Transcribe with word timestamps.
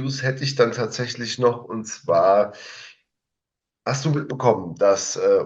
News 0.00 0.22
hätte 0.22 0.44
ich 0.44 0.54
dann 0.54 0.72
tatsächlich 0.72 1.38
noch, 1.38 1.64
und 1.64 1.84
zwar 1.86 2.52
hast 3.84 4.04
du 4.04 4.10
mitbekommen, 4.10 4.74
dass 4.76 5.16
äh, 5.16 5.44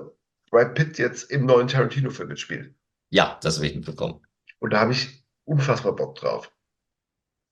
Brad 0.50 0.74
Pitt 0.74 0.98
jetzt 0.98 1.30
im 1.30 1.46
neuen 1.46 1.68
Tarantino-Film 1.68 2.28
mitspielt? 2.28 2.74
Ja, 3.10 3.38
das 3.42 3.56
habe 3.56 3.66
ich 3.66 3.74
mitbekommen. 3.74 4.24
Und 4.58 4.72
da 4.72 4.80
habe 4.80 4.92
ich 4.92 5.24
unfassbar 5.44 5.94
Bock 5.94 6.16
drauf. 6.16 6.52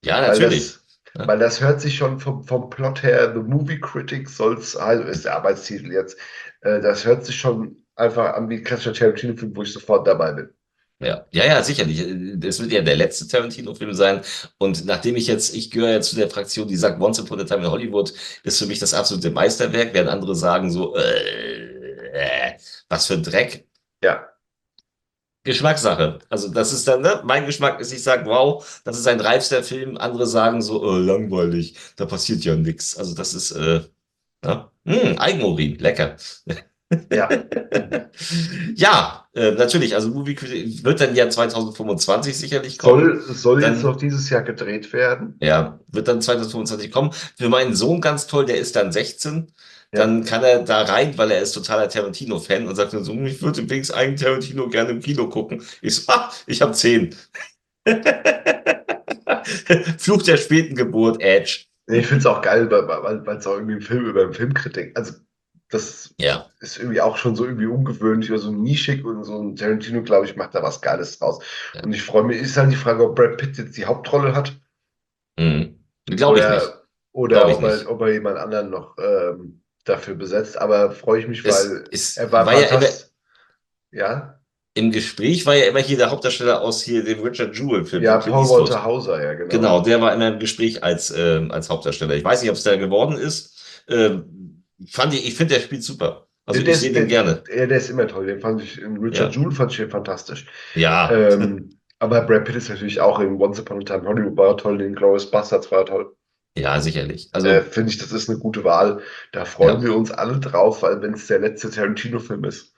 Ja, 0.05 0.17
Weil 0.21 0.29
natürlich. 0.29 0.73
das, 0.75 1.01
Ja. 1.15 1.27
weil 1.27 1.39
das 1.39 1.61
hört 1.61 1.81
sich 1.81 1.97
schon 1.97 2.21
vom, 2.21 2.45
vom 2.45 2.71
Plot 2.71 3.03
her, 3.03 3.33
The 3.35 3.41
Movie 3.41 3.81
Critic 3.81 4.29
soll's, 4.29 4.77
also 4.77 5.05
ist 5.05 5.25
der 5.25 5.37
Arbeitstitel 5.37 5.93
jetzt, 5.93 6.19
äh, 6.61 6.81
das 6.81 7.05
hört 7.05 7.25
sich 7.25 7.37
schon 7.37 7.85
einfach 7.97 8.35
an 8.35 8.49
wie 8.49 8.59
ein 8.59 8.65
klassischer 8.65 8.93
Tarantino-Film, 8.93 9.57
wo 9.57 9.63
ich 9.63 9.73
sofort 9.73 10.07
dabei 10.07 10.33
bin. 10.33 10.55
Ja, 11.01 11.27
ja, 11.31 11.45
ja, 11.47 11.63
sicherlich. 11.63 12.05
Das 12.41 12.59
wird 12.59 12.73
ja 12.73 12.83
der 12.83 12.97
letzte 12.97 13.29
Tarantino-Film 13.29 13.95
sein. 13.95 14.21
Und 14.59 14.85
nachdem 14.85 15.15
ich 15.15 15.29
jetzt, 15.29 15.55
ich 15.55 15.71
gehöre 15.71 15.93
ja 15.93 16.01
zu 16.01 16.17
der 16.17 16.29
Fraktion, 16.29 16.67
die 16.67 16.77
sagt, 16.77 17.01
Once 17.01 17.21
Upon 17.21 17.41
a 17.41 17.45
Time 17.45 17.61
in 17.65 17.71
Hollywood 17.71 18.13
ist 18.43 18.59
für 18.59 18.67
mich 18.67 18.81
das 18.81 18.95
absolute 18.95 19.31
Meisterwerk, 19.31 19.95
während 19.95 20.11
andere 20.11 20.35
sagen 20.35 20.71
so, 20.73 20.97
äh, 20.97 22.51
äh, 22.53 22.59
was 22.89 23.07
für 23.07 23.15
ein 23.15 23.23
Dreck. 23.23 23.69
Ja, 24.03 24.27
Geschmackssache. 25.45 26.19
Also 26.29 26.49
das 26.49 26.73
ist 26.73 26.87
dann, 26.89 27.01
ne? 27.01 27.23
Mein 27.25 27.47
Geschmack 27.47 27.81
ist, 27.81 27.93
ich 27.93 28.03
sage, 28.03 28.27
wow, 28.27 28.65
das 28.85 28.99
ist 28.99 29.07
ein 29.07 29.21
reifster 29.21 29.63
Film. 29.63 29.97
Andere 29.97 30.27
sagen 30.27 30.61
so, 30.63 30.97
äh, 30.97 30.99
langweilig, 31.01 31.75
da 31.97 32.05
passiert 32.07 32.45
ja 32.45 32.55
nichts. 32.57 32.97
Also 32.99 33.15
das 33.15 33.33
ist, 33.35 33.53
äh, 33.53 33.81
ja, 34.45 34.73
hm, 34.87 35.19
Eigenurin, 35.19 35.79
lecker. 35.79 36.17
Ja. 37.13 37.29
Ja, 38.75 39.27
äh, 39.35 39.53
natürlich. 39.53 39.95
Also 39.95 40.09
Movie 40.09 40.35
Critic 40.35 40.85
wird 40.85 41.01
dann 41.01 41.15
ja 41.15 41.29
2025 41.29 42.37
sicherlich 42.37 42.79
kommen. 42.79 43.21
Soll, 43.21 43.35
soll 43.35 43.61
Dann- 43.61 43.75
jetzt 43.75 43.83
noch 43.83 43.97
dieses 43.97 44.29
Jahr 44.31 44.43
gedreht 44.43 44.93
werden? 44.93 45.37
Ja, 45.41 45.79
wird 45.89 46.09
dann 46.09 46.21
2025 46.21 46.91
kommen. 46.91 47.11
Für 47.37 47.49
meinen 47.49 47.75
Sohn 47.77 48.01
ganz 48.01 48.27
toll, 48.27 48.47
der 48.47 48.59
ist 48.59 48.75
dann 48.77 48.91
16. 48.93 49.53
Dann 49.93 50.25
kann 50.25 50.43
er 50.45 50.63
da 50.65 50.83
rein, 50.83 51.17
weil 51.17 51.31
er 51.31 51.41
ist 51.41 51.53
totaler 51.53 51.89
Tarantino-Fan 51.89 52.67
und 52.67 52.75
sagt 52.77 52.93
dann 52.93 53.05
so, 53.05 53.13
ich 53.15 53.41
würde 53.41 53.63
übrigens 53.63 53.91
einen 53.91 54.17
Tarantino 54.17 54.69
gerne 54.69 54.91
im 54.91 55.01
Kino 55.01 55.29
gucken. 55.29 55.63
Ich 55.81 55.95
so, 55.97 56.13
ah, 56.13 56.31
ich 56.47 56.61
habe 56.61 56.73
10. 56.73 57.15
Fluch 59.99 60.23
der 60.23 60.37
späten 60.37 60.75
Geburt, 60.75 61.21
Edge. 61.23 61.65
Ich 61.87 62.07
finde 62.07 62.21
es 62.21 62.27
auch 62.27 62.43
geil, 62.43 62.71
weil 62.71 63.37
es 63.39 63.47
auch 63.47 63.55
irgendwie 63.55 63.77
ein 63.77 63.81
Film 63.81 64.05
über 64.07 64.31
Filmkritik, 64.33 64.95
also 64.95 65.15
das 65.71 66.15
Ja, 66.19 66.47
ist 66.61 66.79
irgendwie 66.79 67.01
auch 67.01 67.17
schon 67.17 67.37
so 67.37 67.45
irgendwie 67.45 67.67
ungewöhnlich 67.67 68.31
oder 68.31 68.41
so 68.41 68.51
nischig 68.51 69.05
und 69.05 69.25
so 69.25 69.41
ein 69.41 69.57
Tarantino, 69.57 70.03
glaube 70.03 70.27
ich, 70.27 70.37
macht 70.37 70.55
da 70.55 70.63
was 70.63 70.81
Geiles 70.81 71.19
draus. 71.19 71.43
Ja. 71.75 71.83
Und 71.83 71.93
ich 71.93 72.03
freue 72.03 72.25
mich, 72.25 72.41
ist 72.41 72.57
halt 72.57 72.73
die 72.73 72.77
Frage, 72.77 73.05
ob 73.05 73.17
Brad 73.17 73.37
Pitt 73.37 73.59
jetzt 73.59 73.77
die 73.77 73.85
Hauptrolle 73.85 74.35
hat 74.35 74.53
mhm. 75.39 75.79
glaube 76.07 76.41
ich 76.41 76.49
nicht. 76.49 76.73
oder 77.13 77.49
ob, 77.49 77.63
er, 77.63 77.75
nicht. 77.77 77.87
ob 77.87 78.01
er 78.01 78.13
jemand 78.13 78.39
anderen 78.39 78.71
noch 78.71 78.97
ähm, 78.99 79.63
dafür 79.85 80.15
besetzt. 80.15 80.61
Aber 80.61 80.91
freue 80.91 81.21
ich 81.21 81.29
mich, 81.29 81.45
Es, 81.45 81.71
weil 81.71 81.85
es 81.91 82.17
er 82.17 82.33
war, 82.33 82.47
war 82.47 82.61
ja 82.61 82.69
immer. 82.69 82.87
Ja, 83.91 84.39
im 84.75 84.93
Gespräch 84.93 85.45
war 85.45 85.57
ja 85.57 85.65
immer 85.65 85.81
hier 85.81 85.97
der 85.97 86.11
Hauptdarsteller 86.11 86.61
aus 86.61 86.83
hier 86.83 87.03
dem 87.03 87.21
Richard 87.21 87.57
Jewell-Film. 87.57 88.03
ja, 88.03 88.19
Paul. 88.19 88.49
Walter 88.49 88.85
Hauser, 88.85 89.21
ja, 89.21 89.35
genau. 89.35 89.49
Genau, 89.49 89.81
der 89.81 90.01
war 90.01 90.15
immer 90.15 90.29
im 90.29 90.39
Gespräch 90.39 90.85
als, 90.85 91.11
ähm, 91.11 91.51
als 91.51 91.69
Hauptdarsteller. 91.69 92.15
Ich 92.15 92.23
weiß 92.23 92.43
nicht, 92.43 92.51
ob 92.51 92.57
es 92.57 92.63
der 92.63 92.79
geworden 92.79 93.17
ist. 93.17 93.59
Ähm, 93.89 94.48
fand 94.87 95.15
ich, 95.15 95.27
ich 95.27 95.35
finde, 95.35 95.55
der 95.55 95.61
spielt 95.61 95.83
super. 95.83 96.29
Also 96.47 96.63
Der 96.63 96.73
ich 96.73 96.81
sehe 96.81 96.93
den 96.93 97.09
gerne. 97.09 97.43
Ja, 97.55 97.67
der 97.67 97.77
ist 97.79 97.91
immer 97.91 98.07
toll. 98.09 98.27
Den 98.27 98.41
fand 98.41 98.63
ich, 98.63 98.81
in 98.81 98.97
Richard 98.99 99.35
Ja. 99.35 99.41
Jewell 99.41 99.55
fand 99.55 99.71
ich 99.73 99.77
den 99.79 99.91
fantastisch. 99.91 100.47
Ja, 100.75 101.11
Ähm, 101.11 101.71
aber 101.99 102.23
Brad 102.23 102.45
Pitt 102.45 102.57
ist 102.57 102.69
natürlich 102.71 103.01
auch 103.01 103.21
in 103.21 103.35
Once 103.41 103.61
Upon 103.61 103.83
a 103.83 103.85
Time 103.85 104.07
Hollywood 104.09 104.37
war 104.37 104.57
toll, 104.57 104.81
in 104.81 104.95
Glorious 104.95 105.31
Bastards 105.31 105.71
war 105.71 105.81
er 105.81 105.87
toll. 105.87 106.17
ja, 106.57 106.81
sicherlich. 106.81 107.29
Also 107.33 107.49
äh, 107.49 107.61
Finde 107.63 107.91
ich, 107.91 107.99
das 107.99 108.13
ist 108.13 108.31
eine 108.31 108.39
gute 108.39 108.65
Wahl. 108.65 109.01
Da 109.33 109.45
freuen 109.45 109.77
Ja. 109.79 109.83
wir 109.89 109.97
uns 109.97 110.11
alle 110.11 110.39
drauf, 110.41 110.83
weil 110.83 111.01
wenn 111.03 111.15
es 111.15 111.27
der 111.27 111.41
letzte 111.41 111.71
Tarantino-Film 111.71 112.45
ist. 112.45 112.73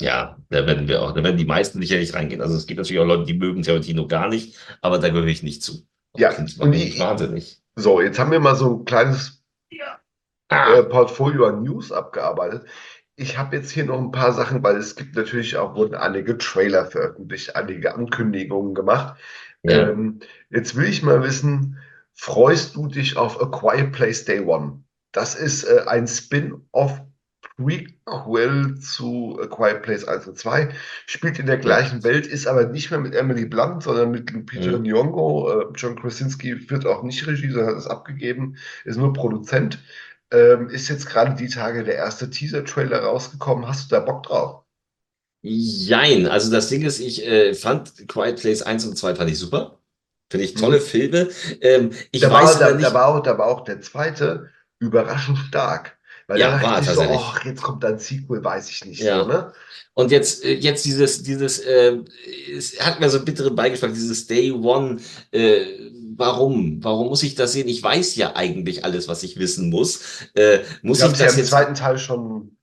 ja, 0.00 0.36
da 0.50 0.66
werden 0.66 0.86
wir 0.88 1.00
auch, 1.02 1.12
da 1.12 1.22
werden 1.24 1.36
die 1.36 1.44
meisten 1.44 1.80
sicherlich 1.80 2.12
reingehen. 2.14 2.42
Also 2.42 2.56
es 2.56 2.66
gibt 2.66 2.78
natürlich 2.78 3.00
auch 3.00 3.06
Leute, 3.06 3.24
die 3.24 3.34
mögen 3.38 3.62
Tarantino 3.62 4.06
gar 4.06 4.28
nicht, 4.28 4.56
aber 4.82 4.98
da 4.98 5.08
gehöre 5.08 5.28
ich 5.28 5.42
nicht 5.42 5.62
zu. 5.62 5.86
Ja, 6.16 6.30
und 6.58 6.70
mich 6.70 6.98
wahnsinnig. 6.98 7.62
So, 7.76 8.00
jetzt 8.02 8.18
haben 8.18 8.32
wir 8.32 8.40
mal 8.40 8.54
so 8.56 8.80
ein 8.80 8.84
kleines 8.84 9.42
Ah, 9.80 9.98
äh, 10.52 10.82
Portfolio 10.84 11.46
an 11.46 11.62
News 11.62 11.92
abgearbeitet. 11.92 12.66
Ich 13.16 13.36
habe 13.38 13.56
jetzt 13.56 13.70
hier 13.70 13.84
noch 13.84 13.98
ein 13.98 14.10
paar 14.10 14.32
Sachen, 14.32 14.62
weil 14.62 14.76
es 14.76 14.96
gibt 14.96 15.14
natürlich 15.16 15.56
auch, 15.56 15.74
wurden 15.74 15.94
einige 15.94 16.38
Trailer 16.38 16.86
veröffentlicht, 16.86 17.54
einige 17.56 17.94
Ankündigungen 17.94 18.74
gemacht. 18.74 19.18
ja. 19.62 19.88
Ähm, 19.90 20.20
jetzt 20.50 20.74
will 20.76 20.86
ich 20.86 21.02
mal 21.02 21.22
wissen, 21.22 21.78
freust 22.14 22.74
du 22.76 22.88
dich 22.88 23.16
auf 23.16 23.40
A 23.40 23.46
Quiet 23.46 23.92
Place 23.92 24.24
Day 24.24 24.40
One? 24.40 24.82
Das 25.12 25.34
ist 25.34 25.64
äh, 25.64 25.84
ein 25.86 26.06
Spin-off 26.06 27.00
Prequel 27.58 28.78
zu 28.80 29.38
A 29.42 29.46
Quiet 29.46 29.82
Place 29.82 30.06
1 30.06 30.26
und 30.28 30.38
2, 30.38 30.70
spielt 31.06 31.38
in 31.38 31.46
der 31.46 31.58
gleichen 31.58 32.02
Welt, 32.02 32.26
ist 32.26 32.46
aber 32.46 32.66
nicht 32.66 32.90
mehr 32.90 33.00
mit 33.00 33.14
Emily 33.14 33.44
Blunt, 33.44 33.82
sondern 33.82 34.10
mit 34.10 34.30
Lupita 34.30 34.78
Mhm. 34.78 34.84
Nyong'o. 34.84 35.50
Äh, 35.50 35.72
John 35.76 35.96
Krasinski 35.96 36.56
führt 36.56 36.86
auch 36.86 37.02
nicht 37.02 37.26
Regie, 37.26 37.50
sondern 37.50 37.72
hat 37.72 37.78
es 37.78 37.86
abgegeben, 37.86 38.56
ist 38.84 38.96
nur 38.96 39.12
Produzent. 39.12 39.82
Ähm, 40.32 40.68
ist 40.70 40.88
jetzt 40.88 41.06
gerade 41.06 41.34
die 41.36 41.48
Tage 41.48 41.84
der 41.84 41.96
erste 41.96 42.30
Teaser-Trailer 42.30 43.00
rausgekommen. 43.00 43.68
Hast 43.68 43.90
du 43.90 43.94
da 43.96 44.00
Bock 44.00 44.24
drauf? 44.24 44.64
Jein, 45.44 46.26
also 46.26 46.50
das 46.50 46.68
Ding 46.68 46.82
ist, 46.82 47.00
ich 47.00 47.26
äh, 47.26 47.54
fand 47.54 48.08
Quiet 48.08 48.40
Place 48.40 48.62
1 48.62 48.86
und 48.86 48.96
2 48.96 49.14
fand 49.16 49.30
ich 49.30 49.38
super. 49.38 49.78
Finde 50.30 50.46
ich 50.46 50.54
tolle 50.54 50.80
Filme. 50.80 51.28
Ähm, 51.60 51.90
ich 52.12 52.22
Mhm. 52.22 52.26
Da 52.26 52.32
weiß 52.32 52.60
war, 52.60 52.72
da, 52.72 52.78
da, 52.78 52.94
war, 52.94 53.06
auch- 53.08 53.22
da 53.22 53.36
war 53.38 53.46
auch 53.48 53.64
der 53.64 53.80
zweite 53.80 54.50
überraschend 54.78 55.38
stark. 55.38 55.98
Weil 56.28 56.38
Ja, 56.40 56.56
da 56.58 56.62
war 56.62 56.80
ich 56.80 56.88
so, 56.88 57.02
ach, 57.02 57.44
jetzt 57.44 57.60
kommt 57.62 57.84
ein 57.84 57.98
Sequel, 57.98 58.42
weiß 58.42 58.70
ich 58.70 58.84
nicht. 58.84 59.00
Ja. 59.02 59.20
So, 59.24 59.28
ne? 59.28 59.52
Und 59.94 60.10
jetzt, 60.12 60.44
äh, 60.44 60.54
jetzt 60.54 60.84
dieses, 60.84 61.22
dieses, 61.24 61.58
äh, 61.58 61.98
es 62.56 62.80
hat 62.80 63.00
mir 63.00 63.10
so 63.10 63.16
einen 63.18 63.26
bitteren 63.26 63.54
Beigeschmack, 63.54 63.92
dieses 63.92 64.26
Day 64.28 64.52
One, 64.52 64.98
äh, 65.32 65.90
warum? 66.16 66.82
Warum 66.84 67.08
muss 67.08 67.22
ich 67.22 67.34
das 67.34 67.52
sehen? 67.52 67.68
Ich 67.68 67.82
weiß 67.82 68.16
ja 68.16 68.34
eigentlich 68.36 68.84
alles, 68.84 69.08
was 69.08 69.22
ich 69.22 69.36
wissen 69.38 69.70
muss. 69.70 70.00
Äh, 70.34 70.60
muss 70.82 71.02
haben 71.02 71.12
ich 71.12 71.14
es 71.14 71.20
ja 71.20 71.26
das 71.26 71.36
im 71.36 71.38
jetzt, 71.38 71.50
zweiten 71.50 71.74
Teil 71.74 71.98
schon. 71.98 72.56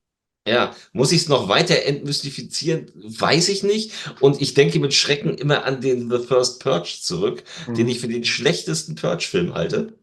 ja, 0.48 0.76
muss 0.94 1.12
ich 1.12 1.22
es 1.24 1.30
noch 1.30 1.48
weiter 1.50 1.84
entmystifizieren? 1.84 2.92
Weiß 2.96 3.50
ich 3.50 3.64
nicht. 3.64 3.92
Und 4.20 4.42
ich 4.42 4.54
denke 4.54 4.80
mit 4.80 4.94
Schrecken 4.94 5.36
immer 5.38 5.64
an 5.66 5.82
den 5.82 6.10
The 6.10 6.20
First 6.20 6.62
Purge 6.62 6.98
zurück, 7.02 7.44
den 7.78 7.86
Mhm. 7.86 7.88
ich 7.88 8.00
für 8.00 8.08
den 8.08 8.24
schlechtesten 8.26 8.96
Purge-Film 8.96 9.54
halte. 9.54 10.00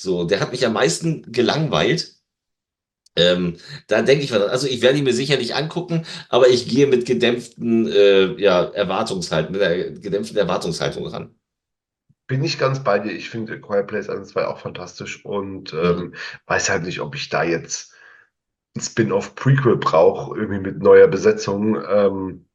So, 0.00 0.24
der 0.24 0.40
hat 0.40 0.52
mich 0.52 0.66
am 0.66 0.74
meisten 0.74 1.30
gelangweilt. 1.32 2.16
Ähm, 3.16 3.58
da 3.86 4.02
denke 4.02 4.24
ich 4.24 4.32
also 4.32 4.66
ich 4.66 4.82
werde 4.82 4.98
ihn 4.98 5.04
mir 5.04 5.14
sicherlich 5.14 5.54
angucken, 5.54 6.04
aber 6.28 6.48
ich 6.48 6.68
gehe 6.68 6.86
mit 6.88 7.06
gedämpften 7.06 7.86
äh, 7.88 8.40
ja, 8.40 8.64
Erwartungshaltung, 8.64 9.52
mit 9.52 9.60
der 9.60 9.90
gedämpften 9.92 10.36
Erwartungshaltung 10.36 11.06
ran. 11.06 11.34
Bin 12.26 12.42
ich 12.42 12.58
ganz 12.58 12.82
bei 12.82 12.98
dir. 12.98 13.12
Ich 13.12 13.28
finde 13.30 13.60
Quiet 13.60 13.86
Place 13.86 14.08
1 14.08 14.18
und 14.20 14.26
2 14.26 14.46
auch 14.46 14.58
fantastisch 14.58 15.24
und 15.24 15.72
Mhm. 15.72 15.78
ähm, 15.82 16.14
weiß 16.46 16.70
halt 16.70 16.84
nicht, 16.84 17.00
ob 17.00 17.14
ich 17.14 17.28
da 17.28 17.42
jetzt 17.44 17.94
ein 18.76 18.80
Spin-off-Prequel 18.80 19.76
brauche, 19.76 20.36
irgendwie 20.38 20.60
mit 20.60 20.82
neuer 20.82 21.08
Besetzung. 21.08 21.76
Ähm, 21.88 22.46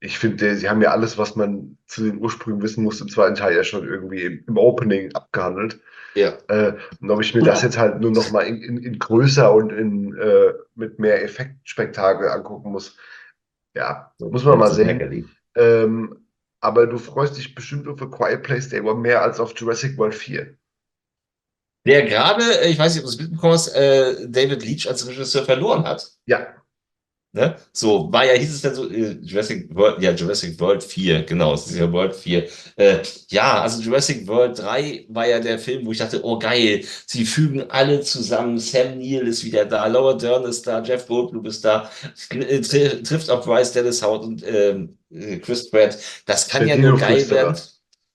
ich 0.00 0.18
finde, 0.18 0.56
sie 0.56 0.68
haben 0.68 0.82
ja 0.82 0.90
alles, 0.92 1.18
was 1.18 1.36
man 1.36 1.78
zu 1.86 2.04
den 2.04 2.18
Ursprüngen 2.18 2.62
wissen 2.62 2.84
muss, 2.84 3.00
im 3.00 3.08
zweiten 3.08 3.34
Teil 3.34 3.56
ja 3.56 3.64
schon 3.64 3.86
irgendwie 3.86 4.22
im, 4.24 4.44
im 4.46 4.58
Opening 4.58 5.14
abgehandelt. 5.14 5.80
Ja. 6.14 6.34
Äh, 6.48 6.74
und 7.00 7.10
ob 7.10 7.20
ich 7.20 7.34
mir 7.34 7.42
das 7.42 7.62
jetzt 7.62 7.78
halt 7.78 8.00
nur 8.00 8.10
noch 8.10 8.30
mal 8.32 8.42
in, 8.42 8.62
in, 8.62 8.78
in 8.78 8.98
größer 8.98 9.52
und 9.52 9.70
in, 9.72 10.14
äh, 10.16 10.54
mit 10.74 10.98
mehr 10.98 11.22
Effektspektakel 11.22 12.28
angucken 12.28 12.72
muss, 12.72 12.96
ja, 13.74 14.12
muss 14.18 14.44
man 14.44 14.58
mal 14.58 14.72
sehen. 14.72 15.30
Ähm, 15.54 16.25
aber 16.60 16.86
du 16.86 16.98
freust 16.98 17.36
dich 17.36 17.54
bestimmt 17.54 17.88
auf 17.88 18.00
A 18.00 18.06
Quiet 18.06 18.42
Place 18.42 18.68
Day 18.68 18.80
One 18.80 19.00
mehr 19.00 19.22
als 19.22 19.40
auf 19.40 19.58
Jurassic 19.58 19.96
World 19.98 20.14
4. 20.14 20.56
Der 21.86 22.04
gerade, 22.04 22.42
äh, 22.62 22.68
ich 22.68 22.78
weiß 22.78 22.94
nicht, 22.94 23.04
ob 23.04 23.10
du 23.10 23.14
es 23.14 23.20
mitbekommen 23.20 23.52
hast, 23.52 23.68
äh, 23.68 24.28
David 24.28 24.64
Leach 24.64 24.88
als 24.88 25.06
Regisseur 25.06 25.44
verloren 25.44 25.84
hat. 25.84 26.10
Ja, 26.26 26.56
Ne? 27.36 27.54
So, 27.74 28.10
war 28.10 28.24
ja, 28.24 28.32
hieß 28.32 28.54
es 28.54 28.62
dann 28.62 28.74
so, 28.74 28.88
äh, 28.90 29.18
Jurassic 29.20 29.68
World, 29.76 30.00
ja, 30.02 30.12
Jurassic 30.12 30.58
World 30.58 30.82
4, 30.82 31.22
genau, 31.24 31.52
es 31.52 31.66
ist 31.66 31.76
ja 31.76 31.92
World 31.92 32.14
4. 32.16 32.48
Äh, 32.76 33.02
ja, 33.28 33.60
also 33.60 33.82
Jurassic 33.82 34.26
World 34.26 34.58
3 34.58 35.04
war 35.10 35.26
ja 35.28 35.38
der 35.38 35.58
Film, 35.58 35.84
wo 35.84 35.92
ich 35.92 35.98
dachte, 35.98 36.24
oh 36.24 36.38
geil, 36.38 36.82
sie 37.06 37.26
fügen 37.26 37.70
alle 37.70 38.00
zusammen, 38.00 38.58
Sam 38.58 38.96
Neill 38.98 39.26
ist 39.28 39.44
wieder 39.44 39.66
da, 39.66 39.86
Laura 39.86 40.14
Dern 40.14 40.44
ist 40.46 40.66
da, 40.66 40.82
Jeff 40.82 41.06
Goldblum 41.06 41.44
ist 41.44 41.62
da, 41.62 41.90
äh, 42.30 42.60
tri 42.62 43.02
trifft 43.02 43.28
auf 43.30 43.44
Bryce 43.44 43.72
Dallas 43.72 44.02
Howard 44.02 44.24
und 44.24 44.42
ähm, 44.46 44.96
äh, 45.10 45.36
Chris 45.38 45.70
Pratt. 45.70 45.98
Das 46.24 46.48
kann 46.48 46.66
Der 46.66 46.76
ja 46.76 46.76
nur 46.82 46.96
geil 46.98 47.28
werden. 47.30 47.54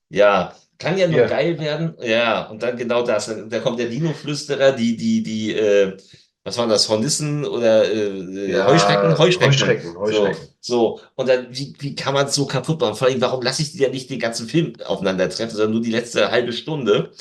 Ja, 0.09 0.55
kann 0.77 0.97
ja 0.97 1.07
nur 1.07 1.21
Ja. 1.21 1.27
geil 1.27 1.59
werden. 1.59 1.95
Ja, 2.01 2.49
und 2.49 2.63
dann 2.63 2.75
genau 2.77 3.03
das. 3.05 3.31
Da 3.49 3.59
kommt 3.59 3.79
der 3.79 3.87
Dino-Flüsterer, 3.89 4.71
die, 4.73 4.97
die, 4.97 5.23
die, 5.23 5.53
äh, 5.55 5.97
was 6.43 6.57
waren 6.57 6.69
das, 6.69 6.89
Hornissen 6.89 7.45
oder 7.45 7.91
äh, 7.91 8.51
Ja, 8.51 8.65
Heuschrecken? 8.67 9.17
Heuschrecken. 9.17 9.51
Heuschrecken, 9.51 9.97
Heuschrecken. 9.97 10.47
So, 10.59 10.97
so. 10.97 11.01
Und 11.15 11.29
dann, 11.29 11.47
wie, 11.51 11.75
wie 11.79 11.95
kann 11.95 12.13
man 12.15 12.25
es 12.27 12.35
so 12.35 12.47
kaputt 12.47 12.81
machen? 12.81 12.95
Vor 12.95 13.07
allem, 13.07 13.21
warum 13.21 13.43
lasse 13.43 13.61
ich 13.61 13.73
die 13.73 13.79
ja 13.79 13.89
nicht 13.89 14.09
den 14.09 14.19
ganzen 14.19 14.47
Film 14.47 14.73
aufeinandertreffen, 14.83 15.55
sondern 15.55 15.73
nur 15.73 15.81
die 15.81 15.91
letzte 15.91 16.31
halbe 16.31 16.53
Stunde? 16.53 17.11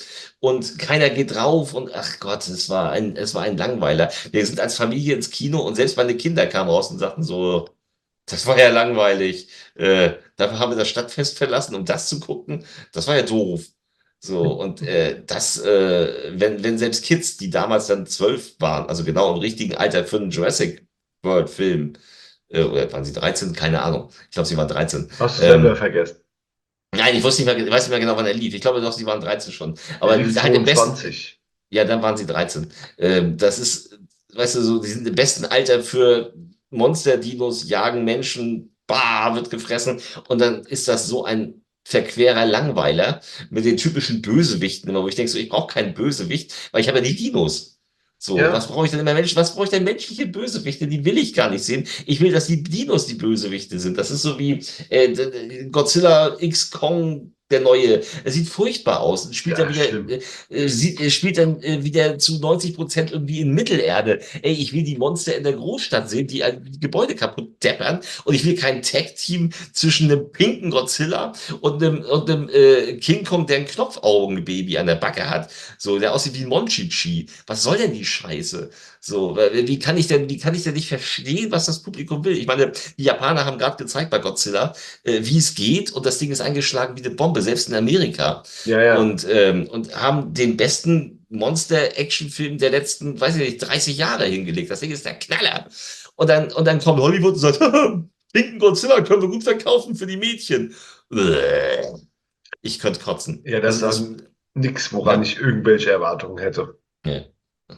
Und 0.40 0.78
keiner 0.78 1.10
geht 1.10 1.34
drauf 1.34 1.74
und 1.74 1.94
ach 1.94 2.18
Gott, 2.20 2.48
es 2.48 2.70
war 2.70 2.92
ein, 2.92 3.16
es 3.16 3.34
war 3.34 3.42
ein 3.42 3.58
Langweiler. 3.58 4.10
Wir 4.32 4.46
sind 4.46 4.58
als 4.58 4.76
Familie 4.76 5.14
ins 5.16 5.30
Kino 5.30 5.60
und 5.60 5.74
selbst 5.74 5.98
meine 5.98 6.16
Kinder 6.16 6.46
kamen 6.46 6.70
raus 6.70 6.90
und 6.90 6.98
sagten 6.98 7.22
so, 7.22 7.68
das 8.26 8.46
war 8.46 8.58
ja 8.58 8.68
langweilig. 8.70 9.48
Äh, 9.74 10.12
dafür 10.36 10.58
haben 10.58 10.72
wir 10.72 10.78
das 10.78 10.88
Stadtfest 10.88 11.36
verlassen, 11.38 11.74
um 11.74 11.84
das 11.84 12.08
zu 12.08 12.20
gucken. 12.20 12.64
Das 12.92 13.06
war 13.06 13.16
ja 13.16 13.22
doof. 13.22 13.66
So, 14.22 14.52
und 14.52 14.82
äh, 14.82 15.22
das, 15.26 15.58
äh, 15.58 16.32
wenn, 16.38 16.62
wenn 16.62 16.78
selbst 16.78 17.04
Kids, 17.04 17.38
die 17.38 17.48
damals 17.48 17.86
dann 17.86 18.06
zwölf 18.06 18.54
waren, 18.60 18.86
also 18.88 19.02
genau 19.02 19.32
im 19.32 19.40
richtigen 19.40 19.76
Alter 19.76 20.04
für 20.04 20.16
einen 20.18 20.30
Jurassic 20.30 20.86
World-Film, 21.22 21.94
äh, 22.48 22.62
oder 22.64 22.92
waren 22.92 23.04
sie 23.04 23.12
13? 23.14 23.54
Keine 23.54 23.82
Ahnung. 23.82 24.10
Ich 24.24 24.32
glaube, 24.32 24.46
sie 24.46 24.56
waren 24.58 24.68
13. 24.68 25.08
Hast 25.18 25.38
du 25.38 25.44
Ähm, 25.44 25.62
selber 25.62 25.76
vergessen? 25.76 26.16
Nein, 26.94 27.16
ich 27.16 27.22
wusste 27.22 27.42
nicht 27.42 27.54
mehr, 27.56 27.64
ich 27.64 27.70
weiß 27.72 27.84
nicht 27.84 27.90
mehr 27.90 28.00
genau, 28.00 28.16
wann 28.16 28.26
er 28.26 28.34
lief. 28.34 28.52
Ich 28.52 28.60
glaube 28.60 28.80
doch, 28.80 28.92
sie 28.92 29.06
waren 29.06 29.20
13 29.20 29.52
schon. 29.52 29.78
Aber 30.00 30.16
die 30.18 30.38
halt 30.38 30.54
im 30.54 30.64
besten, 30.64 30.96
22. 30.96 31.40
ja, 31.70 31.84
dann 31.84 32.02
waren 32.02 32.16
sie 32.16 32.26
13. 32.26 32.70
Ähm, 32.98 33.36
das 33.38 33.58
ist, 33.58 33.98
weißt 34.34 34.56
du, 34.56 34.60
so, 34.62 34.80
die 34.80 34.88
sind 34.88 35.06
im 35.06 35.14
besten 35.14 35.44
Alter 35.46 35.82
für 35.82 36.34
Monster-Dinos, 36.70 37.68
jagen 37.68 38.04
Menschen, 38.04 38.76
bah, 38.86 39.34
wird 39.34 39.50
gefressen. 39.50 40.00
Und 40.28 40.40
dann 40.40 40.64
ist 40.64 40.88
das 40.88 41.06
so 41.06 41.24
ein 41.24 41.59
verquerer 41.90 42.46
Langweiler 42.46 43.20
mit 43.50 43.64
den 43.64 43.76
typischen 43.76 44.22
Bösewichten 44.22 44.88
immer, 44.90 45.02
wo 45.02 45.08
ich 45.08 45.14
denke, 45.16 45.30
so, 45.30 45.38
ich 45.38 45.48
brauche 45.48 45.72
keinen 45.72 45.94
Bösewicht, 45.94 46.54
weil 46.72 46.80
ich 46.80 46.88
habe 46.88 46.98
ja 46.98 47.04
die 47.04 47.16
Dinos. 47.16 47.78
So, 48.18 48.36
Ja. 48.38 48.52
was 48.52 48.68
brauche 48.68 48.84
ich 48.84 48.90
denn 48.90 49.00
immer 49.00 49.14
Menschen, 49.14 49.36
was 49.36 49.54
brauche 49.54 49.64
ich 49.64 49.70
denn 49.70 49.84
menschliche 49.84 50.26
Bösewichte? 50.26 50.86
Die 50.86 51.04
will 51.06 51.16
ich 51.16 51.32
gar 51.32 51.48
nicht 51.50 51.64
sehen. 51.64 51.86
Ich 52.06 52.20
will, 52.20 52.32
dass 52.32 52.46
die 52.46 52.62
Dinos 52.62 53.06
die 53.06 53.14
Bösewichte 53.14 53.78
sind. 53.80 53.96
Das 53.96 54.10
ist 54.10 54.22
so 54.22 54.38
wie 54.38 54.62
äh, 54.90 55.66
Godzilla 55.70 56.36
X 56.38 56.70
Kong, 56.70 57.32
der 57.50 57.60
neue. 57.60 58.02
Es 58.24 58.34
sieht 58.34 58.48
furchtbar 58.48 59.00
aus. 59.00 59.28
Spielt 59.34 59.58
Ja, 59.58 59.64
dann 59.64 59.74
wieder, 59.74 60.20
äh, 60.48 60.64
äh, 60.64 60.68
sieht, 60.68 61.00
äh, 61.00 61.10
spielt 61.10 61.38
dann 61.38 61.62
äh, 61.62 61.84
wieder 61.84 62.18
zu 62.18 62.38
90 62.38 62.74
Prozent 62.74 63.12
irgendwie 63.12 63.40
in 63.40 63.52
Mittelerde. 63.52 64.20
Ey, 64.42 64.52
ich 64.52 64.72
will 64.72 64.82
die 64.82 64.96
Monster 64.96 65.36
in 65.36 65.44
der 65.44 65.54
Großstadt 65.54 66.08
sehen, 66.08 66.26
die 66.26 66.44
ein 66.44 66.78
Gebäude 66.80 67.14
kaputt 67.14 67.62
deppern. 67.62 68.00
Und 68.24 68.34
ich 68.34 68.44
will 68.44 68.54
kein 68.54 68.82
Tag-Team 68.82 69.50
zwischen 69.72 70.10
einem 70.10 70.30
pinken 70.30 70.70
Godzilla 70.70 71.32
und 71.60 71.82
einem, 71.82 72.02
und 72.02 72.30
einem 72.30 72.48
äh, 72.48 72.94
King 72.94 73.24
Kong, 73.24 73.46
der 73.46 73.58
ein 73.58 73.66
Knopfaugenbaby 73.66 74.78
an 74.78 74.86
der 74.86 74.96
Backe 74.96 75.28
hat. 75.28 75.50
So, 75.78 75.98
der 75.98 76.14
aussieht 76.14 76.34
wie 76.34 76.42
ein 76.42 76.48
Monchichi. 76.48 77.26
Was 77.46 77.62
soll 77.62 77.78
denn 77.78 77.92
die 77.92 78.04
Scheiße? 78.04 78.70
So, 79.02 79.34
wie 79.36 79.78
kann 79.78 79.96
ich 79.96 80.08
denn, 80.08 80.28
wie 80.28 80.36
kann 80.36 80.54
ich 80.54 80.62
denn 80.62 80.74
nicht 80.74 80.88
verstehen, 80.88 81.50
was 81.50 81.64
das 81.66 81.82
Publikum 81.82 82.22
will? 82.24 82.36
Ich 82.36 82.46
meine, 82.46 82.72
die 82.98 83.04
Japaner 83.04 83.46
haben 83.46 83.56
gerade 83.56 83.82
gezeigt 83.82 84.10
bei 84.10 84.18
Godzilla, 84.18 84.74
äh, 85.04 85.20
wie 85.22 85.38
es 85.38 85.54
geht, 85.54 85.90
und 85.92 86.04
das 86.04 86.18
Ding 86.18 86.30
ist 86.30 86.42
eingeschlagen 86.42 86.96
wie 86.98 87.04
eine 87.04 87.14
Bombe, 87.14 87.40
selbst 87.40 87.68
in 87.70 87.74
Amerika. 87.74 88.42
Ja, 88.66 88.82
ja. 88.82 88.98
Und, 88.98 89.26
ähm, 89.30 89.68
und 89.68 89.96
haben 89.96 90.34
den 90.34 90.58
besten 90.58 91.24
Monster-Action-Film 91.30 92.58
der 92.58 92.70
letzten, 92.70 93.18
weiß 93.18 93.36
ich 93.36 93.42
nicht, 93.42 93.58
30 93.58 93.96
Jahre 93.96 94.26
hingelegt. 94.26 94.70
Das 94.70 94.80
Ding 94.80 94.90
ist 94.90 95.06
der 95.06 95.14
Knaller. 95.14 95.66
Und 96.16 96.28
dann, 96.28 96.52
und 96.52 96.66
dann 96.66 96.78
kommt 96.80 97.00
Hollywood 97.00 97.34
und 97.34 97.38
sagt, 97.40 97.58
pinken 98.34 98.58
Godzilla 98.58 99.00
können 99.00 99.22
wir 99.22 99.28
gut 99.28 99.44
verkaufen 99.44 99.94
für 99.94 100.06
die 100.06 100.18
Mädchen. 100.18 100.74
Ich 102.62 102.78
könnte 102.78 103.00
kotzen. 103.00 103.42
Ja, 103.46 103.60
das 103.60 103.82
Also 103.82 104.04
ist 104.12 104.24
Nix, 104.54 104.92
woran 104.92 105.22
Ja. 105.22 105.28
ich 105.28 105.38
irgendwelche 105.38 105.90
Erwartungen 105.90 106.38
hätte. 106.38 106.78
Ja. 107.06 107.22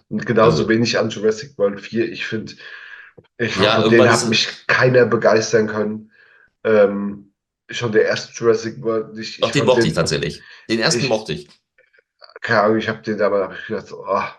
Und 0.08 0.26
genauso 0.26 0.58
Also- 0.58 0.68
wenig 0.68 0.98
an 0.98 1.10
Jurassic 1.10 1.56
World 1.58 1.80
4. 1.80 2.10
Ich 2.10 2.26
finde, 2.26 2.52
ich 3.38 3.56
Ja, 3.56 3.80
von 3.82 3.90
denen 3.90 4.10
hat 4.10 4.28
mich 4.28 4.66
keiner 4.66 5.06
begeistern 5.06 5.66
können. 5.66 6.10
Ähm, 6.64 7.32
schon 7.70 7.92
der 7.92 8.04
erste 8.04 8.32
Jurassic 8.32 8.82
World 8.82 9.14
nicht. 9.14 9.42
Doch, 9.42 9.50
den 9.50 9.64
mochte 9.66 9.86
ich 9.86 9.94
tatsächlich. 9.94 10.42
Den 10.68 10.80
ersten 10.80 11.00
Ich- 11.02 11.08
mochte 11.08 11.32
ich. 11.32 11.48
keine 12.40 12.62
Ahnung, 12.62 12.78
ich 12.78 12.88
habe 12.88 13.02
den 13.02 13.20
aber 13.20 13.44
hab 13.44 13.54
ich 13.58 13.66
gedacht, 13.66 13.86
so, 13.86 14.04
ah, 14.04 14.34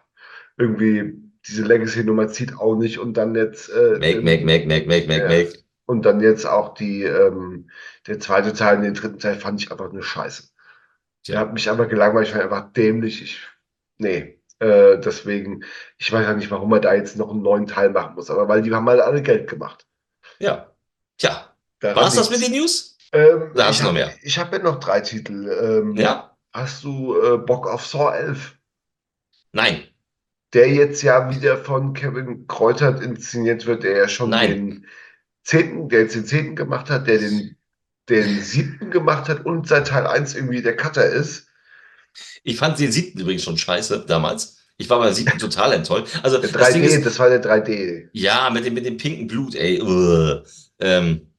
irgendwie 0.58 1.14
diese 1.48 1.64
Legacy-Nummer 1.64 2.28
zieht 2.30 2.56
auch 2.58 2.76
nicht 2.76 3.00
und 3.00 3.16
dann 3.16 3.36
jetzt 3.36 3.70
äh, 3.70 3.98
Make, 4.00 4.22
make, 4.22 4.46
make, 4.46 4.66
make, 4.68 4.88
make, 4.88 5.08
make, 5.08 5.24
Ja. 5.24 5.28
make. 5.30 5.54
und 5.86 6.04
dann 6.06 6.22
jetzt 6.22 6.46
auch 6.46 6.74
die 6.74 7.04
ähm, 7.04 7.70
der 8.08 8.20
zweite 8.20 8.54
Teil 8.54 8.78
und 8.78 8.84
den 8.84 8.94
dritten 8.94 9.20
Teil 9.20 9.36
fand 9.36 9.62
ich 9.62 9.72
einfach 9.72 9.92
nur 9.92 10.04
Scheiße. 10.04 10.44
Der 11.28 11.34
Tja. 11.36 11.40
hat 11.40 11.54
mich 11.54 11.70
einfach 11.70 11.88
gelangweilt, 11.90 12.28
ich 12.28 12.36
war 12.36 12.42
einfach 12.44 12.72
dämlich. 12.74 13.22
Ich, 13.22 13.42
nee, 13.98 14.42
äh, 14.64 15.00
deswegen, 15.00 15.64
ich 15.98 16.12
weiß 16.12 16.26
ja 16.26 16.34
nicht, 16.34 16.50
warum 16.52 16.72
er 16.74 16.80
da 16.80 16.94
jetzt 16.94 17.18
noch 17.18 17.30
einen 17.32 17.42
neuen 17.42 17.68
Teil 17.68 17.90
machen 17.90 18.16
muss, 18.16 18.30
aber 18.30 18.48
weil 18.48 18.62
die 18.62 18.74
haben 18.74 18.88
halt 18.88 19.02
alle 19.02 19.22
Geld 19.22 19.50
gemacht. 19.50 19.86
Ja. 20.40 20.72
Tja. 21.18 21.56
War 21.82 22.08
es 22.08 22.16
das 22.16 22.30
mit 22.30 22.42
den 22.42 22.54
News? 22.54 22.98
Ähm, 23.12 23.52
hast 23.58 23.72
ich 23.76 23.78
du 23.80 23.84
noch 23.86 23.94
mehr? 23.94 24.12
Ich 24.22 24.40
habe 24.40 24.58
ja 24.58 24.64
noch 24.64 24.80
drei 24.80 25.02
Titel. 25.02 25.50
Ähm, 25.50 25.96
Ja? 25.96 26.36
Hast 26.54 26.84
du 26.84 27.16
äh, 27.20 27.38
Bock 27.38 27.68
auf 27.68 27.86
Saw 27.86 28.16
11? 28.16 28.58
Nein. 29.52 29.84
der 30.54 30.70
jetzt 30.70 31.02
ja 31.02 31.30
wieder 31.30 31.58
von 31.58 31.94
Kevin 31.94 32.48
Kreutert 32.48 33.02
inszeniert 33.02 33.66
wird, 33.66 33.84
der 33.84 33.98
ja 33.98 34.08
schon 34.08 34.30
Nein. 34.30 34.50
den 34.50 34.88
zehnten, 35.44 35.90
der 35.90 36.02
jetzt 36.02 36.16
den 36.16 36.26
zehnten 36.26 36.56
gemacht 36.56 36.90
hat, 36.90 37.08
der 37.08 37.18
den, 37.18 37.58
den 38.10 38.40
siebten 38.42 38.92
gemacht 38.92 39.30
hat 39.30 39.46
und 39.46 39.68
seit 39.68 39.88
Teil 39.88 40.08
1 40.08 40.36
irgendwie 40.36 40.62
der 40.62 40.76
Cutter 40.76 41.06
ist. 41.06 41.48
Ich 42.44 42.58
fand 42.58 42.80
den 42.80 42.92
siebten 42.92 43.20
übrigens 43.20 43.44
schon 43.44 43.58
scheiße 43.58 44.06
damals. 44.08 44.58
Ich 44.78 44.90
war 44.90 45.00
beim 45.00 45.14
siebten 45.14 45.38
total 45.40 45.74
enttäuscht. 45.74 46.20
Also 46.24 46.40
Der 46.40 46.50
das 46.52 46.74
Ding 46.74 46.84
3D, 46.84 46.86
ist, 46.88 47.06
das 47.06 47.20
war 47.20 47.30
der 47.30 47.44
3D. 47.44 48.10
ja, 48.14 48.50
mit 48.50 48.66
dem, 48.66 48.74
mit 48.74 48.86
dem 48.86 48.98
pinken 48.98 49.28
Blut, 49.28 49.56
ey. 49.56 49.80
Ähm, 50.80 51.34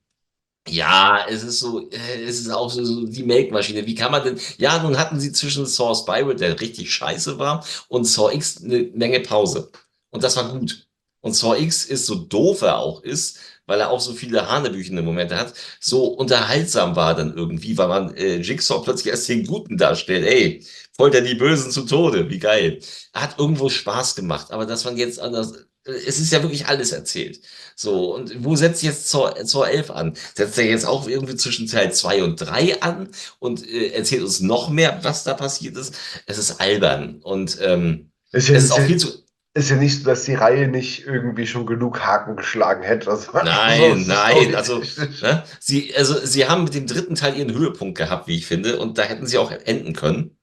ja, 0.68 1.26
es 1.28 1.42
ist 1.42 1.58
so, 1.60 1.90
äh, 1.90 2.22
es 2.22 2.40
ist 2.40 2.50
auch 2.50 2.70
so, 2.70 3.06
die 3.06 3.22
Melkmaschine. 3.22 3.86
Wie 3.86 3.94
kann 3.94 4.12
man 4.12 4.24
denn, 4.24 4.40
ja, 4.56 4.82
nun 4.82 4.98
hatten 4.98 5.20
sie 5.20 5.32
zwischen 5.32 5.66
Saw 5.66 5.94
Spiral, 5.94 6.36
der 6.36 6.60
richtig 6.60 6.92
scheiße 6.92 7.38
war, 7.38 7.64
und 7.88 8.04
Saw 8.04 8.34
X 8.34 8.62
eine 8.62 8.90
Menge 8.94 9.20
Pause. 9.20 9.70
Und 10.10 10.24
das 10.24 10.36
war 10.36 10.48
gut. 10.58 10.86
Und 11.20 11.34
Saw 11.34 11.58
X 11.60 11.84
ist 11.84 12.06
so 12.06 12.14
doof 12.14 12.62
er 12.62 12.78
auch 12.78 13.02
ist, 13.02 13.38
weil 13.66 13.80
er 13.80 13.90
auch 13.90 14.00
so 14.00 14.12
viele 14.14 14.48
hanebüchende 14.48 15.02
Momente 15.02 15.38
hat, 15.38 15.54
so 15.80 16.04
unterhaltsam 16.06 16.96
war 16.96 17.14
dann 17.14 17.34
irgendwie, 17.36 17.76
weil 17.78 17.88
man 17.88 18.14
äh, 18.16 18.36
Jigsaw 18.36 18.82
plötzlich 18.82 19.12
als 19.12 19.26
den 19.26 19.46
Guten 19.46 19.76
darstellt. 19.76 20.26
Ey, 20.26 20.64
folter 20.96 21.20
die 21.20 21.34
Bösen 21.34 21.70
zu 21.70 21.82
Tode, 21.82 22.28
wie 22.30 22.38
geil. 22.38 22.80
Hat 23.12 23.38
irgendwo 23.38 23.68
Spaß 23.68 24.14
gemacht, 24.14 24.50
aber 24.50 24.66
dass 24.66 24.84
man 24.84 24.96
jetzt 24.96 25.18
anders, 25.20 25.52
äh, 25.84 25.92
es 26.06 26.18
ist 26.20 26.32
ja 26.32 26.42
wirklich 26.42 26.66
alles 26.66 26.92
erzählt. 26.92 27.40
So, 27.76 28.14
und 28.14 28.44
wo 28.44 28.56
setzt 28.56 28.82
jetzt 28.82 29.08
zur, 29.08 29.34
zur 29.44 29.68
11 29.68 29.90
an? 29.90 30.16
Setzt 30.34 30.58
er 30.58 30.66
jetzt 30.66 30.86
auch 30.86 31.08
irgendwie 31.08 31.36
zwischen 31.36 31.66
Teil 31.66 31.92
2 31.92 32.22
und 32.24 32.36
3 32.36 32.82
an 32.82 33.08
und 33.38 33.66
äh, 33.68 33.88
erzählt 33.88 34.22
uns 34.22 34.40
noch 34.40 34.68
mehr, 34.68 35.00
was 35.02 35.24
da 35.24 35.34
passiert 35.34 35.76
ist? 35.76 35.94
Es 36.26 36.38
ist 36.38 36.60
albern 36.60 37.20
und 37.22 37.58
ähm, 37.60 38.10
Ist 38.32 38.48
ja, 38.48 38.56
es 38.56 38.64
ist 38.64 38.70
auch 38.72 38.78
ist, 38.78 38.86
viel 38.86 38.96
zu. 38.98 39.23
Ist 39.54 39.70
ja 39.70 39.76
nicht 39.76 39.98
so, 40.00 40.04
dass 40.04 40.24
die 40.24 40.34
Reihe 40.34 40.66
nicht 40.68 41.06
irgendwie 41.06 41.46
schon 41.46 41.64
genug 41.64 42.00
Haken 42.00 42.36
geschlagen 42.36 42.82
hätte. 42.82 43.10
Also, 43.10 43.30
Nein, 43.44 43.80
so 43.80 44.00
es 44.00 44.06
nein, 44.08 44.54
also. 44.54 44.82
Ne? 45.22 45.44
Sie, 45.60 45.94
also, 45.96 46.14
sie 46.26 46.48
haben 46.48 46.64
mit 46.64 46.74
dem 46.74 46.86
dritten 46.86 47.14
Teil 47.14 47.36
ihren 47.36 47.54
Höhepunkt 47.54 47.96
gehabt, 47.96 48.26
wie 48.26 48.36
ich 48.36 48.46
finde, 48.46 48.78
und 48.78 48.98
da 48.98 49.02
hätten 49.02 49.26
sie 49.26 49.38
auch 49.38 49.50
enden 49.52 49.92
können. 49.94 50.36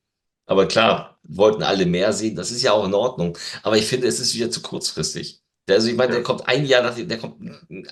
Aber 0.48 0.68
klar, 0.68 1.20
wollten 1.24 1.62
alle 1.64 1.86
mehr 1.86 2.14
sehen, 2.14 2.36
das 2.36 2.52
ist 2.52 2.62
ja 2.62 2.72
auch 2.72 2.86
in 2.86 2.94
Ordnung. 2.94 3.38
Aber 3.64 3.78
ich 3.78 3.86
finde, 3.86 4.08
es 4.08 4.20
ist 4.20 4.34
wieder 4.34 4.50
zu 4.50 4.62
kurzfristig. 4.62 5.42
Also 5.70 5.88
ich 5.90 5.96
meine, 5.96 6.12
der 6.14 6.24
kommt 6.24 6.48
ein 6.50 6.66
Jahr 6.66 6.82
nach 6.82 6.96
dem, 6.96 7.08
der 7.08 7.18
kommt 7.20 7.40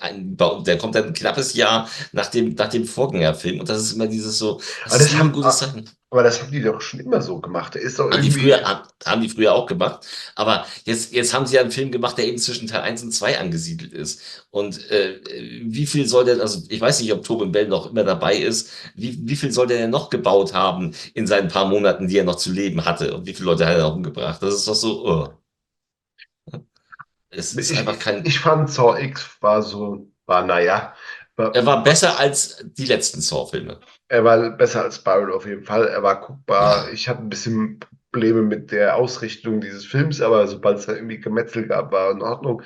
ein, 0.00 0.36
der 0.66 0.76
kommt 0.76 0.94
dann 0.94 1.04
ein 1.04 1.12
knappes 1.14 1.54
Jahr 1.54 1.88
nach 2.12 2.26
dem, 2.26 2.54
nach 2.54 2.68
dem 2.68 2.84
Vorgängerfilm. 2.84 3.60
Und 3.60 3.68
das 3.68 3.80
ist 3.80 3.92
immer 3.92 4.08
dieses 4.08 4.38
so, 4.38 4.60
das 4.84 4.92
Aber 4.92 4.96
ist 4.96 5.00
das 5.00 5.08
nie 5.08 5.14
ein 5.14 5.18
haben- 5.20 5.32
gutes 5.32 5.58
Zeichen. 5.58 5.90
Aber 6.12 6.24
das 6.24 6.42
haben 6.42 6.50
die 6.50 6.60
doch 6.60 6.80
schon 6.80 6.98
immer 6.98 7.22
so 7.22 7.40
gemacht. 7.40 7.74
Der 7.76 7.82
ist 7.82 8.00
doch 8.00 8.10
Haben 8.10 8.22
die 8.22 8.32
früher, 8.32 8.60
haben, 8.64 8.88
haben 9.06 9.22
die 9.22 9.28
früher 9.28 9.54
auch 9.54 9.66
gemacht. 9.66 10.04
Aber 10.34 10.66
jetzt, 10.84 11.12
jetzt 11.12 11.32
haben 11.32 11.46
sie 11.46 11.54
ja 11.54 11.60
einen 11.60 11.70
Film 11.70 11.92
gemacht, 11.92 12.18
der 12.18 12.26
eben 12.26 12.38
zwischen 12.38 12.66
Teil 12.66 12.80
1 12.80 13.04
und 13.04 13.12
2 13.12 13.38
angesiedelt 13.38 13.92
ist. 13.92 14.44
Und 14.50 14.90
äh, 14.90 15.20
wie 15.64 15.86
viel 15.86 16.06
soll 16.08 16.24
der, 16.24 16.40
also 16.40 16.62
ich 16.68 16.80
weiß 16.80 17.00
nicht, 17.00 17.12
ob 17.12 17.22
Tobin 17.24 17.52
Bell 17.52 17.68
noch 17.68 17.90
immer 17.90 18.02
dabei 18.02 18.36
ist, 18.36 18.70
wie, 18.96 19.20
wie 19.22 19.36
viel 19.36 19.52
soll 19.52 19.68
der 19.68 19.78
denn 19.78 19.90
noch 19.90 20.10
gebaut 20.10 20.52
haben 20.52 20.94
in 21.14 21.28
seinen 21.28 21.46
paar 21.48 21.66
Monaten, 21.66 22.08
die 22.08 22.18
er 22.18 22.24
noch 22.24 22.36
zu 22.36 22.50
leben 22.52 22.84
hatte? 22.84 23.14
Und 23.14 23.26
wie 23.26 23.34
viele 23.34 23.46
Leute 23.46 23.66
hat 23.66 23.76
er 23.76 23.82
noch 23.82 23.94
umgebracht? 23.94 24.42
Das 24.42 24.54
ist 24.54 24.66
doch 24.66 24.74
so, 24.74 25.06
oh. 25.06 25.28
Es 27.30 27.54
ist 27.54 27.70
ich, 27.70 27.78
einfach 27.78 27.98
kein. 27.98 28.24
ich 28.26 28.40
fand 28.40 28.68
Saw 28.70 29.00
X 29.00 29.36
war 29.40 29.62
so, 29.62 30.08
war 30.26 30.44
naja. 30.44 30.94
Er 31.36 31.64
war 31.64 31.82
besser 31.82 32.18
als 32.18 32.64
die 32.64 32.84
letzten 32.84 33.20
Saw-Filme. 33.20 33.80
Er 34.08 34.24
war 34.24 34.50
besser 34.50 34.82
als 34.82 34.98
Byron 34.98 35.32
auf 35.32 35.46
jeden 35.46 35.64
Fall. 35.64 35.88
Er 35.88 36.02
war 36.02 36.20
guckbar. 36.20 36.86
Ja. 36.86 36.92
Ich 36.92 37.08
hatte 37.08 37.22
ein 37.22 37.28
bisschen 37.30 37.80
Probleme 38.12 38.42
mit 38.42 38.72
der 38.72 38.96
Ausrichtung 38.96 39.60
dieses 39.60 39.86
Films, 39.86 40.20
aber 40.20 40.46
sobald 40.48 40.78
es 40.78 40.86
da 40.86 40.94
irgendwie 40.94 41.20
Gemetzel 41.20 41.66
gab, 41.66 41.92
war 41.92 42.10
in 42.10 42.22
Ordnung. 42.22 42.62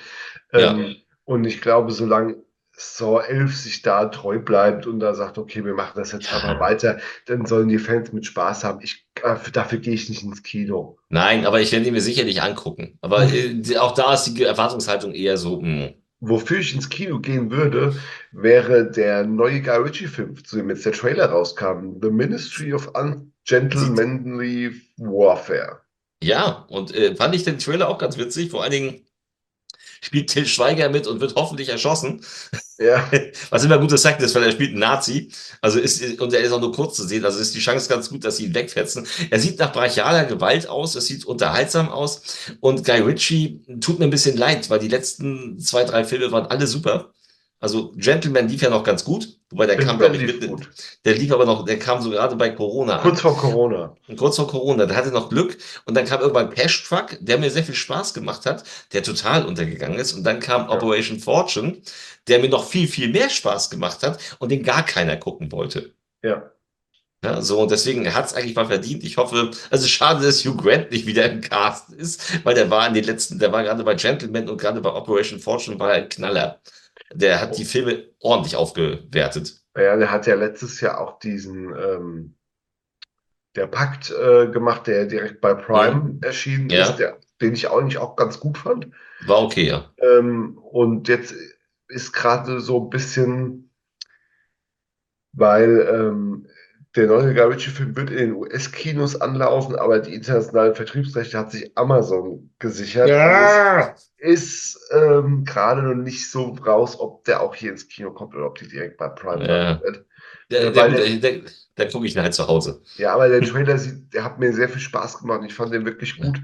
Ja. 0.53 0.73
Ähm, 0.73 0.97
und 1.25 1.45
ich 1.45 1.61
glaube, 1.61 1.93
solange 1.93 2.43
Saw 2.77 3.21
11 3.21 3.57
sich 3.57 3.83
da 3.83 4.07
treu 4.07 4.41
bleibt 4.41 4.87
und 4.87 4.99
da 4.99 5.15
sagt, 5.15 5.39
okay, 5.39 5.65
wir 5.65 5.75
machen 5.75 5.93
das 5.97 6.11
jetzt 6.13 6.31
Ja. 6.31 6.43
aber 6.43 6.59
weiter, 6.59 6.99
dann 7.27 7.47
sollen 7.47 7.69
die 7.69 7.79
Fans 7.79 8.13
mit 8.13 8.27
Spaß 8.27 8.65
haben. 8.65 8.81
Ich, 8.83 9.07
äh, 9.23 9.37
dafür 9.53 9.79
gehe 9.79 9.95
ich 9.95 10.09
nicht 10.09 10.25
ins 10.25 10.43
Kino. 10.43 10.99
Nein, 11.09 11.47
aber 11.47 11.61
ich 11.61 11.71
werde 11.71 11.87
ihn 11.87 11.93
mir 11.93 12.01
sicherlich 12.01 12.43
angucken. 12.43 12.99
Aber 13.01 13.23
äh, 13.33 13.77
auch 13.79 13.93
da 13.93 14.15
ist 14.15 14.25
die 14.25 14.43
Erwartungshaltung 14.43 15.13
eher 15.15 15.37
so, 15.37 15.61
hm. 15.61 15.79
mh. 15.79 15.95
Wofür 16.27 16.59
ich 16.59 16.75
ins 16.75 16.89
Kino 16.89 17.19
gehen 17.21 17.51
würde, 17.51 17.95
wäre 18.33 18.91
der 18.91 19.25
neue 19.25 19.61
Guy 19.61 19.77
Ritchie-Film, 19.77 20.43
zu 20.45 20.57
dem 20.57 20.71
jetzt 20.71 20.87
der 20.87 20.93
Trailer 20.93 21.27
rauskam. 21.27 22.01
The 22.01 22.11
Ministry 22.11 22.73
of 22.73 22.91
Ungentlemanly 22.95 24.81
Warfare. 24.97 25.81
Ja, 26.23 26.67
und 26.71 26.95
äh, 26.95 27.15
fand 27.15 27.35
ich 27.35 27.45
den 27.45 27.59
Trailer 27.59 27.89
auch 27.89 27.99
ganz 27.99 28.17
witzig. 28.17 28.51
Vor 28.51 28.63
allen 28.63 28.73
Dingen 28.73 29.01
spielt 30.05 30.31
Till 30.31 30.47
Schweiger 30.47 30.89
mit 30.91 31.07
und 31.07 31.21
wird 31.21 31.35
hoffentlich 31.35 31.69
erschossen. 31.71 32.21
Ja, 32.79 33.09
Was 33.51 33.65
immer 33.65 33.79
gutes 33.79 34.03
Zeichen 34.03 34.23
ist, 34.23 34.35
weil 34.35 34.43
er 34.43 34.53
spielt 34.53 34.71
einen 34.71 34.81
Nazi. 34.81 35.31
Also 35.61 35.79
ist, 35.79 36.21
und 36.21 36.33
er 36.35 36.41
ist 36.41 36.53
auch 36.53 36.61
nur 36.61 36.73
kurz 36.73 36.97
zu 36.97 37.07
sehen. 37.07 37.25
Also 37.25 37.39
ist 37.39 37.55
die 37.55 37.61
Chance 37.61 37.89
ganz 37.89 38.11
gut, 38.11 38.25
dass 38.25 38.37
sie 38.37 38.47
ihn 38.47 38.55
wegfetzen. 38.55 39.07
Er 39.31 39.41
sieht 39.41 39.59
nach 39.59 39.73
brachialer 39.73 40.25
Gewalt 40.25 40.69
aus. 40.69 40.95
Es 40.95 41.07
sieht 41.07 41.25
unterhaltsam 41.25 41.89
aus. 41.89 42.23
Und 42.61 42.85
Guy 42.85 43.01
Ritchie 43.01 43.63
tut 43.81 43.99
mir 43.99 44.07
ein 44.07 44.11
bisschen 44.11 44.37
leid, 44.37 44.71
weil 44.71 44.81
die 44.81 44.89
letzten 44.89 45.59
zwei, 45.61 45.85
drei 45.85 46.05
Filme 46.05 46.33
waren 46.33 46.47
alle 46.47 46.67
super. 46.67 47.14
Also 47.65 47.95
Gentleman 47.97 48.47
lief 48.47 48.61
ja 48.61 48.69
noch 48.69 48.85
ganz 48.85 49.05
gut. 49.05 49.39
Wobei 49.49 49.65
der 49.65 49.79
kam, 49.79 49.97
glaube 49.97 50.17
ich, 50.17 50.23
mit, 50.23 50.47
gut. 50.47 50.69
der 51.07 51.15
lief 51.15 51.33
aber 51.33 51.47
noch, 51.47 51.65
der 51.65 51.79
kam 51.79 52.03
so 52.03 52.11
gerade 52.11 52.37
bei 52.37 52.51
Corona. 52.51 52.99
Kurz 52.99 53.23
vor 53.23 53.39
Corona. 53.39 53.97
Und 54.07 54.19
kurz 54.19 54.37
vor 54.37 54.47
Corona, 54.49 54.85
da 54.85 54.95
hatte 54.95 55.09
noch 55.09 55.31
Glück 55.31 55.57
und 55.87 55.95
dann 55.95 56.05
kam 56.05 56.21
irgendwann 56.21 56.51
Cash 56.51 56.87
Truck, 56.87 57.17
der 57.21 57.39
mir 57.39 57.51
sehr 57.51 57.65
viel 57.65 57.75
Spaß 57.75 58.13
gemacht 58.13 58.45
hat, 58.45 58.65
der 58.93 59.03
total 59.03 59.47
untergegangen 59.47 59.99
ist. 59.99 60.13
Und 60.13 60.25
dann 60.25 60.41
kam 60.41 60.69
Operation 60.69 61.19
Fortune, 61.19 61.79
der 62.29 62.41
mir 62.41 62.51
noch 62.51 62.67
viel, 62.67 62.87
viel 62.87 63.09
mehr 63.09 63.31
Spaß 63.31 63.71
gemacht 63.71 64.03
hat 64.03 64.19
und 64.41 64.51
den 64.51 64.63
gar 64.63 64.85
keiner 64.85 65.17
gucken 65.17 65.51
wollte. 65.51 65.95
Ja. 66.23 66.51
Ja, 67.25 67.41
so, 67.41 67.63
und 67.63 67.71
deswegen 67.71 68.13
hat 68.13 68.27
es 68.27 68.35
eigentlich 68.35 68.57
mal 68.57 68.67
verdient. 68.67 69.03
Ich 69.05 69.17
hoffe, 69.17 69.53
also 69.71 69.87
schade, 69.87 70.23
dass 70.23 70.45
Hugh 70.45 70.63
Grant 70.63 70.91
nicht 70.91 71.07
wieder 71.07 71.25
im 71.31 71.41
Cast 71.41 71.91
ist, 71.93 72.45
weil 72.45 72.55
der 72.55 72.69
war 72.69 72.87
in 72.87 72.93
den 72.93 73.05
letzten, 73.05 73.39
der 73.39 73.51
war 73.53 73.63
gerade 73.63 73.83
bei 73.85 73.95
Gentleman 73.95 74.51
und 74.51 74.61
gerade 74.61 74.83
bei 74.83 74.93
Operation 74.93 75.41
Fortune 75.41 75.79
war 75.79 75.95
er 75.95 76.03
ein 76.03 76.11
Knaller. 76.11 76.61
Der 77.15 77.41
hat 77.41 77.57
die 77.59 77.65
Filme 77.65 78.05
ordentlich 78.21 78.57
aufgewertet. 78.57 79.63
Ja, 79.77 79.97
der 79.97 80.11
hat 80.11 80.27
ja 80.27 80.35
letztes 80.35 80.81
Jahr 80.81 81.01
auch 81.01 81.19
diesen 81.19 81.75
ähm, 81.77 82.35
der 83.57 83.67
Pakt 83.67 84.11
äh, 84.11 84.49
gemacht, 84.49 84.87
der 84.87 85.07
direkt 85.07 85.41
bei 85.41 85.55
Prime 85.55 86.19
erschienen 86.23 86.65
Mhm. 86.65 86.71
Ja. 86.71 86.91
ist, 86.91 86.97
der, 86.97 87.19
den 87.41 87.55
ich 87.55 87.71
eigentlich 87.71 87.99
auch 87.99 88.17
ganz 88.17 88.41
gut 88.41 88.59
fand. 88.59 88.89
War 89.27 89.43
okay, 89.43 89.67
ja. 89.67 89.93
Ähm, 89.99 90.59
und 90.59 91.09
jetzt 91.09 91.35
ist 91.89 92.13
gerade 92.13 92.61
so 92.61 92.85
ein 92.85 92.91
bisschen, 92.91 93.71
weil 95.33 95.87
ähm, 95.89 96.47
der 96.97 97.07
neue 97.09 97.35
Guy 97.35 97.43
Ritchie-Film 97.45 97.97
wird 97.97 98.11
in 98.11 98.17
den 98.17 98.33
US-Kinos 98.35 99.21
anlaufen, 99.21 99.77
aber 99.77 99.99
die 99.99 100.15
internationalen 100.15 100.75
Vertriebsrechte 100.75 101.39
hat 101.39 101.51
sich 101.51 101.77
Amazon 101.77 102.51
gesichert. 102.59 103.11
Es 103.11 104.11
ist 104.19 104.81
ähm, 104.93 105.45
gerade 105.45 105.83
noch 105.83 105.95
nicht 105.95 106.31
so 106.31 106.51
raus, 106.67 106.99
ob 106.99 107.25
der 107.25 107.43
auch 107.43 107.55
hier 107.55 107.73
ins 107.73 107.89
Kino 107.89 108.13
kommt 108.13 108.35
oder 108.35 108.47
ob 108.47 108.59
die 108.59 108.69
direkt 108.69 108.97
bei 108.97 109.09
Prime 109.09 109.47
Ja. 109.47 109.81
wird. 109.83 110.07
Der, 110.51 110.65
Ja, 110.65 110.71
der, 110.71 110.89
der, 110.91 111.17
der, 111.19 111.41
der 111.77 111.89
gucke 111.89 112.07
ich 112.07 112.15
ihn 112.15 112.23
halt 112.23 112.35
zu 112.35 112.47
Hause. 112.47 112.83
Ja, 112.97 113.15
aber 113.15 113.29
der 113.29 113.43
Trailer 113.43 113.79
sieht, 113.79 114.13
der 114.15 114.25
hat 114.25 114.39
mir 114.39 114.53
sehr 114.53 114.69
viel 114.69 114.81
Spaß 114.81 115.19
gemacht. 115.19 115.41
Ich 115.45 115.55
fand 115.55 115.73
den 115.73 115.85
wirklich 115.85 116.17
gut, 116.21 116.41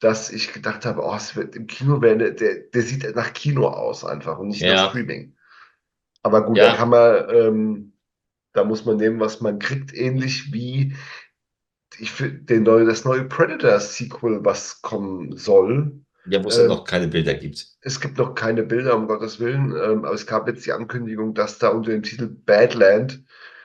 dass 0.00 0.30
ich 0.30 0.52
gedacht 0.52 0.84
habe, 0.84 1.02
oh, 1.02 1.14
es 1.16 1.34
wird 1.34 1.56
im 1.56 1.66
Kino 1.66 2.02
werden, 2.02 2.18
der, 2.18 2.32
der, 2.32 2.54
der 2.74 2.82
sieht 2.82 3.16
nach 3.16 3.32
Kino 3.32 3.68
aus 3.68 4.04
einfach 4.04 4.38
und 4.38 4.48
nicht 4.48 4.60
Ja. 4.60 4.74
nach 4.74 4.90
Streaming. 4.90 5.34
Aber 6.22 6.42
gut, 6.44 6.58
Ja. 6.58 6.70
da 6.70 6.76
kann 6.76 6.90
man, 6.90 7.30
ähm, 7.30 7.93
da 8.54 8.64
muss 8.64 8.84
man 8.84 8.96
nehmen, 8.96 9.20
was 9.20 9.40
man 9.40 9.58
kriegt, 9.58 9.92
ähnlich 9.94 10.52
wie 10.52 10.94
ich 11.98 12.10
den 12.18 12.64
neue, 12.64 12.86
das 12.86 13.04
neue 13.04 13.24
Predator-Sequel, 13.24 14.40
was 14.44 14.82
kommen 14.82 15.36
soll. 15.36 15.92
Ja, 16.26 16.42
wo 16.42 16.48
es 16.48 16.58
Ähm, 16.58 16.68
noch 16.68 16.84
keine 16.84 17.08
Bilder 17.08 17.34
gibt. 17.34 17.66
Es 17.82 18.00
gibt 18.00 18.18
noch 18.18 18.34
keine 18.34 18.62
Bilder, 18.62 18.96
um 18.96 19.06
Gottes 19.06 19.38
Willen, 19.40 19.72
ähm, 19.72 20.04
aber 20.04 20.14
es 20.14 20.26
gab 20.26 20.48
jetzt 20.48 20.64
die 20.64 20.72
Ankündigung, 20.72 21.34
dass 21.34 21.58
da 21.58 21.68
unter 21.68 21.90
dem 21.90 22.02
Titel 22.02 22.28
Badland 22.28 23.22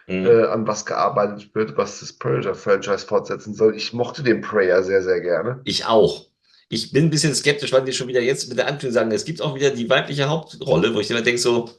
Mhm. 0.08 0.26
äh, 0.26 0.44
an 0.46 0.66
was 0.68 0.86
gearbeitet 0.86 1.54
wird, 1.54 1.78
was 1.78 2.00
das 2.00 2.14
Predator-Franchise 2.14 3.06
fortsetzen 3.06 3.54
soll. 3.54 3.76
Ich 3.76 3.94
mochte 3.94 4.24
den 4.24 4.42
Prayer 4.42 4.84
sehr, 4.84 5.04
sehr 5.04 5.22
gerne. 5.22 5.62
Ich 5.66 5.86
auch. 5.86 6.26
Ich 6.68 6.92
bin 6.92 7.06
ein 7.06 7.10
bisschen 7.12 7.34
skeptisch, 7.36 7.72
weil 7.72 7.84
die 7.86 7.94
schon 7.94 8.08
wieder 8.08 8.22
jetzt 8.22 8.50
mit 8.50 8.58
der 8.58 8.66
Ankündigung 8.66 8.94
sagen, 8.94 9.12
es 9.12 9.24
gibt 9.26 9.42
auch 9.42 9.56
wieder 9.56 9.70
die 9.70 9.90
weibliche 9.90 10.28
Hauptrolle, 10.28 10.94
wo 10.94 11.00
ich 11.00 11.12
immer 11.12 11.22
denke 11.22 11.40
so, 11.40 11.70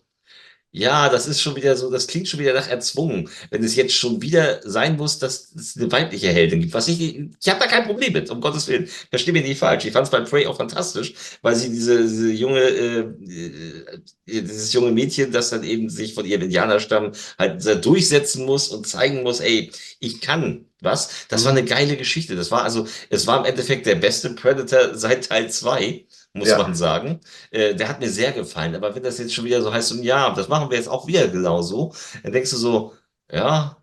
ja, 0.72 1.08
das 1.08 1.26
ist 1.26 1.42
schon 1.42 1.56
wieder 1.56 1.76
so, 1.76 1.90
das 1.90 2.06
klingt 2.06 2.28
schon 2.28 2.38
wieder 2.38 2.54
nach 2.54 2.68
erzwungen, 2.68 3.28
wenn 3.50 3.64
es 3.64 3.74
jetzt 3.74 3.94
schon 3.94 4.22
wieder 4.22 4.60
sein 4.62 4.96
muss, 4.96 5.18
dass 5.18 5.52
es 5.56 5.76
eine 5.76 5.90
weibliche 5.90 6.28
Heldin 6.28 6.60
gibt. 6.60 6.74
Was 6.74 6.86
ich, 6.86 7.00
ich 7.00 7.48
habe 7.48 7.58
da 7.58 7.66
kein 7.66 7.86
Problem 7.86 8.12
mit, 8.12 8.30
um 8.30 8.40
Gottes 8.40 8.68
Willen. 8.68 8.88
Versteh 9.10 9.32
mich 9.32 9.44
nicht 9.44 9.58
falsch. 9.58 9.84
Ich 9.84 9.92
fand 9.92 10.06
es 10.06 10.10
bei 10.12 10.20
Prey 10.20 10.46
auch 10.46 10.56
fantastisch, 10.56 11.14
weil 11.42 11.56
sie 11.56 11.70
diese, 11.70 12.02
diese 12.02 12.30
junge, 12.30 12.60
äh, 12.60 12.98
äh, 13.00 14.00
dieses 14.26 14.72
junge 14.72 14.92
Mädchen, 14.92 15.32
das 15.32 15.50
dann 15.50 15.64
eben 15.64 15.90
sich 15.90 16.14
von 16.14 16.24
ihrem 16.24 16.42
Indianerstamm 16.42 17.12
halt 17.36 17.84
durchsetzen 17.84 18.46
muss 18.46 18.68
und 18.68 18.86
zeigen 18.86 19.24
muss, 19.24 19.40
ey, 19.40 19.72
ich 19.98 20.20
kann 20.20 20.66
was. 20.80 21.26
Das 21.28 21.44
war 21.44 21.50
eine 21.50 21.64
geile 21.64 21.96
Geschichte. 21.96 22.36
Das 22.36 22.50
war 22.50 22.62
also, 22.62 22.86
es 23.10 23.26
war 23.26 23.38
im 23.38 23.44
Endeffekt 23.44 23.86
der 23.86 23.96
beste 23.96 24.30
Predator 24.30 24.94
seit 24.94 25.28
Teil 25.28 25.50
2, 25.50 26.06
muss 26.34 26.48
Ja. 26.48 26.58
man 26.58 26.74
sagen. 26.74 27.20
Äh, 27.50 27.74
der 27.74 27.88
hat 27.88 28.00
mir 28.00 28.08
sehr 28.10 28.32
gefallen. 28.32 28.74
Aber 28.74 28.94
wenn 28.94 29.02
das 29.02 29.18
jetzt 29.18 29.34
schon 29.34 29.44
wieder 29.44 29.62
so 29.62 29.72
heißt, 29.72 29.92
und 29.92 30.02
ja, 30.04 30.32
das 30.34 30.48
machen 30.48 30.70
wir 30.70 30.76
jetzt 30.76 30.88
auch 30.88 31.06
wieder 31.06 31.28
genauso, 31.28 31.94
dann 32.22 32.32
denkst 32.32 32.50
du 32.50 32.56
so, 32.56 32.94
ja, 33.32 33.76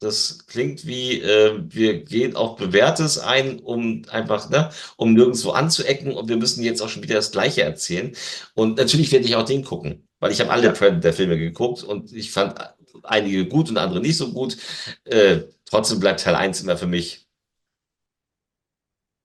das 0.00 0.46
klingt 0.46 0.86
wie, 0.86 1.20
äh, 1.22 1.58
wir 1.66 2.04
gehen 2.04 2.36
auf 2.36 2.56
Bewährtes 2.56 3.18
ein, 3.18 3.58
um 3.60 4.02
einfach, 4.10 4.50
ne, 4.50 4.70
um 4.96 5.14
nirgendwo 5.14 5.50
anzuecken 5.52 6.12
und 6.14 6.28
wir 6.28 6.36
müssen 6.36 6.62
jetzt 6.62 6.82
auch 6.82 6.88
schon 6.90 7.02
wieder 7.02 7.14
das 7.14 7.30
Gleiche 7.32 7.62
erzählen. 7.62 8.14
Und 8.54 8.76
natürlich 8.76 9.10
werde 9.12 9.24
ich 9.24 9.36
auch 9.36 9.44
den 9.46 9.64
gucken, 9.64 10.06
weil 10.20 10.30
ich 10.32 10.40
habe 10.40 10.50
alle 10.50 10.66
Ja. 10.66 10.72
Predator-Filme 10.72 11.38
geguckt 11.38 11.82
und 11.84 12.12
ich 12.12 12.32
fand 12.32 12.54
einige 13.02 13.46
gut 13.46 13.70
und 13.70 13.78
andere 13.78 14.00
nicht 14.00 14.16
so 14.18 14.30
gut. 14.32 14.56
Äh, 15.04 15.42
trotzdem 15.64 16.00
bleibt 16.00 16.20
Teil 16.20 16.34
1 16.34 16.60
immer 16.62 16.76
für 16.76 16.86
mich. 16.86 17.26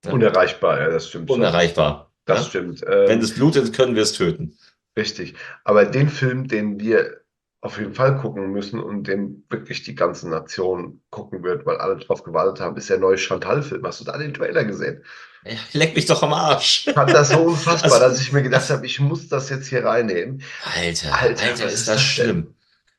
Unerreichbar, 0.10 0.80
ja, 0.80 0.90
das 0.90 1.10
stimmt. 1.10 1.30
unerreichbar. 1.30 2.09
Das 2.38 2.48
stimmt. 2.48 2.82
Wenn 2.82 3.22
es 3.22 3.34
blutet, 3.36 3.74
können 3.74 3.96
wir 3.96 4.04
es 4.04 4.14
töten. 4.14 4.58
richtig. 4.98 5.36
Aber 5.64 5.86
den 5.86 6.10
Film, 6.10 6.48
den 6.48 6.80
wir 6.80 7.18
auf 7.62 7.78
jeden 7.78 7.94
Fall 7.94 8.18
gucken 8.18 8.52
müssen 8.52 8.80
und 8.80 9.08
den 9.08 9.44
wirklich 9.50 9.84
die 9.84 9.94
ganze 9.96 10.30
Nation 10.30 11.02
gucken 11.10 11.44
wird, 11.44 11.66
weil 11.66 11.78
alle 11.78 11.98
drauf 11.98 12.24
gewartet 12.24 12.62
haben, 12.62 12.78
ist 12.78 12.90
der 12.90 13.00
neue 13.00 13.18
Chantal-Film. 13.18 13.86
Hast 13.86 14.00
du 14.00 14.06
da 14.06 14.18
den 14.18 14.34
Trailer 14.34 14.64
gesehen? 14.64 15.04
Ja, 15.46 15.54
Leck 15.74 15.94
mich 15.96 16.06
doch 16.06 16.24
am 16.24 16.34
Arsch. 16.34 16.88
Ich 16.88 16.94
fand 16.94 17.12
das 17.14 17.30
so 17.30 17.40
unfassbar, 17.40 17.94
Also- 17.94 18.08
dass 18.10 18.22
ich 18.22 18.32
mir 18.32 18.44
gedacht 18.44 18.70
habe, 18.70 18.86
ich 18.86 19.00
muss 19.02 19.28
das 19.28 19.50
jetzt 19.50 19.68
hier 19.68 19.84
reinnehmen. 19.84 20.42
Alter, 20.76 21.14
Alter, 21.14 21.44
Alter, 21.44 21.66
ist 21.66 21.88
das 21.88 21.96
das 21.96 22.02
schlimm. 22.02 22.56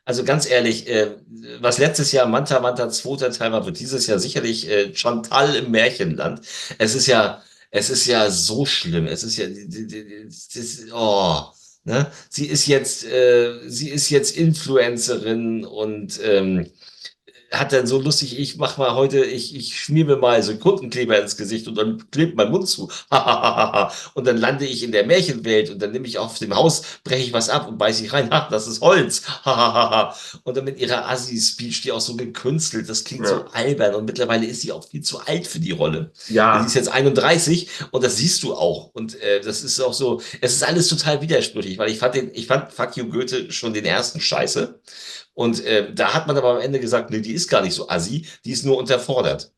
Also 0.06 0.24
ganz 0.24 0.48
ehrlich, 0.48 0.88
äh, 0.88 1.16
was 1.60 1.78
letztes 1.78 2.10
Jahr 2.12 2.26
Manta 2.26 2.58
Manta 2.60 2.88
zweiter 2.90 3.30
Teil 3.30 3.52
war, 3.52 3.64
wird 3.64 3.78
dieses 3.78 4.06
Jahr 4.06 4.18
sicherlich 4.18 4.68
äh, 4.68 4.94
Chantal 4.94 5.54
im 5.54 5.70
Märchenland. 5.70 6.40
Es 6.78 6.94
ist 6.94 7.06
ja, 7.06 7.42
es 7.70 7.90
ist 7.90 8.06
ja 8.06 8.30
so 8.30 8.66
schlimm. 8.66 9.06
Es 9.06 9.22
ist 9.22 9.36
ja, 9.36 9.46
das, 9.46 10.86
oh, 10.92 11.44
ne? 11.84 12.10
Sie 12.28 12.46
ist 12.46 12.66
jetzt, 12.66 13.04
äh, 13.04 13.60
sie 13.66 13.90
ist 13.90 14.10
jetzt 14.10 14.36
Influencerin 14.36 15.64
und 15.64 16.20
ähm, 16.22 16.70
hat 17.52 17.72
dann 17.72 17.86
so 17.86 18.00
lustig, 18.00 18.38
ich 18.38 18.56
mach 18.58 18.78
mal 18.78 18.94
heute, 18.94 19.24
ich, 19.24 19.54
ich 19.56 19.78
schmier 19.80 20.04
mir 20.04 20.16
mal 20.16 20.40
Sekundenkleber 20.42 21.20
ins 21.20 21.36
Gesicht 21.36 21.66
und 21.66 21.74
dann 21.76 22.08
klebt 22.10 22.36
mein 22.36 22.50
Mund 22.50 22.68
zu. 22.68 22.90
und 24.14 24.26
dann 24.26 24.36
lande 24.36 24.64
ich 24.66 24.82
in 24.84 24.92
der 24.92 25.04
Märchenwelt 25.06 25.70
und 25.70 25.80
dann 25.82 25.90
nehme 25.92 26.06
ich 26.06 26.18
auf 26.18 26.38
dem 26.38 26.54
Haus, 26.54 26.82
breche 27.04 27.24
ich 27.24 27.32
was 27.32 27.48
ab 27.48 27.66
und 27.68 27.76
beiße 27.78 28.04
ich 28.04 28.12
rein. 28.12 28.30
Ha, 28.30 28.48
das 28.50 28.66
ist 28.68 28.80
Holz. 28.80 29.22
und 30.44 30.56
dann 30.56 30.64
mit 30.64 30.78
ihrer 30.78 31.08
Assi-Speech, 31.08 31.82
die 31.82 31.92
auch 31.92 32.00
so 32.00 32.14
gekünstelt, 32.16 32.88
das 32.88 33.04
klingt 33.04 33.26
so 33.26 33.34
Ja. 33.34 33.46
albern 33.52 33.94
und 33.94 34.04
mittlerweile 34.04 34.46
ist 34.46 34.60
sie 34.62 34.72
auch 34.72 34.86
viel 34.86 35.00
zu 35.02 35.20
alt 35.20 35.46
für 35.46 35.58
die 35.58 35.72
Rolle. 35.72 36.12
Ja, 36.28 36.60
Sie 36.60 36.66
ist 36.66 36.74
jetzt 36.74 36.88
31 36.92 37.68
und 37.90 38.04
das 38.04 38.16
siehst 38.16 38.42
du 38.42 38.54
auch. 38.54 38.90
Und 38.94 39.20
äh, 39.20 39.40
das 39.40 39.62
ist 39.62 39.80
auch 39.80 39.94
so, 39.94 40.20
es 40.40 40.52
ist 40.54 40.62
alles 40.62 40.88
total 40.88 41.20
widersprüchlich, 41.20 41.78
weil 41.78 41.90
ich 41.90 41.98
fand 41.98 42.14
den, 42.14 42.30
ich 42.34 42.46
fand 42.46 42.72
Fuck 42.72 42.96
You 42.96 43.08
Goethe 43.08 43.50
schon 43.50 43.72
den 43.74 43.84
ersten 43.84 44.20
Scheiße. 44.20 44.80
Und 45.40 45.64
äh, 45.64 45.90
da 45.94 46.12
hat 46.12 46.26
man 46.26 46.36
aber 46.36 46.50
am 46.56 46.60
Ende 46.60 46.80
gesagt, 46.80 47.08
nee, 47.08 47.20
die 47.22 47.32
ist 47.32 47.48
gar 47.48 47.62
nicht 47.62 47.72
so 47.72 47.88
assi, 47.88 48.26
die 48.44 48.52
ist 48.52 48.66
nur 48.66 48.76
unterfordert. 48.76 49.54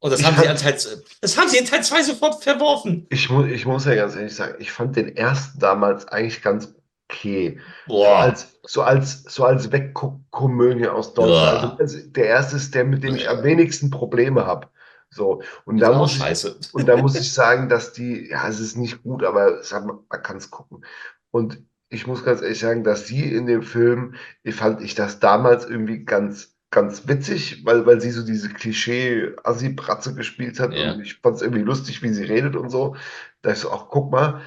Und 0.00 0.10
das 0.10 0.18
Ich 0.18 0.26
haben 0.26 0.34
sie 0.34 0.40
fand- 0.44 0.50
an 0.50 0.56
Teil, 0.56 0.76
das 1.20 1.38
haben 1.38 1.48
sie 1.48 1.58
in 1.58 1.66
Teil 1.66 1.84
2 1.84 2.02
sofort 2.02 2.42
verworfen. 2.42 3.06
ich, 3.08 3.30
mu 3.30 3.44
ich 3.44 3.64
muss 3.64 3.84
ja 3.84 3.94
ganz 3.94 4.16
ehrlich 4.16 4.34
sagen, 4.34 4.56
ich 4.58 4.72
fand 4.72 4.96
den 4.96 5.16
ersten 5.16 5.60
damals 5.60 6.08
eigentlich 6.08 6.42
ganz 6.42 6.74
okay. 7.08 7.60
So 7.86 7.92
Boah. 7.94 8.16
als, 8.22 8.48
so 8.64 8.82
als, 8.82 9.22
so 9.28 9.44
als 9.44 9.70
Wegguckkomödie 9.70 10.88
aus 10.88 11.14
Deutschland. 11.14 11.78
Also, 11.78 11.98
der 12.04 12.26
erste 12.26 12.56
ist 12.56 12.74
der, 12.74 12.82
mit 12.84 13.04
dem 13.04 13.14
ich 13.14 13.28
am 13.28 13.44
wenigsten 13.44 13.88
Probleme 13.90 14.46
habe. 14.46 14.66
So, 15.10 15.42
und 15.64 15.78
da 15.78 15.92
muss 15.92 16.14
ich, 16.14 16.18
scheiße. 16.18 16.58
und 16.72 16.86
da 16.88 16.96
muss 16.96 17.14
ich 17.14 17.32
sagen, 17.32 17.68
dass 17.68 17.92
die, 17.92 18.30
ja, 18.30 18.48
es 18.48 18.58
ist 18.58 18.76
nicht 18.76 19.04
gut, 19.04 19.22
aber 19.22 19.60
man 19.70 20.22
kann 20.24 20.38
es 20.38 20.50
gucken. 20.50 20.84
Und 21.30 21.58
ich 21.92 22.06
muss 22.06 22.24
ganz 22.24 22.42
ehrlich 22.42 22.58
sagen, 22.60 22.84
dass 22.84 23.06
sie 23.06 23.32
in 23.34 23.46
dem 23.46 23.62
Film, 23.62 24.14
ich 24.42 24.54
fand 24.54 24.82
ich 24.82 24.94
das 24.94 25.20
damals 25.20 25.64
irgendwie 25.66 26.04
ganz, 26.04 26.56
ganz 26.70 27.06
witzig, 27.08 27.64
weil, 27.64 27.86
weil 27.86 28.00
sie 28.00 28.10
so 28.10 28.24
diese 28.24 28.48
Klischee-Assi-Bratze 28.50 30.14
gespielt 30.14 30.58
hat 30.60 30.76
Ja. 30.76 30.92
und 30.92 31.00
ich 31.00 31.16
fand 31.20 31.36
es 31.36 31.42
irgendwie 31.42 31.62
lustig, 31.62 32.02
wie 32.02 32.08
sie 32.10 32.24
redet 32.24 32.56
und 32.56 32.70
so. 32.70 32.96
Da 33.42 33.52
ich 33.52 33.58
so, 33.58 33.70
ach, 33.72 33.86
guck 33.90 34.10
mal. 34.12 34.40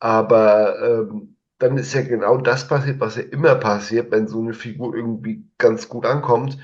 Aber 0.00 0.80
ähm, 0.82 1.36
dann 1.58 1.78
ist 1.78 1.94
ja 1.94 2.02
genau 2.02 2.38
das 2.38 2.66
passiert, 2.68 3.00
was 3.00 3.16
ja 3.16 3.22
immer 3.22 3.54
passiert, 3.56 4.10
wenn 4.10 4.26
so 4.28 4.40
eine 4.40 4.54
Figur 4.54 4.94
irgendwie 4.94 5.48
ganz 5.58 5.88
gut 5.88 6.06
ankommt. 6.06 6.58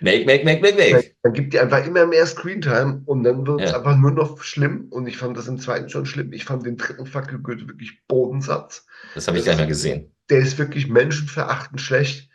Make, 0.00 0.26
make, 0.26 0.44
make, 0.44 0.60
make, 0.62 0.76
make. 0.76 1.14
Dann 1.22 1.32
gibt 1.32 1.52
die 1.52 1.58
einfach 1.58 1.84
immer 1.86 2.06
mehr 2.06 2.26
Screentime 2.26 3.02
und 3.06 3.24
dann 3.24 3.46
wird 3.46 3.62
es 3.62 3.70
Ja. 3.70 3.78
einfach 3.78 3.96
nur 3.96 4.12
noch 4.12 4.42
schlimm. 4.42 4.86
Und 4.90 5.06
ich 5.06 5.16
fand 5.16 5.36
das 5.36 5.48
im 5.48 5.58
zweiten 5.58 5.88
schon 5.88 6.06
schlimm. 6.06 6.32
Ich 6.32 6.44
fand 6.44 6.64
den 6.66 6.76
dritten 6.76 7.06
Fackelgürtel 7.06 7.68
wirklich 7.68 8.00
Bodensatz. 8.06 8.86
Das 9.14 9.26
habe 9.28 9.38
ich 9.38 9.44
gar 9.44 9.52
nicht 9.52 9.58
mehr 9.60 9.66
gesehen. 9.68 10.12
Der 10.30 10.38
ist 10.40 10.58
wirklich 10.58 10.88
menschenverachtend 10.88 11.80
schlecht. 11.80 12.28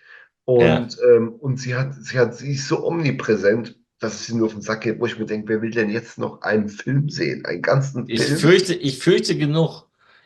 Und, 0.46 0.98
ähm, 1.10 1.30
und 1.30 1.60
sie 1.60 1.76
hat, 1.76 1.94
sie 1.96 2.20
hat, 2.20 2.36
sie 2.36 2.54
ist 2.54 2.68
so 2.68 2.86
omnipräsent, 2.86 3.80
dass 4.00 4.16
es 4.16 4.26
sie 4.26 4.36
nur 4.36 4.48
auf 4.48 4.54
den 4.54 4.62
Sack 4.62 4.82
geht, 4.82 5.00
wo 5.00 5.06
ich 5.06 5.18
mir 5.18 5.26
denke, 5.26 5.48
wer 5.48 5.62
will 5.62 5.72
denn 5.72 5.90
jetzt 5.90 6.18
noch 6.18 6.42
einen 6.42 6.68
Film 6.68 7.08
sehen? 7.08 7.46
Einen 7.46 7.62
ganzen 7.62 8.04
Ich 8.10 8.22
Film? 8.22 8.38
fürchte, 8.40 8.74
ich 8.74 9.00
fürchte 9.00 9.38
genug. 9.38 9.83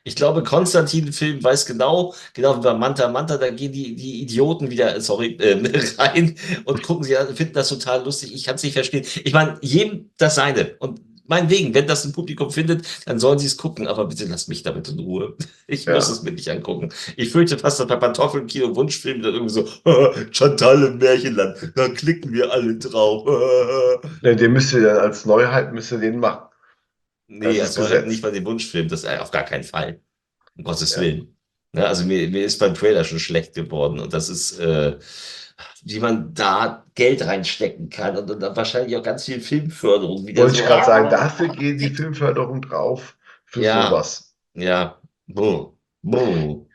Ich 0.08 0.16
glaube, 0.16 0.42
Konstantin-Film 0.42 1.44
weiß 1.44 1.66
genau, 1.66 2.16
genau 2.34 2.58
wie 2.58 2.62
bei 2.62 2.74
Manta 2.74 3.10
Manta, 3.10 3.38
da 3.38 3.50
gehen 3.50 3.74
die, 3.74 3.94
die 3.96 4.22
Idioten 4.22 4.70
wieder, 4.72 5.00
sorry, 5.02 5.36
äh, 5.40 5.62
rein 5.98 6.36
und 6.64 6.82
gucken 6.82 7.04
sie, 7.04 7.18
an, 7.18 7.36
finden 7.36 7.54
das 7.54 7.68
total 7.68 8.04
lustig. 8.06 8.34
Ich 8.34 8.46
kann 8.46 8.56
es 8.56 8.64
nicht 8.64 8.74
verstehen. 8.74 9.06
Ich 9.26 9.34
meine, 9.34 9.58
jedem 9.62 10.10
das 10.18 10.36
seine. 10.36 10.76
Und 10.80 11.02
meinetwegen, 11.26 11.74
wenn 11.74 11.88
das 11.88 12.06
ein 12.06 12.14
Publikum 12.14 12.52
findet, 12.52 12.88
dann 13.06 13.20
sollen 13.20 13.38
sie 13.38 13.48
es 13.48 13.58
gucken, 13.58 13.86
aber 13.86 14.06
bitte 14.06 14.24
lasst 14.26 14.48
mich 14.48 14.64
damit 14.64 14.88
in 14.88 15.00
Ruhe. 15.00 15.36
Ich 15.70 15.84
Ja. 15.84 15.96
muss 15.96 16.08
es 16.10 16.24
mir 16.24 16.32
nicht 16.32 16.50
angucken. 16.50 16.94
Ich 17.18 17.32
fürchte 17.32 17.58
fast, 17.58 17.82
dass 17.82 17.88
bei 17.88 17.98
Pantoffelkino 17.98 18.74
Wunschfilm 18.78 19.22
dann 19.22 19.34
irgendwie 19.34 19.54
so, 19.54 19.68
Chantal 20.32 20.82
im 20.84 20.98
Märchenland, 21.00 21.74
da 21.76 21.90
klicken 21.90 22.32
wir 22.32 22.54
alle 22.54 22.78
drauf. 22.78 23.26
Ne, 24.22 24.38
den 24.38 24.54
müsst 24.54 24.72
ihr 24.72 24.84
dann 24.84 24.98
als 25.00 25.26
Neuheit 25.26 25.74
müsst 25.74 25.92
ihr 25.92 25.98
den 25.98 26.20
machen. 26.20 26.47
Nee, 27.28 27.58
Gesetz. 27.60 28.06
nicht 28.06 28.22
bei 28.22 28.32
dem 28.32 28.46
Wunschfilm, 28.46 28.88
das 28.88 29.04
äh, 29.04 29.18
auf 29.20 29.32
gar 29.32 29.44
keinen 29.44 29.64
Fall. 29.64 30.02
Um 30.58 30.64
Gottes 30.64 30.96
Ja. 30.96 31.02
Willen. 31.02 31.38
Ne, 31.74 31.86
also 31.86 32.06
mir, 32.06 32.28
mir 32.30 32.46
ist 32.46 32.60
beim 32.60 32.74
Trailer 32.74 33.04
schon 33.04 33.20
schlecht 33.20 33.54
geworden 33.54 34.00
und 34.00 34.14
das 34.14 34.30
ist, 34.30 34.58
äh, 34.60 34.98
wie 35.84 36.00
man 36.00 36.34
da 36.34 36.86
Geld 36.96 37.26
reinstecken 37.26 37.90
kann 37.90 38.16
und, 38.18 38.32
und 38.32 38.40
dann 38.40 38.56
wahrscheinlich 38.56 38.96
auch 38.96 39.04
ganz 39.04 39.26
viel 39.26 39.42
Filmförderung 39.42 40.26
wieder 40.26 40.44
Wollte 40.44 40.56
ich 40.56 40.62
so. 40.62 40.68
gerade 40.68 40.86
sagen, 40.86 41.10
dafür 41.10 41.50
geht 41.50 41.82
die 41.82 41.90
Filmförderung 41.90 42.62
drauf. 42.62 43.18
Für 43.46 43.62
Ja. 43.62 43.90
sowas. 43.90 44.34
Ja, 44.54 45.00
buh, 45.28 45.74
buh. 46.02 46.68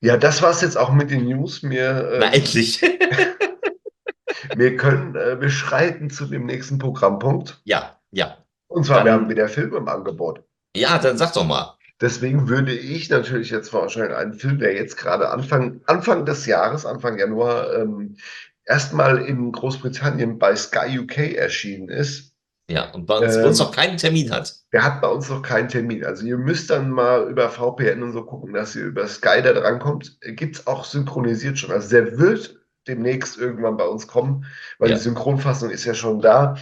Ja, 0.00 0.16
das 0.18 0.42
war's 0.42 0.60
jetzt 0.60 0.76
auch 0.76 0.92
mit 0.92 1.10
den 1.10 1.24
News. 1.24 1.60
Na 1.62 1.72
äh, 1.72 2.36
endlich. 2.36 2.80
wir 4.56 4.76
können, 4.76 5.16
äh, 5.16 5.40
wir 5.40 5.48
schreiten 5.50 6.10
zu 6.10 6.26
dem 6.26 6.46
nächsten 6.46 6.78
Programmpunkt. 6.78 7.60
Ja, 7.64 7.98
ja. 8.10 8.43
Und 8.68 8.84
zwar, 8.86 9.04
wir 9.04 9.12
Dann- 9.12 9.20
haben 9.22 9.28
wieder 9.30 9.48
Filme 9.48 9.76
im 9.76 9.88
Angebot. 9.88 10.42
Ja, 10.76 10.98
dann 10.98 11.16
sag 11.18 11.32
doch 11.34 11.44
mal. 11.44 11.76
Deswegen 12.00 12.48
würde 12.48 12.72
ich 12.74 13.08
natürlich 13.08 13.50
jetzt 13.50 13.68
vorstellen, 13.70 14.12
einen 14.12 14.34
Film, 14.34 14.58
der 14.58 14.74
jetzt 14.74 14.96
gerade 14.96 15.28
Anfang, 15.30 15.80
Anfang 15.86 16.26
des 16.26 16.44
Jahres, 16.46 16.84
Anfang 16.84 17.18
Januar, 17.18 17.72
ähm, 17.74 18.16
erstmal 18.64 19.18
in 19.18 19.52
Großbritannien 19.52 20.38
bei 20.38 20.56
Sky 20.56 20.98
UK 20.98 21.34
erschienen 21.36 21.88
ist. 21.88 22.32
Ja, 22.68 22.90
und 22.92 23.06
bei 23.06 23.18
uns, 23.18 23.36
Ähm, 23.36 23.44
uns 23.44 23.58
noch 23.58 23.70
keinen 23.72 23.98
Termin 23.98 24.32
hat. 24.32 24.54
Der 24.72 24.82
hat 24.82 25.02
bei 25.02 25.08
uns 25.08 25.28
noch 25.28 25.42
keinen 25.42 25.68
Termin. 25.68 26.04
Also 26.04 26.24
ihr 26.26 26.38
müsst 26.38 26.70
dann 26.70 26.90
mal 26.90 27.28
über 27.30 27.50
VPN 27.50 28.02
und 28.02 28.12
so 28.12 28.24
gucken, 28.24 28.54
dass 28.54 28.74
ihr 28.74 28.84
über 28.86 29.06
Sky 29.06 29.42
da 29.42 29.52
drankommt. 29.52 30.18
Gibt 30.22 30.56
es 30.56 30.66
auch 30.66 30.84
synchronisiert 30.84 31.58
schon. 31.58 31.70
Also 31.72 31.90
der 31.90 32.18
wird 32.18 32.56
demnächst 32.88 33.38
irgendwann 33.38 33.76
bei 33.76 33.84
uns 33.86 34.06
kommen, 34.06 34.46
weil 34.78 34.90
Ja. 34.90 34.96
die 34.96 35.02
Synchronfassung 35.02 35.70
ist 35.70 35.84
ja 35.84 35.94
schon 35.94 36.20
da. 36.20 36.56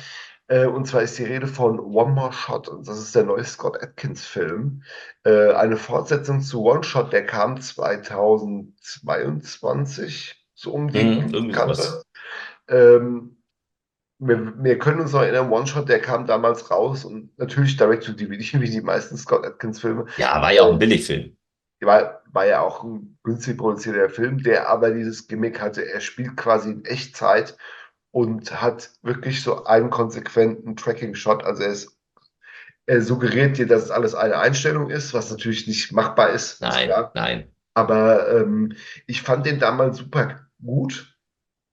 Äh, 0.53 0.67
und 0.67 0.87
zwar 0.87 1.01
ist 1.01 1.19
die 1.19 1.25
Rede 1.25 1.47
von 1.47 1.81
One 1.81 2.13
More 2.13 2.35
Shot 2.35 2.69
und 2.69 2.87
das 2.87 2.99
ist 2.99 3.15
der 3.15 3.25
neue 3.25 3.43
Scott 3.43 3.83
Atkins 3.83 4.27
Film. 4.27 4.83
Äh, 5.25 5.53
eine 5.53 5.79
Fortsetzung 5.79 6.43
zu 6.43 6.63
One 6.63 6.85
Shot, 6.85 7.11
der 7.11 7.25
kam 7.25 7.59
2022, 7.59 10.45
so 10.53 10.73
um 10.73 10.89
die 10.89 11.03
Mhm, 11.03 11.33
irgendwie 11.33 11.53
Kante. 11.53 12.03
Ähm, 12.69 13.39
wir, 14.19 14.63
wir 14.63 14.79
können 14.79 15.01
uns 15.01 15.13
noch 15.13 15.23
erinnern, 15.23 15.51
One 15.51 15.67
Shot, 15.67 15.89
der 15.89 16.03
kam 16.03 16.27
damals 16.27 16.71
raus 16.71 17.07
und 17.07 17.31
natürlich 17.39 17.79
direkt 17.79 18.05
to 18.05 18.13
DVD, 18.13 18.39
wie 18.61 18.69
die 18.69 18.83
meisten 18.83 19.17
Scott 19.17 19.47
Atkins 19.47 19.81
Filme. 19.81 20.05
Ja, 20.19 20.43
war 20.43 20.53
ja 20.53 20.65
auch 20.65 20.73
ein 20.73 20.79
Billigfilm. 20.79 21.35
War, 21.81 22.21
war 22.31 22.45
ja 22.45 22.61
auch 22.61 22.85
ein 22.85 23.17
günstig 23.25 23.57
produzierter 23.57 24.11
Film, 24.11 24.43
der 24.43 24.69
aber 24.69 24.91
dieses 24.91 25.29
Gimmick 25.29 25.63
hatte. 25.63 25.89
Er 25.89 26.01
spielt 26.01 26.37
quasi 26.37 26.73
in 26.73 26.85
Echtzeit 26.85 27.57
und 28.13 28.63
hat 28.63 28.91
wirklich 29.03 29.43
so 29.43 29.65
einen 29.65 29.91
konsequenten 29.91 30.77
Tracking-Shot. 30.77 31.45
Also 31.45 31.65
er 31.65 31.73
ist, 31.73 31.99
er 32.87 33.03
suggeriert 33.03 33.59
dir, 33.59 33.67
dass 33.67 33.85
es 33.85 33.91
alles 33.91 34.15
eine 34.15 34.39
Einstellung 34.39 34.91
ist, 34.91 35.13
was 35.15 35.31
natürlich 35.31 35.67
nicht 35.67 35.93
machbar 35.93 36.31
ist. 36.31 36.53
ist 36.53 36.61
Nein, 36.61 36.87
klar. 36.87 37.11
nein. 37.15 37.49
Aber 37.75 38.31
ähm, 38.31 38.75
ich 39.07 39.23
fand 39.23 39.47
den 39.47 39.59
damals 39.59 39.99
super 39.99 40.47
gut. 40.63 41.17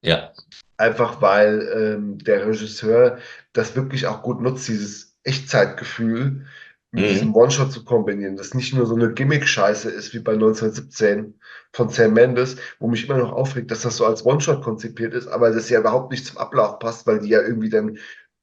Ja, 0.02 0.32
Einfach 0.78 1.22
weil 1.22 1.70
ähm, 1.76 2.18
der 2.20 2.48
Regisseur 2.48 3.18
das 3.52 3.76
wirklich 3.76 4.08
auch 4.08 4.22
gut 4.24 4.40
nutzt, 4.40 4.66
dieses 4.70 5.18
Echtzeitgefühl 5.24 6.46
mit 6.92 7.06
Mhm. 7.06 7.10
diesem 7.10 7.36
One-Shot 7.36 7.72
zu 7.72 7.84
kombinieren. 7.84 8.36
Das 8.36 8.54
nicht 8.54 8.74
nur 8.74 8.86
so 8.86 8.96
eine 8.96 9.14
Gimmick-Scheiße 9.14 9.90
ist 9.90 10.14
wie 10.14 10.20
bei 10.20 10.36
1917 10.36 11.40
von 11.74 11.90
Sam 11.90 12.14
Mendes, 12.14 12.58
wo 12.80 12.88
mich 12.88 13.06
immer 13.08 13.18
noch 13.18 13.32
aufregt, 13.32 13.72
dass 13.72 13.82
das 13.84 13.98
so 13.98 14.06
als 14.06 14.26
One-Shot 14.26 14.64
konzipiert 14.64 15.14
ist, 15.14 15.28
aber 15.28 15.52
das 15.52 15.70
ja 15.70 15.80
überhaupt 15.80 16.12
nicht 16.12 16.26
zum 16.26 16.38
Ablauf 16.38 16.80
passt, 16.80 17.06
weil 17.08 17.20
die 17.20 17.30
ja 17.30 17.42
irgendwie 17.42 17.70
dann 17.70 17.98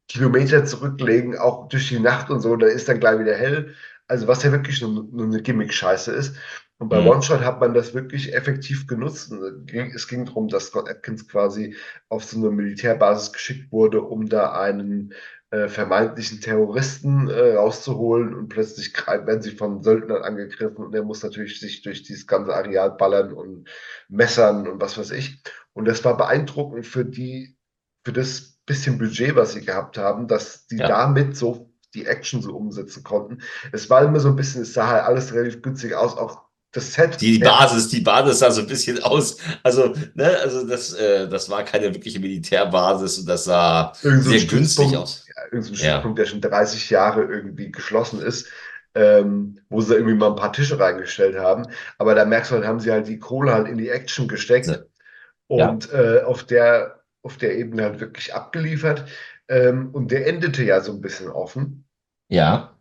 Kilometer 0.09 0.65
zurücklegen, 0.65 1.37
auch 1.37 1.69
durch 1.69 1.89
die 1.89 1.99
Nacht 1.99 2.31
und 2.31 2.41
so, 2.41 2.57
da 2.57 2.67
ist 2.67 2.89
dann 2.89 3.01
gleich 3.01 3.19
wieder 3.19 3.35
hell. 3.35 3.75
Also 4.09 4.29
was 4.29 4.43
ja 4.45 4.53
wirklich 4.53 4.81
nur, 4.81 4.91
nur 5.11 5.27
eine 5.27 5.43
Gimmick-Scheiße 5.43 6.13
ist. 6.13 6.37
Und 6.79 6.91
bei 6.91 7.01
Mhm. 7.01 7.07
One-Shot 7.09 7.41
hat 7.41 7.61
man 7.61 7.73
das 7.75 7.95
wirklich 7.95 8.35
effektiv 8.35 8.87
genutzt. 8.87 9.33
Es 9.95 10.09
ging- 10.09 10.27
darum, 10.27 10.49
dass 10.49 10.67
Scott 10.67 10.89
Atkins 10.91 11.27
quasi 11.27 11.75
auf 12.09 12.25
so 12.25 12.37
eine 12.39 12.51
Militärbasis 12.51 13.33
geschickt 13.33 13.73
wurde, 13.73 14.03
um 14.03 14.29
da 14.29 14.53
einen 14.53 15.15
äh, 15.51 15.69
vermeintlichen 15.69 16.41
Terroristen 16.41 17.29
äh, 17.31 17.55
rauszuholen 17.55 18.35
und 18.35 18.49
plötzlich 18.49 18.93
werden 19.07 19.43
sie 19.43 19.53
von 19.53 19.81
Söldnern 19.83 20.23
angegriffen 20.23 20.85
und 20.85 20.95
er 20.95 21.05
muss 21.05 21.23
natürlich 21.23 21.61
sich 21.61 21.83
durch 21.83 22.03
dieses 22.03 22.27
ganze 22.27 22.53
Areal 22.55 22.91
ballern 22.91 23.33
und 23.33 23.69
messern 24.09 24.67
und 24.67 24.81
was 24.81 24.99
weiß 24.99 25.13
ich. 25.13 25.43
Und 25.73 25.87
das 25.87 26.05
war 26.05 26.17
beeindruckend 26.17 26.85
für 26.87 27.05
die, 27.05 27.57
für 28.05 28.13
das 28.13 28.59
bisschen 28.67 28.99
Budget, 28.99 29.37
was 29.37 29.53
sie 29.53 29.65
gehabt 29.65 29.99
haben, 29.99 30.27
dass 30.27 30.67
die 30.67 30.79
Ja. 30.79 30.89
damit 30.89 31.37
so 31.37 31.73
die 31.95 32.07
Action 32.07 32.43
so 32.43 32.55
umsetzen 32.57 33.05
konnten. 33.05 33.39
Es 33.73 33.89
war 33.89 34.03
immer 34.03 34.19
so 34.21 34.29
ein 34.29 34.37
bisschen, 34.37 34.63
es 34.63 34.75
sah 34.75 34.89
halt 34.89 35.05
alles 35.05 35.33
relativ 35.33 35.63
günstig 35.63 35.95
aus, 35.95 36.17
auch 36.17 36.46
das 36.77 36.93
Set. 36.95 37.19
Die 37.21 37.39
Ja, 37.39 37.49
Basis, 37.49 37.89
die 37.89 38.01
Basis 38.01 38.41
sah 38.41 38.51
so 38.51 38.61
ein 38.63 38.67
bisschen 38.67 39.03
aus. 39.03 39.39
Also, 39.63 39.95
ne, 40.15 40.37
also 40.43 40.67
das, 40.67 40.93
äh, 40.95 41.29
das 41.29 41.49
war 41.49 41.65
keine 41.65 41.95
wirkliche 41.95 42.21
Militärbasis 42.21 43.19
und 43.19 43.27
das 43.29 43.45
sah 43.45 43.93
irgend 44.03 44.25
so 44.25 44.33
ein 44.33 44.39
sehr 44.39 44.47
günstig 44.47 44.97
aus. 44.97 45.33
ja, 45.37 45.45
irgendein 45.53 45.75
Ja. 45.77 45.77
Stützpunkt, 45.77 46.19
der 46.19 46.27
schon 46.27 46.41
30 46.41 46.91
Jahre 46.91 47.25
irgendwie 47.25 47.71
geschlossen 47.73 48.21
ist, 48.21 48.49
ähm, 48.95 49.61
wo 49.69 49.81
sie 49.81 49.91
da 49.91 49.95
irgendwie 49.97 50.15
mal 50.15 50.31
ein 50.31 50.37
paar 50.37 50.53
Tische 50.53 50.79
reingestellt 50.79 51.37
haben. 51.39 51.67
Aber 51.99 52.15
da 52.15 52.25
merkst 52.25 52.51
du 52.51 52.57
halt, 52.57 52.67
haben 52.67 52.81
sie 52.81 52.93
halt 52.93 53.09
die 53.09 53.19
Kohle 53.19 53.53
halt 53.53 53.69
in 53.69 53.79
die 53.79 53.89
Action 53.91 54.29
gesteckt 54.29 54.85
Ja. 55.49 55.69
und 55.71 55.93
äh, 55.93 56.23
auf 56.25 56.45
der, 56.45 57.03
auf 57.23 57.37
der 57.39 57.57
Ebene 57.59 57.85
halt 57.85 58.01
wirklich 58.01 58.35
abgeliefert. 58.35 59.07
Ähm, 59.49 59.91
und 59.93 60.11
der 60.11 60.27
endete 60.27 60.65
ja 60.65 60.81
so 60.81 60.93
ein 60.93 61.01
bisschen 61.01 61.31
offen, 61.31 61.87
Ja, 62.29 62.76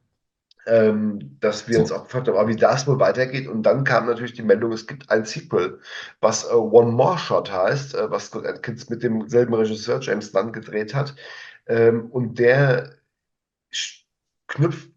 ähm, 0.66 1.38
dass 1.40 1.68
wir 1.68 1.76
So. 1.76 1.82
uns 1.82 1.92
auch 1.92 2.04
gefragt 2.06 2.28
haben, 2.28 2.48
wie 2.48 2.56
das 2.56 2.88
wohl 2.88 3.00
weitergeht. 3.00 3.48
Und 3.48 3.64
dann 3.64 3.84
kam 3.84 4.08
natürlich 4.08 4.34
die 4.34 4.42
Meldung, 4.44 4.72
es 4.72 4.88
gibt 4.88 5.10
ein 5.12 5.26
Sequel, 5.26 5.80
was 6.22 6.46
äh, 6.46 6.54
One 6.54 6.92
More 6.92 7.18
Shot 7.18 7.52
heißt, 7.52 7.96
äh, 7.96 8.10
was 8.12 8.28
Scott 8.28 8.46
Atkins 8.46 8.90
mit 8.90 9.04
demselben 9.04 9.54
Regisseur 9.54 10.00
James 10.02 10.32
Dunn 10.32 10.52
gedreht 10.54 10.94
hat. 10.96 11.16
Ähm, 11.68 12.08
und 12.12 12.40
der 12.40 12.96
knüpft, 14.48 14.90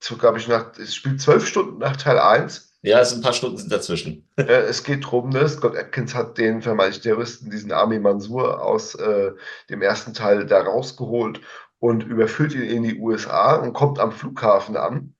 so 0.00 0.16
glaube 0.16 0.38
ich, 0.38 0.48
nach, 0.48 0.76
es 0.78 0.94
spielt 0.94 1.20
zwölf 1.20 1.46
Stunden 1.46 1.78
nach 1.78 1.96
Teil 1.96 2.18
1. 2.18 2.72
ja, 2.82 3.00
es 3.00 3.10
sind 3.10 3.20
ein 3.20 3.22
paar 3.22 3.32
Stunden 3.32 3.68
dazwischen. 3.68 4.28
Äh, 4.36 4.62
es 4.62 4.82
geht 4.82 5.04
darum, 5.04 5.28
ne, 5.28 5.46
Scott 5.48 5.76
Atkins 5.76 6.14
hat 6.14 6.38
den 6.38 6.62
vermeintlichen 6.62 7.02
Terroristen, 7.02 7.50
diesen 7.50 7.70
Army 7.70 7.98
Mansour, 7.98 8.62
aus 8.62 8.94
äh, 8.94 9.32
dem 9.70 9.82
ersten 9.82 10.14
Teil 10.14 10.46
da 10.46 10.62
rausgeholt 10.62 11.40
und 11.82 12.04
überführt 12.04 12.54
ihn 12.54 12.62
in 12.62 12.84
die 12.84 13.00
USA 13.00 13.56
und 13.56 13.72
kommt 13.72 13.98
am 13.98 14.12
Flughafen 14.12 14.76
an, 14.76 15.16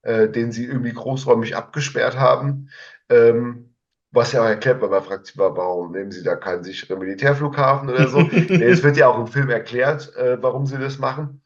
äh, 0.00 0.26
den 0.26 0.52
sie 0.52 0.64
irgendwie 0.64 0.94
großräumig 0.94 1.54
abgesperrt 1.54 2.18
haben. 2.18 2.70
Ähm, 3.10 3.74
was 4.10 4.32
ja 4.32 4.40
auch 4.40 4.46
erklärt, 4.46 4.80
weil 4.80 4.88
man 4.88 5.02
fragt 5.02 5.26
sich 5.26 5.36
mal, 5.36 5.54
warum 5.54 5.92
nehmen 5.92 6.10
sie 6.10 6.22
da 6.22 6.34
keinen 6.34 6.64
sicheren 6.64 7.00
Militärflughafen 7.00 7.90
oder 7.90 8.08
so. 8.08 8.20
Es 8.48 8.82
wird 8.82 8.96
ja 8.96 9.08
auch 9.08 9.18
im 9.18 9.26
Film 9.26 9.50
erklärt, 9.50 10.16
äh, 10.16 10.42
warum 10.42 10.64
sie 10.64 10.78
das 10.78 10.98
machen. 10.98 11.42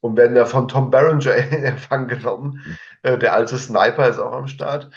Und 0.00 0.16
werden 0.16 0.34
da 0.34 0.46
von 0.46 0.66
Tom 0.66 0.90
Berenger 0.90 1.34
in 1.52 1.64
Empfang 1.64 2.08
genommen. 2.08 2.64
Äh, 3.02 3.18
der 3.18 3.34
alte 3.34 3.58
Sniper 3.58 4.08
ist 4.08 4.18
auch 4.18 4.32
am 4.32 4.48
Start. 4.48 4.88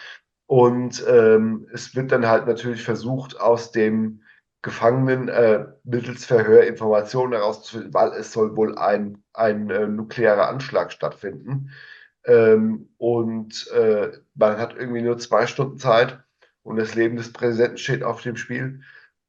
Und 0.46 1.04
ähm, 1.10 1.68
es 1.74 1.94
wird 1.94 2.14
dann 2.14 2.26
halt 2.26 2.48
natürlich 2.48 2.84
versucht, 2.84 3.38
aus 3.38 3.74
dem 3.74 4.22
Gefangenen 4.62 5.30
äh, 5.30 5.66
mittels 5.84 6.26
Verhör 6.26 6.66
Informationen 6.66 7.34
herauszufinden, 7.34 7.94
weil 7.94 8.12
es 8.14 8.34
soll 8.34 8.58
wohl 8.58 8.78
ein, 8.78 9.24
ein 9.34 9.70
äh, 9.70 9.88
nuklearer 9.88 10.50
Anschlag 10.50 10.92
stattfinden. 10.92 11.72
Ähm, 12.26 12.90
und 12.98 13.68
äh, 13.72 14.12
man 14.36 14.58
hat 14.58 14.76
irgendwie 14.76 15.02
nur 15.02 15.18
zwei 15.18 15.48
Stunden 15.48 15.78
Zeit 15.78 16.20
und 16.64 16.76
das 16.76 16.96
Leben 16.96 17.16
des 17.16 17.32
Präsidenten 17.32 17.78
steht 17.78 18.04
auf 18.04 18.22
dem 18.22 18.36
Spiel. 18.36 18.82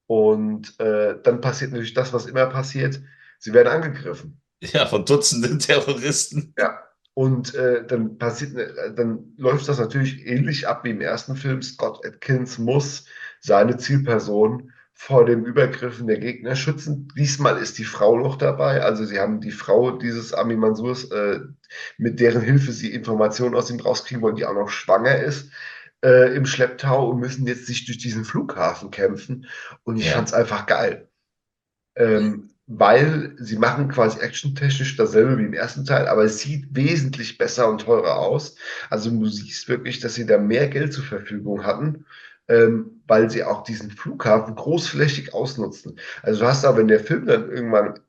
Und 0.07 0.79
äh, 0.81 1.17
dann 1.23 1.41
passiert 1.41 1.71
natürlich 1.71 1.95
das, 1.95 2.13
was 2.13 2.27
immer 2.27 2.47
passiert. 2.47 3.01
Sie 3.39 3.55
werden 3.55 3.69
angegriffen. 3.69 4.41
Ja, 4.61 4.87
von 4.87 5.05
Dutzenden 5.05 5.59
Terroristen. 5.61 6.53
Ja. 6.59 6.83
Und 7.15 7.55
äh, 7.55 7.87
dann 7.87 8.19
passiert, 8.19 8.57
äh, 8.57 8.93
dann 8.95 9.35
läuft 9.37 9.69
das 9.69 9.79
natürlich 9.79 10.27
ähnlich 10.27 10.67
ab 10.67 10.85
wie 10.85 10.91
im 10.91 11.01
ersten 11.01 11.37
Film. 11.37 11.63
Scott 11.63 12.05
Atkins 12.05 12.59
muss 12.59 13.05
seine 13.41 13.77
Zielperson 13.77 14.73
vor 15.03 15.25
den 15.25 15.47
Übergriffen 15.47 16.07
der 16.07 16.19
Gegner 16.19 16.55
schützen. 16.55 17.09
Diesmal 17.17 17.57
ist 17.57 17.79
die 17.79 17.87
Frau 17.87 18.19
noch 18.19 18.37
dabei. 18.37 18.83
Also 18.83 19.07
sie 19.07 19.19
haben 19.19 19.41
die 19.41 19.51
Frau 19.51 19.93
dieses 19.93 20.35
Ami 20.35 20.57
Mansurs, 20.57 21.11
äh, 21.11 21.41
mit 21.97 22.21
deren 22.21 22.43
Hilfe 22.43 22.71
sie 22.71 22.93
Informationen 22.93 23.55
aus 23.55 23.71
ihm 23.71 23.81
rauskriegen 23.81 24.21
wollen, 24.23 24.37
die 24.37 24.45
auch 24.45 24.53
noch 24.53 24.69
schwanger 24.69 25.17
ist, 25.17 25.53
äh, 26.05 26.37
im 26.37 26.45
Schlepptau 26.45 27.09
und 27.09 27.19
müssen 27.21 27.47
jetzt 27.47 27.67
sich 27.67 27.87
durch 27.87 27.97
diesen 27.97 28.27
Flughafen 28.27 28.91
kämpfen. 28.91 29.47
Und 29.85 29.97
ich 29.97 30.05
Ja. 30.05 30.17
fand 30.17 30.29
es 30.29 30.35
einfach 30.35 30.67
geil. 30.67 31.09
Ähm, 31.97 32.51
weil 32.67 33.35
sie 33.39 33.57
machen 33.57 33.89
quasi 33.89 34.21
actiontechnisch 34.21 34.97
dasselbe 34.97 35.39
wie 35.39 35.45
im 35.47 35.55
ersten 35.55 35.85
Teil, 35.87 36.07
aber 36.09 36.25
es 36.25 36.41
sieht 36.41 36.69
wesentlich 36.77 37.39
besser 37.39 37.69
und 37.71 37.81
teurer 37.81 38.17
aus. 38.19 38.57
Also 38.91 39.11
du 39.11 39.27
siehst 39.27 39.69
wirklich, 39.69 40.01
dass 40.01 40.15
sie 40.15 40.27
da 40.27 40.39
mehr 40.39 40.69
Geld 40.69 40.93
zur 40.93 41.05
Verfügung 41.05 41.65
hatten, 41.65 42.05
ähm, 42.51 43.03
weil 43.09 43.31
sie 43.31 43.45
auch 43.45 43.65
diesen 43.65 43.93
Flughafen 43.93 44.57
großflächig 44.57 45.35
ausnutzen. 45.35 46.01
Also 46.23 46.43
du 46.43 46.49
hast 46.49 46.67
aber, 46.67 46.79
wenn 46.79 46.89
der 46.89 47.01
Film 47.01 47.27
dann 47.27 47.51
irgendwann 47.51 48.01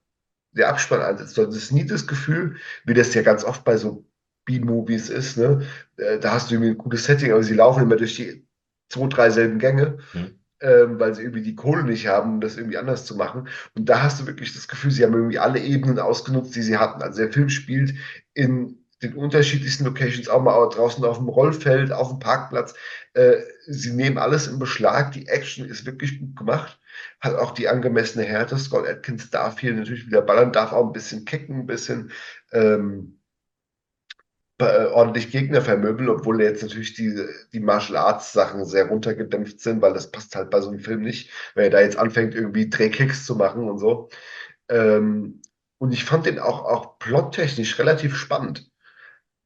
der 0.54 0.69
Abspann 0.69 1.01
einsetzt, 1.01 1.38
du 1.38 1.47
hast 1.47 1.71
nie 1.71 1.86
das 1.86 2.08
Gefühl, 2.08 2.58
wie 2.86 2.93
das 2.95 3.13
ja 3.13 3.21
ganz 3.21 3.43
oft 3.45 3.63
bei 3.63 3.77
so 3.77 4.06
B-Movies 4.45 5.10
ist, 5.10 5.38
ne? 5.38 5.63
Äh, 5.97 6.19
Da 6.19 6.34
hast 6.34 6.51
du 6.51 6.56
irgendwie 6.56 6.71
ein 6.71 6.77
gutes 6.77 7.06
Setting, 7.06 7.32
aber 7.32 7.43
sie 7.43 7.54
laufen 7.56 7.84
immer 7.84 7.97
durch 7.97 8.15
die 8.15 8.47
zwei, 8.89 9.08
drei 9.08 9.30
selben 9.30 9.60
Gänge 9.60 9.99
Hm. 10.13 10.39
ähm, 10.62 10.99
weil 10.99 11.15
sie 11.15 11.23
irgendwie 11.23 11.43
die 11.43 11.56
Kohle 11.56 11.84
nicht 11.84 12.08
haben, 12.08 12.36
um 12.36 12.41
das 12.41 12.58
irgendwie 12.58 12.77
anders 12.77 13.06
zu 13.06 13.15
machen. 13.17 13.47
Und 13.75 13.89
da 13.89 14.04
hast 14.04 14.21
du 14.21 14.27
wirklich 14.27 14.54
das 14.54 14.67
Gefühl, 14.67 14.91
sie 14.91 15.04
haben 15.06 15.13
irgendwie 15.13 15.39
alle 15.39 15.60
Ebenen 15.60 15.99
ausgenutzt, 15.99 16.56
die 16.56 16.62
sie 16.63 16.77
hatten. 16.77 17.01
Also 17.01 17.21
der 17.21 17.32
Film 17.34 17.49
spielt 17.49 17.95
in 18.34 18.81
den 19.02 19.16
unterschiedlichsten 19.16 19.86
Locations, 19.86 20.30
auch 20.30 20.42
mal 20.42 20.68
draußen 20.70 21.04
auf 21.04 21.18
dem 21.18 21.30
Rollfeld, 21.30 21.92
auf 21.92 22.10
dem 22.10 22.20
Parkplatz. 22.20 22.74
Äh, 23.14 23.38
sie 23.66 23.94
nehmen 23.94 24.18
alles 24.18 24.48
in 24.48 24.60
Beschlag. 24.60 25.12
Die 25.14 25.28
Action 25.28 25.66
ist 25.66 25.86
wirklich 25.86 26.20
gut 26.20 26.36
gemacht. 26.36 26.80
Hat 27.20 27.36
auch 27.36 27.52
die 27.52 27.68
angemessene 27.68 28.26
Härte. 28.26 28.58
Scott 28.58 28.88
Atkins 28.88 29.30
darf 29.30 29.60
hier 29.60 29.74
natürlich 29.74 30.08
wieder 30.08 30.22
ballern, 30.22 30.52
darf 30.52 30.72
auch 30.72 30.86
ein 30.86 30.94
bisschen 30.94 31.26
kicken, 31.26 31.62
ein 31.62 31.66
bisschen 31.66 32.12
ähm, 32.52 33.20
äh, 34.60 34.86
ordentlich 34.86 35.32
Gegner 35.32 35.62
vermöbeln, 35.62 36.10
obwohl 36.10 36.42
jetzt 36.42 36.62
natürlich 36.62 36.94
die, 36.94 37.26
die 37.52 37.60
Martial 37.60 37.98
Arts 37.98 38.34
Sachen 38.34 38.66
sehr 38.66 38.86
runtergedämpft 38.86 39.60
sind, 39.60 39.82
weil 39.82 39.94
das 39.94 40.12
passt 40.12 40.36
halt 40.36 40.52
bei 40.52 40.62
so 40.62 40.70
einem 40.70 40.80
Film 40.80 41.02
nicht, 41.02 41.32
wenn 41.56 41.66
er 41.66 41.70
da 41.72 41.82
jetzt 41.82 41.98
anfängt, 41.98 42.36
irgendwie 42.36 42.70
Drehkicks 42.70 43.26
zu 43.26 43.36
machen 43.36 43.68
und 43.68 43.80
so. 43.80 44.10
Ähm, 44.70 45.42
und 45.80 45.92
ich 45.92 46.04
fand 46.04 46.28
den 46.28 46.38
auch, 46.38 46.64
auch 46.66 47.00
plottechnisch 47.00 47.80
relativ 47.80 48.16
spannend. 48.16 48.71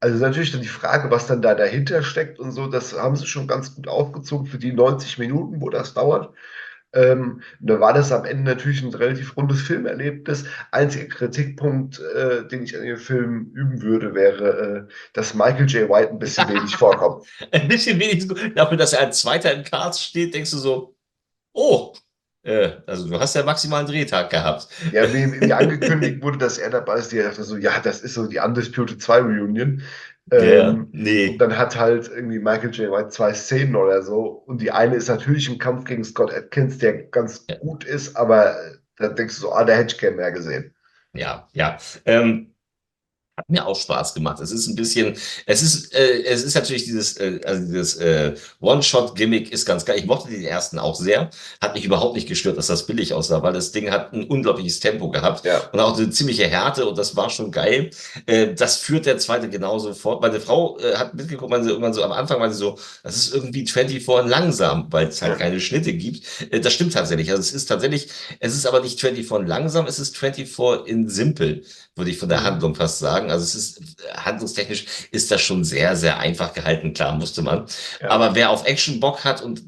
Also 0.06 0.20
natürlich 0.20 0.52
dann 0.52 0.62
die 0.62 0.68
Frage, 0.68 1.10
was 1.10 1.26
dann 1.26 1.42
da 1.42 1.56
dahinter 1.56 2.04
steckt 2.04 2.38
und 2.38 2.52
so, 2.52 2.68
das 2.68 2.94
haben 2.94 3.16
sie 3.16 3.26
schon 3.26 3.48
ganz 3.48 3.74
gut 3.74 3.88
aufgezogen 3.88 4.46
für 4.46 4.60
die 4.60 4.72
90 4.72 5.18
Minuten, 5.18 5.62
wo 5.62 5.72
das 5.72 5.96
dauert. 5.96 6.32
Ähm, 6.94 7.42
da 7.60 7.80
war 7.80 7.92
das 7.92 8.12
am 8.12 8.24
Ende 8.24 8.44
natürlich 8.44 8.84
ein 8.84 8.94
relativ 8.94 9.36
rundes 9.36 9.64
Filmerlebnis. 9.64 10.46
Einziger 10.70 11.08
Kritikpunkt, 11.08 12.00
äh, 12.00 12.48
den 12.48 12.62
ich 12.62 12.78
an 12.78 12.84
dem 12.84 12.98
Film 12.98 13.52
üben 13.56 13.82
würde, 13.82 14.14
wäre, 14.14 14.88
äh, 14.88 14.94
dass 15.14 15.34
Michael 15.34 15.66
J. 15.66 15.90
White 15.90 16.12
ein 16.12 16.20
bisschen 16.20 16.50
wenig 16.50 16.76
vorkommt. 16.78 17.26
Ein 17.50 17.68
bisschen 17.68 18.00
wenig, 18.00 18.28
dafür, 18.54 18.78
dass 18.78 18.94
er 18.94 19.00
als 19.00 19.22
Zweiter 19.22 19.56
im 19.56 19.64
Cast 19.64 20.04
steht, 20.04 20.36
denkst 20.36 20.52
du 20.52 20.60
so, 20.60 20.96
oh, 21.52 21.96
also 22.86 23.08
du 23.10 23.20
hast 23.20 23.36
ja 23.36 23.44
maximal 23.44 23.80
einen 23.80 23.88
Drehtag 23.90 24.30
gehabt. 24.30 24.68
Ja, 24.92 25.12
wie, 25.14 25.42
wie 25.42 25.54
angekündigt 25.54 26.22
wurde, 26.22 26.38
dass 26.38 26.58
er 26.58 26.70
dabei 26.70 26.98
ist, 27.00 27.12
die 27.12 27.18
dachte 27.18 27.44
so, 27.44 27.58
ja, 27.58 27.80
das 27.80 28.02
ist 28.02 28.14
so 28.14 28.28
die 28.28 28.40
Undisputed 28.40 29.02
2 29.02 29.20
Reunion. 29.22 29.82
Ja, 30.32 30.72
Ähm, 30.72 30.90
nee. 30.92 31.30
Und 31.30 31.38
dann 31.40 31.58
hat 31.58 31.76
halt 31.76 32.08
irgendwie 32.10 32.40
Michael 32.40 32.72
J. 32.72 32.92
White 32.92 33.10
zwei 33.10 33.34
Szenen 33.34 33.76
oder 33.76 34.02
so. 34.04 34.26
Und 34.48 34.62
die 34.62 34.72
eine 34.72 34.96
ist 34.96 35.08
natürlich 35.08 35.50
ein 35.50 35.60
Kampf 35.60 35.86
gegen 35.86 36.04
Scott 36.04 36.34
Atkins, 36.34 36.78
der 36.80 37.04
ganz 37.08 37.46
Ja. 37.50 37.58
gut 37.60 37.84
ist, 37.84 38.16
aber 38.16 38.56
da 38.98 39.10
denkst 39.10 39.36
du 39.36 39.42
so, 39.42 39.54
ah, 39.54 39.64
da 39.64 39.74
hätte 39.74 39.94
ich 39.96 40.00
gern 40.02 40.16
mehr 40.16 40.32
gesehen. 40.32 40.74
Ja, 41.14 41.48
ja. 41.54 41.78
Ähm, 42.06 42.55
hat 43.38 43.50
mir 43.50 43.66
auch 43.68 43.78
Spaß 43.78 44.14
gemacht. 44.14 44.40
Es 44.40 44.52
ist 44.52 44.68
ein 44.68 44.76
bisschen, 44.76 45.16
es 45.46 45.62
ist, 45.62 45.94
äh, 45.94 46.24
es 46.24 46.44
ist 46.44 46.56
natürlich 46.56 46.86
dieses, 46.86 47.18
äh, 47.18 47.42
also 47.44 47.66
dieses 47.66 47.96
äh, 47.98 48.34
One-Shot-Gimmick 48.62 49.52
ist 49.52 49.66
ganz 49.66 49.84
geil. 49.84 49.98
Ich 50.00 50.06
mochte 50.06 50.32
den 50.32 50.44
ersten 50.44 50.80
auch 50.80 50.96
sehr. 50.96 51.30
Hat 51.62 51.76
mich 51.76 51.84
überhaupt 51.84 52.16
nicht 52.16 52.30
gestört, 52.30 52.58
dass 52.58 52.68
das 52.68 52.86
billig 52.88 53.14
aussah, 53.14 53.44
weil 53.44 53.52
das 53.52 53.74
Ding 53.74 53.92
hat 53.92 54.14
ein 54.14 54.24
unglaubliches 54.26 54.80
Tempo 54.80 55.10
gehabt 55.10 55.44
Ja. 55.46 55.62
und 55.74 55.80
auch 55.82 55.98
eine 55.98 56.10
ziemliche 56.12 56.48
Härte 56.48 56.86
und 56.86 56.98
das 56.98 57.16
war 57.18 57.30
schon 57.30 57.52
geil. 57.52 57.90
Äh, 58.26 58.54
das 58.54 58.78
führt 58.78 59.06
der 59.06 59.18
zweite 59.18 59.50
genauso 59.50 59.94
fort. 59.94 60.22
Meine 60.22 60.40
Frau 60.40 60.78
äh, 60.80 60.96
hat 60.96 61.14
mitgeguckt, 61.14 61.52
man 61.52 61.64
sie 61.64 61.70
irgendwann 61.72 61.94
so 61.94 62.04
am 62.04 62.14
Anfang 62.14 62.40
war 62.40 62.50
sie 62.52 62.58
so, 62.58 62.78
das 63.04 63.18
ist 63.18 63.34
irgendwie 63.34 63.68
24 63.68 64.30
langsam, 64.32 64.88
weil 64.92 65.08
es 65.08 65.22
halt 65.22 65.34
Ja. 65.34 65.38
keine 65.40 65.60
Schnitte 65.60 65.92
gibt. 65.92 66.26
Äh, 66.52 66.62
das 66.62 66.72
stimmt 66.74 66.94
tatsächlich. 66.94 67.30
Also 67.32 67.42
es 67.42 67.52
ist 67.52 67.66
tatsächlich, 67.66 68.08
es 68.40 68.56
ist 68.56 68.66
aber 68.66 68.80
nicht 68.80 69.02
24 69.02 69.46
langsam, 69.50 69.88
es 69.88 70.00
ist 70.00 70.18
24 70.18 70.88
in 70.90 71.10
simpel, 71.10 71.64
würde 71.96 72.12
ich 72.12 72.18
von 72.18 72.30
der 72.30 72.42
Mhm. 72.42 72.46
Handlung 72.46 72.76
fast 72.76 73.00
sagen. 73.00 73.32
Also 73.32 73.44
es 73.44 73.56
ist 73.56 73.82
handlungstechnisch 74.14 74.86
ist 75.12 75.32
das 75.32 75.42
schon 75.42 75.64
sehr, 75.64 75.96
sehr 75.96 76.20
einfach 76.20 76.54
gehalten, 76.54 76.94
klar, 76.94 77.16
musste 77.16 77.42
man. 77.42 77.66
Ja. 78.02 78.10
Aber 78.10 78.36
wer 78.36 78.50
auf 78.50 78.66
Action 78.66 79.00
Bock 79.00 79.24
hat 79.24 79.42
und 79.42 79.64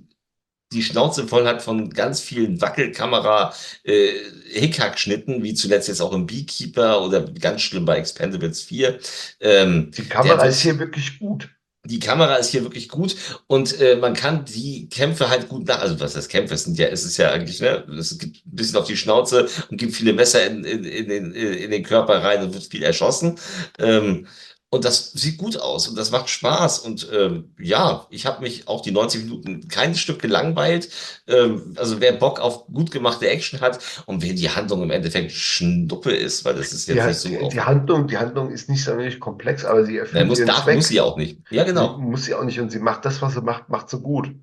die 0.74 0.84
Schnauze 0.84 1.28
voll 1.28 1.48
hat 1.48 1.62
von 1.62 1.90
ganz 1.92 2.20
vielen 2.20 2.60
Wackelkamera 2.60 3.54
äh, 3.84 4.12
Hickhack-Schnitten, 4.52 5.42
wie 5.42 5.54
zuletzt 5.54 5.88
jetzt 5.88 6.02
auch 6.02 6.12
im 6.12 6.26
Beekeeper 6.28 7.02
oder 7.04 7.22
ganz 7.22 7.62
schlimm 7.62 7.86
bei 7.86 7.98
Expendables 7.98 8.64
4. 8.64 9.00
Ähm, 9.40 9.92
Die 9.98 10.04
Kamera 10.06 10.44
ist 10.46 10.62
hier 10.62 10.78
wirklich 10.78 11.20
gut. 11.20 11.50
Die 11.88 12.00
Kamera 12.00 12.36
ist 12.36 12.50
hier 12.50 12.64
wirklich 12.64 12.90
gut 12.90 13.16
und 13.48 13.80
äh, 13.80 13.96
man 13.96 14.14
kann 14.14 14.46
die 14.46 14.90
Kämpfe 14.90 15.30
halt 15.30 15.50
gut 15.50 15.68
nach, 15.68 15.80
also 15.80 16.00
was 16.00 16.16
heißt 16.16 16.30
Kämpfe, 16.30 16.54
es 16.54 16.66
sind 16.66 16.78
ja, 16.78 16.88
es 16.88 17.06
ist 17.06 17.18
ja 17.18 17.32
eigentlich, 17.32 17.60
ne, 17.62 17.84
es 17.98 18.18
gibt 18.18 18.38
ein 18.46 18.56
bisschen 18.56 18.78
auf 18.78 18.88
die 18.88 18.98
Schnauze 18.98 19.48
und 19.70 19.78
gibt 19.78 19.96
viele 19.96 20.14
Messer 20.14 20.46
in, 20.46 20.64
in, 20.64 20.84
in, 20.84 21.08
den, 21.08 21.32
in 21.34 21.72
den 21.72 21.84
Körper 21.84 22.24
rein 22.24 22.44
und 22.44 22.54
wird 22.54 22.66
viel 22.66 22.84
erschossen. 22.84 23.40
Ähm, 23.80 24.28
und 24.70 24.84
das 24.84 25.14
sieht 25.14 25.38
gut 25.38 25.56
aus 25.58 25.88
und 25.88 25.98
das 25.98 26.12
macht 26.12 26.28
Spaß. 26.30 26.80
Und 26.80 27.08
ähm, 27.14 27.54
ja, 27.58 28.06
ich 28.10 28.26
habe 28.26 28.42
mich 28.42 28.68
auch 28.68 28.82
die 28.82 28.92
90 28.92 29.24
Minuten 29.24 29.68
kein 29.70 29.96
Stück 29.96 30.22
gelangweilt. 30.22 30.90
Ähm, 31.28 31.74
also 31.78 32.02
wer 32.02 32.12
Bock 32.12 32.40
auf 32.42 32.68
gut 32.68 32.92
gemachte 32.92 33.30
Action 33.30 33.62
hat 33.62 33.80
und 34.08 34.22
wer 34.24 34.34
die 34.34 34.50
Handlung 34.50 34.84
im 34.84 34.92
Endeffekt 34.92 35.32
Schnuppe 35.32 36.12
ist, 36.12 36.44
weil 36.44 36.56
das 36.56 36.74
ist 36.74 36.88
jetzt 36.88 36.98
Die, 37.02 37.08
nicht 37.08 37.20
so 37.20 37.30
die, 37.30 37.50
die 37.56 37.62
Handlung, 37.62 38.08
die 38.08 38.18
Handlung 38.18 38.52
ist 38.52 38.70
nicht 38.70 38.84
sonderlich 38.84 39.20
komplex, 39.22 39.64
aber 39.64 39.86
sie 39.86 39.98
erfüllt 39.98 40.16
Nein, 40.16 40.28
muss, 40.28 40.40
ihren 40.40 40.48
darf, 40.48 40.66
Zweck. 40.66 40.76
muss 40.76 40.88
sie 40.90 41.00
auch 41.00 41.16
nicht. 41.16 41.40
Ja, 41.50 41.64
genau. 41.64 41.96
Sie- 41.96 42.02
Muss 42.04 42.26
sie 42.26 42.34
auch 42.36 42.44
nicht. 42.44 42.60
Und 42.60 42.70
sie 42.70 42.80
macht 42.80 43.06
das, 43.06 43.22
was 43.22 43.34
sie 43.36 43.42
macht, 43.42 43.70
macht 43.70 43.90
sie 43.90 44.00
gut. 44.00 44.36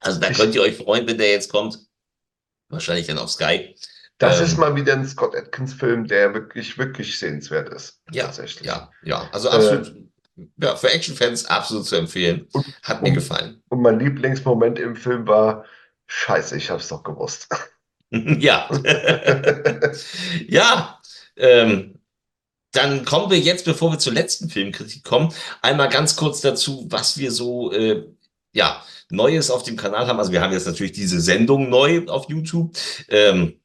Also 0.00 0.20
da 0.20 0.30
Ich- 0.30 0.38
könnt 0.38 0.54
ihr 0.54 0.62
euch 0.62 0.76
freuen, 0.76 1.04
wenn 1.08 1.18
der 1.18 1.30
jetzt 1.32 1.50
kommt. 1.50 1.80
Wahrscheinlich 2.68 3.06
dann 3.08 3.18
auf 3.18 3.30
Sky. 3.30 3.74
Das 4.18 4.38
Ähm, 4.38 4.44
ist 4.46 4.58
mal 4.58 4.74
wieder 4.76 4.94
ein 4.94 5.06
Scott 5.06 5.34
Atkins-Film, 5.36 6.06
der 6.06 6.34
wirklich, 6.34 6.76
wirklich 6.76 7.18
sehenswert 7.18 7.68
ist. 7.68 8.00
Ja, 8.12 8.24
tatsächlich. 8.24 8.66
Ja, 8.66 8.90
ja. 9.02 9.28
Also 9.32 9.48
Äh, 9.48 9.52
absolut. 9.52 9.94
ja, 10.60 10.76
für 10.76 10.90
Actionfans 10.92 11.44
absolut 11.46 11.86
zu 11.86 11.96
empfehlen. 11.96 12.46
Und- 12.52 12.66
Hat 12.82 13.02
mir 13.02 13.08
und- 13.10 13.14
gefallen. 13.14 13.62
Und 13.68 13.82
mein 13.82 13.98
Lieblingsmoment 14.00 14.78
im 14.78 14.96
Film 14.96 15.26
war, 15.28 15.64
scheiße, 16.08 16.56
ich 16.56 16.70
hab's 16.70 16.88
doch 16.88 17.02
gewusst. 17.04 17.48
ja. 18.10 18.68
ja. 20.48 20.98
Ähm, 21.36 21.94
dann 22.72 23.04
kommen 23.04 23.30
wir 23.30 23.38
jetzt, 23.38 23.64
bevor 23.64 23.92
wir 23.92 23.98
zur 23.98 24.12
letzten 24.12 24.50
Filmkritik 24.50 25.02
kommen, 25.04 25.32
einmal 25.62 25.88
ganz 25.88 26.16
kurz 26.16 26.40
dazu, 26.40 26.86
was 26.90 27.16
wir 27.18 27.30
so, 27.32 27.72
äh, 27.72 28.04
ja, 28.52 28.82
Neues 29.10 29.50
auf 29.50 29.62
dem 29.62 29.76
Kanal 29.76 30.06
haben. 30.06 30.18
Also 30.18 30.32
wir 30.32 30.42
haben 30.42 30.52
jetzt 30.52 30.66
natürlich 30.66 30.92
diese 30.92 31.20
Sendung 31.20 31.70
neu 31.70 32.04
auf 32.08 32.28
YouTube. 32.28 32.76
Ähm, 33.08 33.57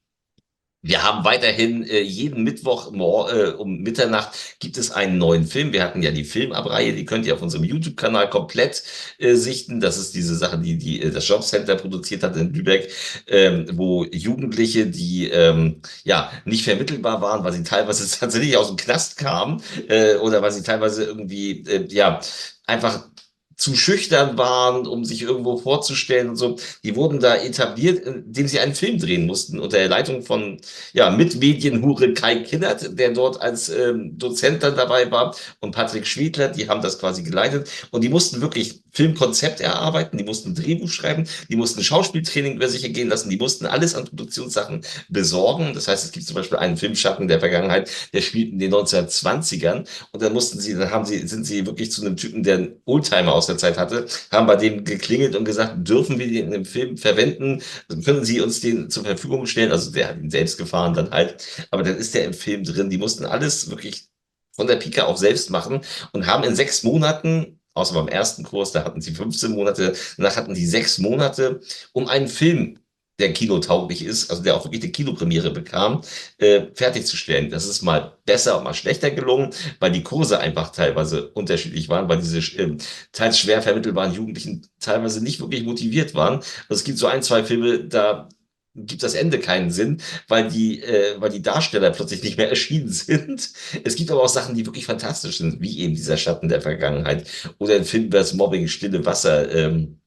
wir 0.84 1.02
haben 1.02 1.24
weiterhin 1.24 1.88
äh, 1.88 2.02
jeden 2.02 2.44
Mittwoch 2.44 2.92
äh, 2.92 3.52
um 3.52 3.80
Mitternacht 3.80 4.60
gibt 4.60 4.78
es 4.78 4.92
einen 4.92 5.18
neuen 5.18 5.48
Film. 5.48 5.72
Wir 5.72 5.82
hatten 5.82 6.04
ja 6.04 6.12
die 6.12 6.26
Filmabreihe, 6.26 6.94
die 6.94 7.06
könnt 7.06 7.26
ihr 7.26 7.34
auf 7.34 7.42
unserem 7.42 7.64
YouTube-Kanal 7.64 8.30
komplett 8.30 8.84
äh, 9.18 9.36
sichten. 9.36 9.80
Das 9.80 9.98
ist 9.98 10.14
diese 10.14 10.36
Sache, 10.36 10.60
die, 10.60 10.78
die 10.78 11.02
äh, 11.02 11.10
das 11.10 11.26
Jobcenter 11.26 11.78
produziert 11.78 12.22
hat 12.22 12.36
in 12.36 12.54
Lübeck, 12.54 12.92
ähm, 13.28 13.66
wo 13.74 14.04
Jugendliche, 14.04 14.86
die 14.86 15.30
ähm, 15.30 15.82
ja 16.04 16.30
nicht 16.44 16.66
vermittelbar 16.66 17.22
waren, 17.22 17.46
weil 17.46 17.54
sie 17.54 17.64
teilweise 17.64 18.20
tatsächlich 18.20 18.58
aus 18.58 18.68
dem 18.68 18.76
Knast 18.76 19.18
kamen 19.18 19.64
äh, 19.88 20.16
oder 20.16 20.42
weil 20.42 20.52
sie 20.52 20.64
teilweise 20.64 21.06
irgendwie 21.06 21.64
äh, 21.66 21.88
ja 21.90 22.20
einfach 22.68 23.08
zu 23.56 23.76
schüchtern 23.76 24.38
waren, 24.38 24.88
um 24.88 25.06
sich 25.06 25.22
irgendwo 25.22 25.58
vorzustellen 25.58 26.30
und 26.30 26.36
so. 26.36 26.58
Die 26.84 26.96
wurden 26.96 27.20
da 27.20 27.36
etabliert, 27.36 28.06
indem 28.06 28.48
sie 28.48 28.60
einen 28.60 28.76
Film 28.76 29.00
drehen 29.00 29.26
mussten, 29.26 29.60
unter 29.60 29.78
der 29.78 29.90
Leitung 29.90 30.24
von 30.24 30.60
ja, 30.94 31.10
Mitmedienhure 31.10 32.14
Kai 32.14 32.38
Kinnert, 32.44 32.98
der 32.98 33.12
dort 33.12 33.42
als 33.42 33.70
ähm, 33.70 34.18
Dozent 34.18 34.64
dann 34.64 34.76
dabei 34.76 35.12
war, 35.12 35.36
und 35.60 35.72
Patrick 35.72 36.08
Schwedler, 36.08 36.50
die 36.50 36.70
haben 36.70 36.82
das 36.82 37.00
quasi 37.00 37.24
geleitet. 37.24 37.70
Und 37.92 38.04
die 38.04 38.10
mussten 38.10 38.42
wirklich 38.42 38.83
Filmkonzept 38.94 39.60
erarbeiten, 39.60 40.18
die 40.18 40.24
mussten 40.24 40.56
Drehbuch 40.56 40.90
schreiben, 40.90 41.28
die 41.50 41.56
mussten 41.56 41.84
Schauspieltraining 41.84 42.56
über 42.56 42.70
sich 42.70 42.84
ergehen 42.84 43.10
lassen, 43.10 43.30
die 43.30 43.38
mussten 43.38 43.66
alles 43.66 43.96
an 43.96 44.06
Produktionssachen 44.06 44.86
besorgen. 45.10 45.74
Das 45.74 45.88
heißt, 45.88 46.06
es 46.06 46.12
gibt 46.12 46.26
zum 46.26 46.36
Beispiel 46.36 46.60
einen 46.60 46.78
Filmschatten 46.78 47.28
der 47.28 47.40
Vergangenheit, 47.40 47.90
der 48.14 48.22
spielt 48.22 48.52
in 48.52 48.60
den 48.60 48.74
1920ern 48.74 49.88
und 50.12 50.22
dann 50.22 50.34
mussten 50.34 50.60
sie, 50.60 50.74
dann 50.74 50.92
haben 50.92 51.06
sie, 51.06 51.28
sind 51.28 51.46
sie 51.46 51.66
wirklich 51.66 51.92
zu 51.92 52.02
einem 52.06 52.16
Typen, 52.18 52.44
der 52.44 52.56
einen 52.56 52.82
Oldtimer 52.86 53.34
aus 53.34 53.48
der 53.48 53.58
Zeit 53.58 53.78
hatte, 53.78 54.06
haben 54.32 54.48
bei 54.48 54.56
dem 54.56 54.84
geklingelt 54.84 55.36
und 55.36 55.46
gesagt, 55.46 55.88
dürfen 55.88 56.20
wir 56.20 56.28
den 56.28 56.46
in 56.46 56.52
dem 56.52 56.66
Film 56.66 56.98
verwenden? 56.98 57.62
Können 58.04 58.26
Sie 58.26 58.42
uns 58.42 58.62
den 58.62 58.90
zur 58.90 59.04
Verfügung 59.04 59.46
stellen? 59.46 59.72
Also 59.72 59.92
der 59.92 60.10
hat 60.10 60.18
ihn 60.18 60.30
selbst 60.30 60.58
gefahren 60.58 60.94
dann 60.94 61.12
halt, 61.12 61.68
aber 61.72 61.84
dann 61.84 61.98
ist 61.98 62.14
der 62.14 62.26
im 62.26 62.34
Film 62.34 62.64
drin. 62.64 62.90
Die 62.90 62.98
mussten 62.98 63.26
alles 63.26 63.70
wirklich 63.70 64.08
von 64.56 64.68
der 64.68 64.76
Pika 64.76 65.04
auf 65.04 65.18
selbst 65.18 65.50
machen 65.50 65.82
und 66.12 66.28
haben 66.28 66.44
in 66.44 66.56
sechs 66.56 66.84
Monaten 66.84 67.60
außer 67.74 67.94
beim 67.94 68.08
ersten 68.08 68.44
Kurs, 68.44 68.72
da 68.72 68.84
hatten 68.84 69.02
sie 69.02 69.12
15 69.12 69.52
Monate, 69.52 69.96
danach 70.18 70.36
hatten 70.36 70.54
die 70.54 70.66
sechs 70.66 70.98
Monate, 70.98 71.62
um 71.94 72.08
einen 72.08 72.28
Film 72.28 72.80
der 73.20 73.32
kinotauglich 73.34 74.04
ist, 74.04 74.32
also 74.32 74.42
der 74.42 74.56
auch 74.56 74.66
wirklich 74.66 74.82
eine 74.82 74.92
Kinopremiere 74.92 75.52
bekam, 75.52 76.02
äh, 76.40 76.68
fertigzustellen. 76.74 77.52
Das 77.52 77.66
ist 77.66 77.84
mal 77.84 78.18
besser 78.26 78.58
und 78.58 78.64
mal 78.64 78.74
schlechter 78.74 79.12
gelungen, 79.12 79.52
weil 79.80 79.92
die 79.92 80.04
Kurse 80.04 80.40
einfach 80.40 80.72
teilweise 80.72 81.30
unterschiedlich 81.30 81.90
waren, 81.90 82.10
weil 82.10 82.18
diese 82.18 82.40
äh, 82.40 82.76
teils 83.12 83.38
schwer 83.38 83.62
vermittelbaren 83.62 84.14
Jugendlichen 84.14 84.66
teilweise 84.80 85.24
nicht 85.24 85.40
wirklich 85.40 85.64
motiviert 85.64 86.16
waren. 86.16 86.36
Also 86.36 86.80
es 86.80 86.84
gibt 86.84 86.98
so 86.98 87.08
ein, 87.08 87.22
zwei 87.22 87.44
Filme, 87.44 87.84
da 87.86 88.30
gibt 88.76 89.04
das 89.04 89.14
Ende 89.14 89.40
keinen 89.40 89.72
Sinn, 89.72 90.02
weil 90.28 90.50
die, 90.50 90.82
äh, 90.82 91.20
weil 91.20 91.30
die 91.30 91.42
Darsteller 91.42 91.92
plötzlich 91.92 92.24
nicht 92.24 92.38
mehr 92.38 92.50
erschienen 92.50 92.88
sind. 92.90 93.52
Es 93.84 93.96
gibt 93.96 94.12
aber 94.12 94.24
auch 94.24 94.30
Sachen, 94.30 94.56
die 94.56 94.66
wirklich 94.66 94.86
fantastisch 94.86 95.38
sind, 95.38 95.62
wie 95.62 95.80
eben 95.80 95.96
dieser 95.96 96.18
Schatten 96.18 96.50
der 96.50 96.62
Vergangenheit 96.62 97.28
oder 97.60 97.76
ein 97.76 97.86
Film 97.86 98.10
Mobbing, 98.34 98.68
Stille 98.68 99.06
Wasser, 99.06 99.52
ähm, 99.54 100.00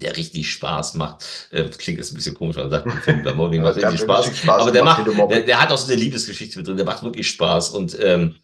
der 0.00 0.16
richtig 0.16 0.50
Spaß 0.50 0.94
macht. 0.94 1.24
Äh, 1.50 1.64
klingt 1.64 1.98
jetzt 1.98 2.12
ein 2.12 2.16
bisschen 2.16 2.34
komisch, 2.34 2.56
man 2.56 2.70
sagt, 2.70 2.86
ein 2.86 3.02
Film 3.02 3.20
über 3.20 3.34
Mobbing 3.34 3.62
macht 3.62 3.76
richtig 3.76 4.00
Spaß, 4.00 4.26
Spaß, 4.36 4.62
aber 4.62 4.70
der 4.70 4.84
macht, 4.84 5.06
der, 5.06 5.40
der, 5.40 5.60
hat 5.60 5.72
auch 5.72 5.78
so 5.78 5.92
eine 5.92 6.00
Liebesgeschichte 6.00 6.58
mit 6.58 6.66
drin, 6.68 6.76
der 6.76 6.86
macht 6.86 7.02
wirklich 7.02 7.28
Spaß 7.28 7.70
und 7.70 7.96
ähm, 8.00 8.36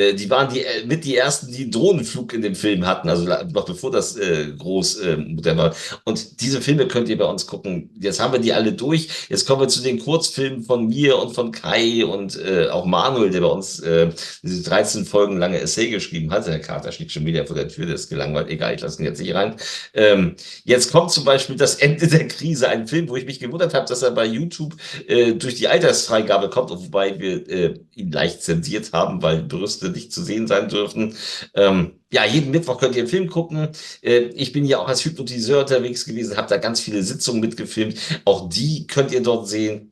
äh, 0.00 0.14
die 0.14 0.30
waren 0.30 0.52
die 0.52 0.60
äh, 0.60 0.86
mit 0.86 1.04
die 1.04 1.16
ersten, 1.16 1.52
die 1.52 1.70
Drohnenflug 1.70 2.32
in 2.32 2.42
dem 2.42 2.54
Film 2.54 2.86
hatten, 2.86 3.08
also 3.08 3.24
noch 3.24 3.64
bevor 3.64 3.90
das 3.90 4.16
äh, 4.16 4.52
groß 4.56 5.00
äh, 5.00 5.56
war. 5.56 5.74
Und 6.04 6.40
diese 6.40 6.60
Filme 6.60 6.86
könnt 6.86 7.08
ihr 7.08 7.18
bei 7.18 7.24
uns 7.24 7.46
gucken. 7.46 7.90
Jetzt 8.00 8.20
haben 8.20 8.32
wir 8.32 8.40
die 8.40 8.52
alle 8.52 8.72
durch. 8.72 9.08
Jetzt 9.28 9.46
kommen 9.46 9.60
wir 9.60 9.68
zu 9.68 9.82
den 9.82 9.98
Kurzfilmen 9.98 10.62
von 10.62 10.86
mir 10.86 11.18
und 11.18 11.34
von 11.34 11.50
Kai 11.52 12.04
und 12.04 12.38
äh, 12.38 12.68
auch 12.68 12.84
Manuel, 12.84 13.30
der 13.30 13.40
bei 13.40 13.46
uns 13.46 13.80
äh, 13.80 14.10
diese 14.42 14.62
13 14.62 15.04
Folgen 15.04 15.38
lange 15.38 15.58
Essay 15.58 15.90
geschrieben 15.90 16.30
hat. 16.30 16.46
Der 16.46 16.60
Kater 16.60 16.92
steht 16.92 17.12
schon 17.12 17.26
wieder 17.26 17.46
vor 17.46 17.56
der 17.56 17.68
Tür, 17.68 17.86
der 17.86 17.96
ist 17.96 18.08
gelangweilt. 18.08 18.48
Egal, 18.48 18.74
ich 18.74 18.80
lasse 18.80 19.02
ihn 19.02 19.06
jetzt 19.06 19.20
nicht 19.20 19.34
rein. 19.34 19.56
Ähm, 19.94 20.36
jetzt 20.64 20.89
kommt 20.90 21.10
zum 21.10 21.24
Beispiel 21.24 21.56
das 21.56 21.76
Ende 21.76 22.06
der 22.06 22.28
Krise, 22.28 22.68
ein 22.68 22.86
Film, 22.86 23.08
wo 23.08 23.16
ich 23.16 23.26
mich 23.26 23.40
gewundert 23.40 23.74
habe, 23.74 23.86
dass 23.86 24.02
er 24.02 24.10
bei 24.10 24.26
YouTube 24.26 24.74
äh, 25.06 25.32
durch 25.34 25.54
die 25.54 25.68
Altersfreigabe 25.68 26.50
kommt, 26.50 26.70
wobei 26.70 27.18
wir 27.18 27.48
äh, 27.48 27.74
ihn 27.94 28.12
leicht 28.12 28.42
zensiert 28.42 28.92
haben, 28.92 29.22
weil 29.22 29.42
Brüste 29.42 29.90
nicht 29.90 30.12
zu 30.12 30.22
sehen 30.22 30.46
sein 30.46 30.68
dürfen. 30.68 31.14
Ähm, 31.54 32.00
ja, 32.12 32.24
jeden 32.24 32.50
Mittwoch 32.50 32.78
könnt 32.78 32.96
ihr 32.96 33.02
einen 33.02 33.10
Film 33.10 33.28
gucken. 33.28 33.68
Äh, 34.02 34.18
ich 34.34 34.52
bin 34.52 34.64
ja 34.64 34.78
auch 34.78 34.88
als 34.88 35.04
Hypnotiseur 35.04 35.60
unterwegs 35.60 36.04
gewesen, 36.04 36.36
habe 36.36 36.48
da 36.48 36.56
ganz 36.56 36.80
viele 36.80 37.02
Sitzungen 37.02 37.40
mitgefilmt. 37.40 37.96
Auch 38.24 38.48
die 38.48 38.86
könnt 38.86 39.12
ihr 39.12 39.22
dort 39.22 39.48
sehen. 39.48 39.89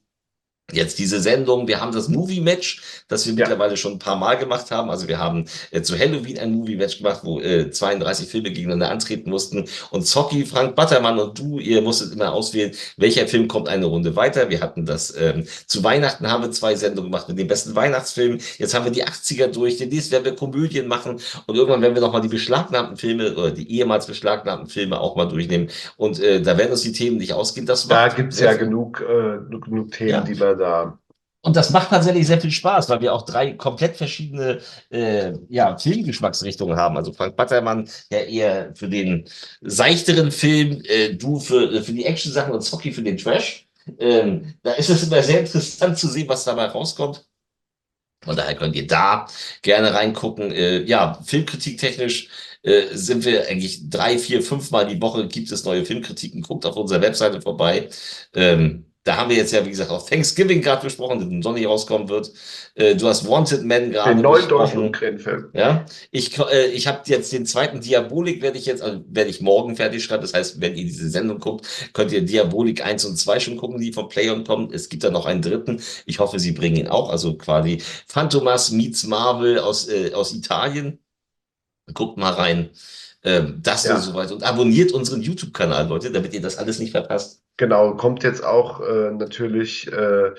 Jetzt 0.70 0.98
diese 0.98 1.18
Sendung, 1.18 1.66
wir 1.66 1.80
haben 1.80 1.92
das 1.92 2.10
Movie 2.10 2.42
Match, 2.42 2.82
das 3.08 3.24
wir 3.24 3.32
ja. 3.32 3.38
mittlerweile 3.38 3.78
schon 3.78 3.92
ein 3.92 3.98
paar 3.98 4.16
Mal 4.16 4.36
gemacht 4.36 4.70
haben. 4.70 4.90
Also 4.90 5.08
wir 5.08 5.18
haben 5.18 5.46
äh, 5.70 5.80
zu 5.80 5.98
Halloween 5.98 6.38
ein 6.38 6.52
Movie 6.52 6.76
Match 6.76 6.98
gemacht, 6.98 7.20
wo 7.22 7.40
äh, 7.40 7.70
32 7.70 8.28
Filme 8.28 8.50
gegeneinander 8.50 8.90
antreten 8.90 9.30
mussten. 9.30 9.64
Und 9.90 10.06
Zocki, 10.06 10.44
Frank 10.44 10.76
Battermann 10.76 11.18
und 11.18 11.38
du, 11.38 11.58
ihr 11.58 11.80
musstet 11.80 12.12
immer 12.12 12.34
auswählen, 12.34 12.72
welcher 12.98 13.26
Film 13.26 13.48
kommt 13.48 13.66
eine 13.66 13.86
Runde 13.86 14.14
weiter. 14.14 14.50
Wir 14.50 14.60
hatten 14.60 14.84
das 14.84 15.16
ähm, 15.18 15.46
zu 15.66 15.82
Weihnachten 15.84 16.30
haben 16.30 16.42
wir 16.42 16.50
zwei 16.50 16.74
Sendungen 16.74 17.10
gemacht 17.10 17.30
mit 17.30 17.38
den 17.38 17.46
besten 17.46 17.74
Weihnachtsfilmen. 17.74 18.38
Jetzt 18.58 18.74
haben 18.74 18.84
wir 18.84 18.92
die 18.92 19.06
80er 19.06 19.46
durch. 19.46 19.78
Demnächst 19.78 20.10
werden 20.10 20.26
wir 20.26 20.36
Komödien 20.36 20.86
machen 20.86 21.18
und 21.46 21.56
irgendwann 21.56 21.80
werden 21.80 21.94
wir 21.94 22.02
nochmal 22.02 22.20
die 22.20 22.28
beschlagnahmten 22.28 22.98
Filme 22.98 23.34
oder 23.34 23.52
die 23.52 23.72
ehemals 23.72 24.06
beschlagnahmten 24.06 24.68
Filme 24.68 25.00
auch 25.00 25.16
mal 25.16 25.24
durchnehmen. 25.24 25.70
Und 25.96 26.20
äh, 26.20 26.42
da 26.42 26.58
werden 26.58 26.72
uns 26.72 26.82
die 26.82 26.92
Themen 26.92 27.16
nicht 27.16 27.32
ausgehen. 27.32 27.64
Das 27.64 27.88
da 27.88 28.08
gibt's 28.08 28.38
ja 28.38 28.52
genug, 28.52 29.00
äh, 29.00 29.38
genug 29.48 29.92
Themen, 29.92 30.10
ja. 30.10 30.20
die 30.20 30.38
wir 30.38 30.57
da. 30.58 30.98
Und 31.40 31.56
das 31.56 31.70
macht 31.70 31.90
tatsächlich 31.90 32.26
sehr 32.26 32.40
viel 32.40 32.50
Spaß, 32.50 32.88
weil 32.88 33.00
wir 33.00 33.14
auch 33.14 33.22
drei 33.22 33.52
komplett 33.52 33.96
verschiedene 33.96 34.60
äh, 34.90 35.32
ja, 35.48 35.78
Filmgeschmacksrichtungen 35.78 36.76
haben. 36.76 36.96
Also 36.96 37.12
Frank 37.12 37.36
Battermann, 37.36 37.88
der 38.10 38.28
eher 38.28 38.74
für 38.74 38.88
den 38.88 39.24
seichteren 39.60 40.32
Film, 40.32 40.82
äh, 40.84 41.14
du 41.14 41.38
für, 41.38 41.82
für 41.82 41.92
die 41.92 42.04
Action-Sachen 42.04 42.52
und 42.52 42.62
Zocky 42.62 42.92
für 42.92 43.02
den 43.02 43.16
Trash. 43.16 43.68
Ähm, 43.98 44.54
da 44.62 44.72
ist 44.72 44.90
es 44.90 45.04
immer 45.04 45.22
sehr 45.22 45.40
interessant 45.40 45.96
zu 45.96 46.08
sehen, 46.08 46.28
was 46.28 46.44
dabei 46.44 46.66
rauskommt. 46.66 47.24
Von 48.24 48.36
daher 48.36 48.56
könnt 48.56 48.74
ihr 48.74 48.86
da 48.86 49.26
gerne 49.62 49.94
reingucken. 49.94 50.50
Äh, 50.50 50.82
ja, 50.82 51.18
Filmkritik 51.24 51.78
technisch 51.78 52.28
äh, 52.62 52.88
sind 52.92 53.24
wir 53.24 53.48
eigentlich 53.48 53.88
drei, 53.88 54.18
vier, 54.18 54.42
fünf 54.42 54.70
Mal 54.72 54.86
die 54.86 55.00
Woche 55.00 55.28
gibt 55.28 55.52
es 55.52 55.64
neue 55.64 55.84
Filmkritiken. 55.84 56.42
Guckt 56.42 56.66
auf 56.66 56.76
unserer 56.76 57.00
Webseite 57.00 57.40
vorbei. 57.40 57.88
Ähm, 58.34 58.86
da 59.08 59.16
haben 59.16 59.30
wir 59.30 59.38
jetzt 59.38 59.52
ja, 59.52 59.64
wie 59.64 59.70
gesagt, 59.70 59.90
auch 59.90 60.06
Thanksgiving 60.06 60.60
gerade 60.60 60.82
besprochen, 60.82 61.30
der 61.30 61.42
Sonntag 61.42 61.66
rauskommen 61.66 62.10
wird. 62.10 62.30
Äh, 62.74 62.94
du 62.94 63.08
hast 63.08 63.26
Wanted 63.26 63.64
Man 63.64 63.92
gerade 63.92 64.14
Den 64.14 64.20
neuen 64.20 64.46
deutschen 64.46 64.94
Film. 64.94 65.48
Ja, 65.54 65.86
ich, 66.10 66.38
äh, 66.38 66.66
ich 66.66 66.86
habe 66.86 67.00
jetzt 67.06 67.32
den 67.32 67.46
zweiten 67.46 67.80
Diabolik, 67.80 68.42
werde 68.42 68.58
ich 68.58 68.66
jetzt, 68.66 68.82
also 68.82 69.02
werde 69.08 69.30
ich 69.30 69.40
morgen 69.40 69.76
fertig 69.76 70.04
schreiben. 70.04 70.20
Das 70.20 70.34
heißt, 70.34 70.60
wenn 70.60 70.76
ihr 70.76 70.84
diese 70.84 71.08
Sendung 71.08 71.38
guckt, 71.38 71.66
könnt 71.94 72.12
ihr 72.12 72.20
Diabolik 72.20 72.84
1 72.84 73.06
und 73.06 73.16
2 73.16 73.40
schon 73.40 73.56
gucken, 73.56 73.80
die 73.80 73.94
von 73.94 74.10
Playon 74.10 74.44
kommen. 74.44 74.74
Es 74.74 74.90
gibt 74.90 75.04
da 75.04 75.10
noch 75.10 75.24
einen 75.24 75.40
dritten. 75.40 75.80
Ich 76.04 76.18
hoffe, 76.18 76.38
sie 76.38 76.52
bringen 76.52 76.76
ihn 76.76 76.88
auch. 76.88 77.08
Also 77.08 77.38
quasi 77.38 77.80
Phantomas 78.08 78.72
meets 78.72 79.04
Marvel 79.04 79.58
aus, 79.58 79.88
äh, 79.88 80.12
aus 80.12 80.34
Italien. 80.34 80.98
Guckt 81.94 82.18
mal 82.18 82.34
rein. 82.34 82.68
Ähm, 83.24 83.60
das 83.62 83.84
ja. 83.84 83.98
soweit. 83.98 84.30
Und 84.30 84.42
abonniert 84.44 84.92
unseren 84.92 85.22
YouTube-Kanal, 85.22 85.88
Leute, 85.88 86.10
damit 86.10 86.34
ihr 86.34 86.40
das 86.40 86.58
alles 86.58 86.78
nicht 86.78 86.92
verpasst. 86.92 87.42
Genau, 87.56 87.94
kommt 87.94 88.22
jetzt 88.22 88.44
auch 88.44 88.80
äh, 88.80 89.10
natürlich, 89.10 89.90
äh, 89.92 90.30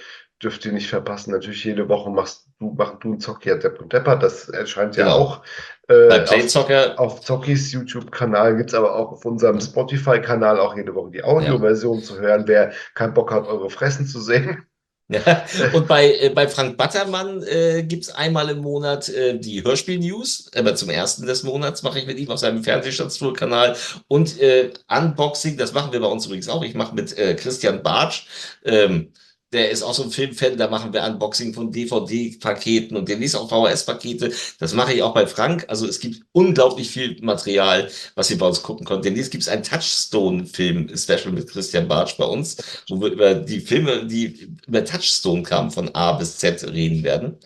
dürft 0.42 0.66
ihr 0.66 0.72
nicht 0.72 0.90
verpassen, 0.90 1.32
natürlich 1.32 1.66
jede 1.66 1.90
Woche 1.90 2.10
machst 2.10 2.48
du, 2.60 2.72
machst 2.72 3.04
du 3.04 3.14
ein 3.14 3.20
Zocker 3.20 3.58
Depp 3.58 3.82
und 3.82 3.92
Depper, 3.92 4.16
das 4.16 4.48
erscheint 4.48 4.96
ja 4.96 5.04
genau. 5.04 5.18
auch 5.18 5.42
äh, 5.90 6.24
auf, 6.56 6.98
auf 6.98 7.22
Zockys 7.22 7.74
YouTube-Kanal, 7.74 8.56
gibt 8.56 8.70
es 8.70 8.74
aber 8.74 8.96
auch 8.96 9.12
auf 9.12 9.26
unserem 9.26 9.60
Spotify-Kanal 9.60 10.60
auch 10.60 10.78
jede 10.78 10.96
Woche 10.96 11.12
die 11.12 11.24
Audioversion 11.24 12.00
ja. 12.00 12.04
zu 12.06 12.20
hören, 12.20 12.44
wer 12.46 12.72
keinen 12.94 13.14
Bock 13.14 13.34
hat, 13.34 13.48
eure 13.48 13.70
Fressen 13.70 14.06
zu 14.08 14.22
sehen. 14.22 14.66
Ja, 15.12 15.44
und 15.74 15.88
bei, 15.88 16.14
äh, 16.20 16.30
bei 16.30 16.48
Frank 16.48 16.78
Battermann 16.78 17.42
äh, 17.42 17.82
gibt 17.82 18.16
einmal 18.16 18.48
im 18.50 18.60
Monat 18.60 19.10
äh, 19.10 19.40
die 19.40 19.64
Hörspiel-News. 19.64 20.52
Aber 20.56 20.76
zum 20.76 20.92
ersten 20.92 21.26
des 21.26 21.42
Monats 21.42 21.82
mache 21.82 21.98
ich 21.98 22.06
mit 22.06 22.20
ihm 22.20 22.30
auf 22.30 22.38
seinem 22.38 22.64
Fernsehstadttour-Kanal. 22.64 23.76
Und 24.08 24.40
äh, 24.40 24.70
Unboxing, 24.88 25.58
das 25.58 25.74
machen 25.74 25.92
wir 25.92 26.00
bei 26.00 26.06
uns 26.08 26.28
übrigens 26.28 26.48
auch. 26.48 26.64
Ich 26.64 26.76
mache 26.76 26.94
mit 26.94 27.18
äh, 27.18 27.34
Christian 27.34 27.82
Bartsch. 27.82 28.28
Ähm, 28.64 29.12
der 29.52 29.72
ist 29.72 29.82
auch 29.82 29.94
so 29.94 30.04
ein 30.04 30.12
Filmfan, 30.12 30.58
da 30.58 30.70
machen 30.70 30.94
wir 30.94 31.04
Unboxing 31.04 31.54
von 31.54 31.72
DVD-Paketen 31.72 32.96
und 32.96 33.10
demnächst 33.10 33.36
auch 33.36 33.50
VHS-Pakete. 33.50 34.32
Das 34.60 34.74
mache 34.74 34.94
ich 34.94 35.02
auch 35.02 35.14
bei 35.14 35.26
Frank. 35.26 35.66
Also 35.68 35.88
es 35.88 36.00
gibt 36.00 36.22
unglaublich 36.34 36.90
viel 36.92 37.18
Material, 37.22 37.90
was 38.16 38.30
ihr 38.30 38.38
bei 38.38 38.48
uns 38.48 38.62
gucken 38.62 38.86
könnt. 38.86 39.06
Demnächst 39.06 39.32
gibt 39.32 39.44
es 39.44 39.50
ein 39.50 39.64
Touchstone-Film-Special 39.64 41.32
mit 41.32 41.50
Christian 41.50 41.88
Bartsch 41.88 42.18
bei 42.18 42.26
uns, 42.26 42.58
wo 42.90 43.02
wir 43.02 43.10
über 43.10 43.34
die 43.34 43.60
Filme, 43.62 44.06
die 44.06 44.56
über 44.68 44.86
Touchstone 44.86 45.44
kamen, 45.44 45.72
von 45.72 45.94
A 45.96 46.14
bis 46.14 46.38
Z 46.38 46.64
reden 46.72 47.04
werden. 47.04 47.38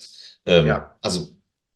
Ähm, 0.46 0.68
ja. 0.68 0.96
Also 1.02 1.30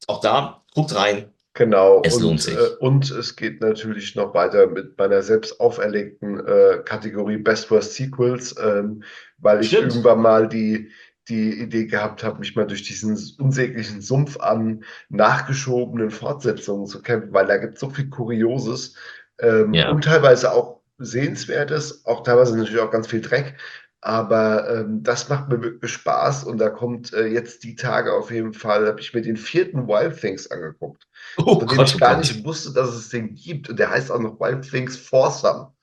auch 0.07 0.19
da, 0.19 0.63
guckt 0.73 0.93
rein, 0.93 1.31
Genau. 1.58 2.04
Es 2.06 2.20
lohnt 2.20 2.39
sich. 2.39 2.56
Äh, 2.56 2.76
und 2.80 3.10
es 3.10 3.36
geht 3.36 3.62
natürlich 3.62 4.15
noch 4.15 4.36
weiter 4.36 4.67
mit 4.67 4.96
meiner 5.00 5.24
selbst 5.24 5.60
auferlegten 5.60 6.39
äh, 6.46 6.84
Kategorie 6.86 7.38
Best 7.38 7.72
Worst 7.72 7.96
Sequels, 7.96 8.56
ähm, 8.63 9.02
weil 9.39 9.62
ich 9.62 9.70
Stimmt. 9.70 9.88
irgendwann 9.88 10.22
mal 10.22 10.48
die, 10.48 10.91
die 11.28 11.60
Idee 11.60 11.86
gehabt 11.88 12.24
habe, 12.24 12.39
mich 12.39 12.56
mal 12.56 12.67
durch 12.67 12.84
diesen 12.84 13.17
unsäglichen 13.39 14.02
Sumpf 14.02 14.39
an 14.39 14.84
nachgeschobenen 15.10 16.12
Fortsetzungen 16.12 16.86
zu 16.86 17.02
kämpfen, 17.02 17.34
weil 17.34 17.48
da 17.48 17.58
gibt 17.58 17.74
es 17.74 17.80
so 17.80 17.89
viel 17.89 18.08
Kurioses 18.08 18.96
ähm, 19.39 19.74
ja. 19.74 19.89
und 19.89 20.04
teilweise 20.04 20.52
auch 20.52 20.82
Sehenswertes, 21.00 22.06
auch 22.06 22.22
teilweise 22.22 22.56
natürlich 22.56 22.82
auch 22.82 22.91
ganz 22.91 23.08
viel 23.08 23.22
Dreck. 23.22 23.56
Aber 24.01 24.69
ähm, 24.69 25.03
das 25.03 25.27
macht 25.29 25.49
mir 25.49 25.62
wirklich 25.62 25.91
Spaß 25.93 26.43
und 26.45 26.60
da 26.60 26.69
kommt 26.69 27.13
äh, 27.13 27.25
jetzt 27.27 27.63
die 27.63 27.75
Tage 27.75 28.13
auf 28.13 28.31
jeden 28.31 28.53
Fall, 28.53 28.88
habe 28.88 28.99
ich 29.01 29.13
mir 29.13 29.21
den 29.21 29.38
vierten 29.38 29.88
Wild 29.88 30.19
Things 30.21 30.49
angeguckt, 30.51 31.07
Oh 31.38 31.60
von 31.60 31.67
dem 31.67 31.77
Gott, 31.77 31.89
ich 31.89 31.95
oh 31.95 31.99
gar 31.99 32.15
Gott. 32.15 32.19
nicht 32.19 32.43
wusste, 32.45 32.73
dass 32.73 32.89
es 32.95 33.10
den 33.10 33.33
gibt. 33.36 33.69
Und 33.69 33.79
der 33.79 33.89
heißt 33.89 34.12
auch 34.12 34.19
noch 34.19 34.39
Wild 34.39 34.69
Things 34.69 34.97
Foursome. 34.97 35.73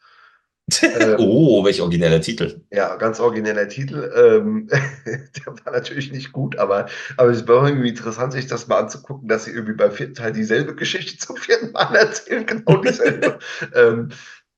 Ähm, 0.95 1.17
Oh, 1.19 1.65
welch 1.65 1.81
origineller 1.83 2.21
Titel. 2.23 2.63
ja, 2.71 2.97
ganz 2.97 3.21
origineller 3.21 3.69
Titel. 3.69 4.11
Ähm, 4.17 4.67
der 5.07 5.47
war 5.65 5.73
natürlich 5.73 6.11
nicht 6.13 6.33
gut, 6.33 6.57
aber, 6.57 6.87
aber 7.19 7.31
es 7.31 7.47
war 7.47 7.69
irgendwie 7.69 7.91
interessant, 7.91 8.33
sich 8.33 8.47
das 8.47 8.67
mal 8.67 8.79
anzugucken, 8.81 9.29
dass 9.29 9.45
sie 9.45 9.51
irgendwie 9.53 9.75
beim 9.75 9.93
vierten 9.93 10.15
Teil 10.15 10.33
dieselbe 10.33 10.75
Geschichte 10.75 11.19
zum 11.19 11.37
vierten 11.37 11.73
Mal 11.73 11.95
erzählen, 11.97 12.47
genau 12.47 12.79
dieselbe. 12.79 13.39
ähm, 13.75 14.09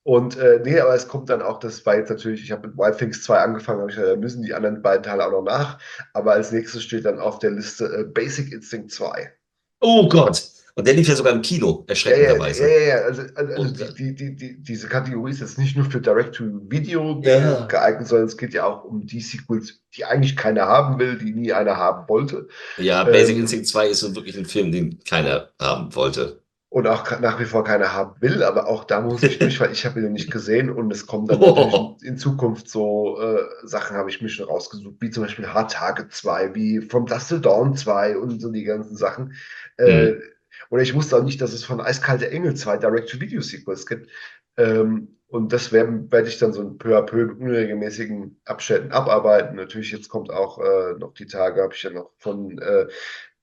und 0.07 0.37
äh, 0.38 0.61
nee, 0.64 0.79
aber 0.79 0.95
es 0.95 1.09
kommt 1.09 1.29
dann 1.31 1.42
auch, 1.42 1.59
das 1.59 1.85
war 1.85 1.97
jetzt 1.97 2.11
natürlich, 2.11 2.42
ich 2.45 2.53
habe 2.53 2.69
mit 2.69 2.79
Wild 2.79 2.97
Things 2.99 3.25
2 3.25 3.38
angefangen, 3.38 3.81
habe 3.81 3.90
ich 3.90 3.97
gesagt, 3.97 4.12
da 4.14 4.21
müssen 4.21 4.42
die 4.42 4.55
anderen 4.55 4.81
beiden 4.81 5.03
Teile 5.03 5.27
auch 5.27 5.33
noch 5.33 5.42
nach. 5.42 5.79
Aber 6.14 6.33
als 6.35 6.53
nächstes 6.53 6.85
steht 6.85 7.05
dann 7.05 7.19
auf 7.19 7.40
der 7.40 7.51
Liste 7.51 7.87
äh, 7.87 8.05
Basic 8.05 8.53
Instinct 8.53 8.92
2. 8.92 9.33
Oh 9.81 10.09
Gott. 10.09 10.45
Und 10.77 10.87
der 10.87 10.95
lief 10.95 11.09
ja 11.09 11.16
sogar 11.16 11.33
im 11.33 11.42
Kino, 11.42 11.87
Ja, 12.05 12.14
ja, 12.14 12.29
ja, 12.33 12.35
erschreckenderweise. 12.35 12.62
ja, 12.71 12.79
ja. 12.81 12.95
Also, 13.05 13.23
also, 13.35 13.53
also 13.55 13.95
die, 13.95 14.14
die, 14.14 14.37
die, 14.37 14.62
diese 14.62 14.88
Kategorie 14.88 15.31
ist 15.33 15.40
jetzt 15.40 15.59
nicht 15.59 15.75
nur 15.77 15.87
für 15.90 16.01
Direct-to-Video 16.01 17.21
Ja. 17.25 17.66
geeignet, 17.66 18.07
sondern 18.09 18.29
es 18.29 18.37
geht 18.37 18.53
ja 18.55 18.64
auch 18.66 18.85
um 18.85 19.07
die 19.07 19.21
Sequels, 19.21 19.81
die 19.97 20.05
eigentlich 20.05 20.37
keiner 20.37 20.66
haben 20.66 20.99
will, 20.99 21.19
die 21.19 21.33
nie 21.33 21.53
einer 21.53 21.77
haben 21.79 22.09
wollte. 22.09 22.47
Ja, 22.77 23.05
Basic 23.05 23.37
Ähm, 23.37 23.42
Instinct 23.42 23.66
2 23.69 23.88
ist 23.88 24.01
so 24.01 24.14
wirklich 24.14 24.37
ein 24.37 24.45
Film, 24.47 24.71
den 24.71 24.99
keiner 25.05 25.51
haben 25.61 25.95
wollte. 25.95 26.42
Und 26.77 26.87
auch 26.89 27.21
nach 27.21 27.41
wie 27.41 27.47
vor 27.47 27.65
keiner 27.65 27.95
haben 27.95 28.21
will, 28.21 28.43
aber 28.43 28.67
auch 28.69 28.85
da 28.85 29.01
muss 29.01 29.23
ich 29.23 29.41
mich, 29.41 29.59
weil 29.61 29.73
ich 29.73 29.87
habe 29.87 29.99
ihn 29.99 30.05
noch 30.05 30.12
nicht 30.12 30.31
gesehen 30.31 30.69
und 30.69 30.93
es 30.93 31.07
kommen 31.07 31.27
dann 31.27 31.39
Oh. 31.41 31.97
in, 32.03 32.19
Zukunft 32.19 32.69
so 32.69 33.19
äh, 33.19 33.45
Sachen, 33.65 33.97
habe 33.97 34.11
ich 34.11 34.21
mir 34.21 34.29
schon 34.29 34.47
rausgesucht, 34.47 34.97
wie 35.01 35.09
zum 35.09 35.23
Beispiel 35.23 35.47
Hard 35.47 35.73
Target 35.73 36.12
2, 36.12 36.55
wie 36.55 36.83
From 36.83 37.07
Dust 37.07 37.31
Till 37.31 37.41
Dawn 37.41 37.75
2 37.75 38.19
und 38.19 38.43
so 38.43 38.53
die 38.53 38.65
ganzen 38.65 38.95
Sachen. 38.95 39.33
Äh, 39.79 39.87
Hm. 40.11 40.23
oder 40.69 40.83
ich 40.83 40.95
wusste 40.95 41.17
auch 41.17 41.23
nicht, 41.25 41.41
dass 41.41 41.55
es 41.55 41.65
von 41.65 41.81
Eiskalte 41.81 42.31
Engel 42.31 42.55
2 42.55 42.77
Direct-to-Video-Sequels 42.77 43.87
gibt. 43.87 44.11
Ähm, 44.59 45.17
und 45.29 45.53
das 45.55 45.73
werde 45.73 46.07
werd 46.12 46.29
ich 46.29 46.39
dann 46.39 46.53
so 46.53 46.62
peu 46.75 46.97
à 46.97 47.03
peu 47.03 47.23
in 47.23 47.31
unregelmäßigen 47.31 48.39
Abständen 48.45 48.93
abarbeiten. 48.93 49.57
Natürlich, 49.57 49.93
jetzt 49.93 50.09
kommt 50.11 50.31
auch 50.31 50.59
äh, 50.59 50.93
noch 50.99 51.15
die 51.15 51.27
Tage, 51.27 51.62
habe 51.62 51.75
ich 51.75 51.83
ja 51.83 51.91
noch 51.91 52.12
von 52.19 52.59
äh, 52.59 52.87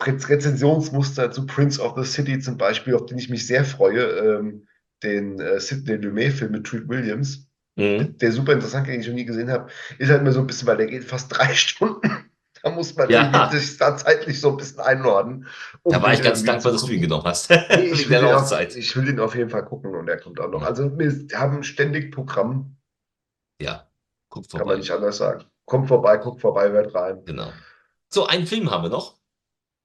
Rezensionsmuster 0.01 1.31
zu 1.31 1.45
Prince 1.45 1.81
of 1.81 1.93
the 1.97 2.03
City 2.09 2.39
zum 2.39 2.57
Beispiel, 2.57 2.95
auf 2.95 3.05
den 3.05 3.17
ich 3.17 3.29
mich 3.29 3.47
sehr 3.47 3.63
freue, 3.65 4.01
ähm, 4.03 4.67
den 5.03 5.39
äh, 5.39 5.59
Sidney 5.59 5.95
Lumet-Film 5.95 6.51
mit 6.51 6.65
Treat 6.65 6.87
Williams, 6.87 7.47
Mhm. 7.75 8.19
der 8.19 8.31
super 8.31 8.53
interessant, 8.53 8.87
den 8.87 8.99
ich 8.99 9.07
noch 9.07 9.15
nie 9.15 9.25
gesehen 9.25 9.49
habe, 9.49 9.67
ist 9.97 10.11
halt 10.11 10.21
immer 10.21 10.31
so 10.31 10.41
ein 10.41 10.45
bisschen, 10.45 10.67
weil 10.67 10.77
der 10.77 10.85
geht 10.85 11.05
fast 11.05 11.31
drei 11.35 11.55
Stunden. 11.55 12.29
Da 12.61 12.69
muss 12.69 12.95
man 12.95 13.09
Ja. 13.09 13.49
sich 13.51 13.77
da 13.77 13.97
zeitlich 13.97 14.39
so 14.39 14.51
ein 14.51 14.57
bisschen 14.57 14.79
einordnen. 14.79 15.47
um 15.81 15.91
Da 15.91 15.99
war 16.01 16.13
ich 16.13 16.21
ganz 16.21 16.43
dankbar, 16.43 16.71
dass 16.71 16.85
du 16.85 16.91
ihn 16.91 17.01
genommen 17.01 17.25
hast. 17.25 17.49
Nee, 17.49 17.55
ich, 17.91 18.07
will 18.09 18.19
Laufzeit. 18.19 18.75
ich 18.75 18.95
will 18.95 19.05
den 19.05 19.19
auf 19.19 19.35
jeden 19.35 19.49
Fall 19.49 19.65
gucken 19.65 19.95
und 19.95 20.05
der 20.05 20.19
kommt 20.19 20.39
auch 20.39 20.49
noch. 20.51 20.61
Also 20.61 20.97
wir 20.99 21.11
haben 21.39 21.63
ständig 21.63 22.11
Programm, 22.13 22.77
Ja, 23.59 23.89
guck 24.29 24.47
kann 24.49 24.59
man 24.59 24.67
vorbei. 24.67 24.77
nicht 24.79 24.91
anders 24.91 25.17
sagen. 25.17 25.43
Kommt 25.65 25.87
vorbei, 25.87 26.17
guckt 26.17 26.41
vorbei, 26.41 26.69
hört 26.69 26.93
rein. 26.93 27.25
Genau. 27.25 27.51
So, 28.13 28.27
einen 28.27 28.45
Film 28.45 28.69
haben 28.69 28.83
wir 28.83 28.89
noch. 28.91 29.17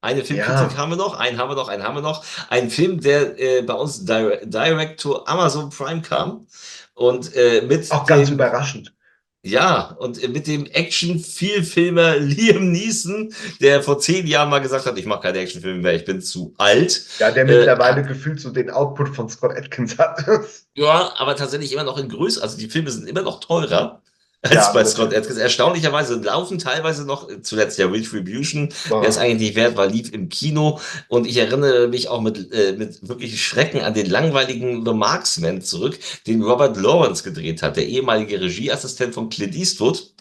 Eine 0.00 0.24
Filmkritik 0.24 0.70
Ja. 0.72 0.76
haben 0.76 0.90
wir 0.90 0.96
noch, 0.96 1.18
einen 1.18 1.38
haben 1.38 1.50
wir 1.50 1.56
noch, 1.56 1.68
einen 1.68 1.82
haben 1.82 1.96
wir 1.96 2.02
noch. 2.02 2.24
Ein 2.50 2.70
Film, 2.70 3.00
der 3.00 3.38
äh, 3.38 3.62
bei 3.62 3.74
uns 3.74 4.04
dire 4.04 4.40
direct 4.46 5.00
to 5.00 5.24
Amazon 5.26 5.70
Prime 5.70 6.02
kam 6.02 6.46
und 6.94 7.34
äh, 7.34 7.62
mit 7.62 7.90
Auch 7.90 8.06
ganz 8.06 8.28
dem, 8.28 8.34
überraschend. 8.34 8.94
ja, 9.42 9.96
und 9.98 10.22
äh, 10.22 10.28
mit 10.28 10.46
dem 10.46 10.66
Action-Vielfilmer 10.66 12.16
Liam 12.18 12.70
Neeson, 12.72 13.32
der 13.60 13.82
vor 13.82 13.98
zehn 13.98 14.26
Jahren 14.28 14.50
mal 14.50 14.60
gesagt 14.60 14.86
hat, 14.86 14.96
ich 14.98 15.06
mache 15.06 15.22
keine 15.22 15.38
Actionfilme 15.38 15.80
mehr, 15.82 15.94
ich 15.94 16.04
bin 16.04 16.20
zu 16.20 16.54
alt. 16.58 17.02
Ja, 17.18 17.30
der 17.32 17.44
Äh, 17.48 17.58
mittlerweile 17.58 18.02
gefühlt 18.04 18.40
so 18.40 18.50
den 18.50 18.70
Output 18.70 19.14
von 19.16 19.28
Scott 19.28 19.56
Atkins 19.56 19.98
hat. 19.98 20.24
Ja, 20.74 21.12
aber 21.16 21.34
tatsächlich 21.34 21.72
immer 21.72 21.82
noch 21.82 21.98
in 21.98 22.08
Größe. 22.08 22.40
Also 22.40 22.56
die 22.56 22.68
Filme 22.70 22.90
sind 22.92 23.08
immer 23.08 23.22
noch 23.22 23.40
teurer 23.40 24.00
als 24.42 24.54
Ja, 24.54 24.72
bei 24.72 24.84
Scott 24.84 25.14
Atkins. 25.14 25.38
Erstaunlicherweise 25.38 26.14
laufen 26.16 26.58
teilweise 26.58 27.04
noch, 27.04 27.28
äh, 27.28 27.42
zuletzt 27.42 27.78
ja 27.78 27.86
Retribution, 27.86 28.68
Oh. 28.90 29.00
der 29.00 29.08
es 29.10 29.18
eigentlich 29.18 29.48
nicht 29.48 29.56
wert 29.56 29.76
war, 29.76 29.86
lief 29.86 30.12
im 30.12 30.28
Kino. 30.28 30.80
Und 31.08 31.26
ich 31.26 31.36
erinnere 31.36 31.88
mich 31.88 32.08
auch 32.08 32.20
mit, 32.20 32.52
äh, 32.52 32.72
mit 32.76 33.06
wirklich 33.08 33.42
Schrecken 33.42 33.80
an 33.82 33.94
den 33.94 34.08
langweiligen 34.08 34.84
The 34.86 34.92
Marksman 34.92 35.60
zurück, 35.62 35.98
den 36.26 36.42
Robert 36.42 36.76
Lawrence 36.76 37.22
gedreht 37.24 37.62
hat, 37.62 37.76
der 37.76 37.86
ehemalige 37.86 38.40
Regieassistent 38.40 39.14
von 39.14 39.28
Clint 39.28 39.54
Eastwood. 39.54 40.12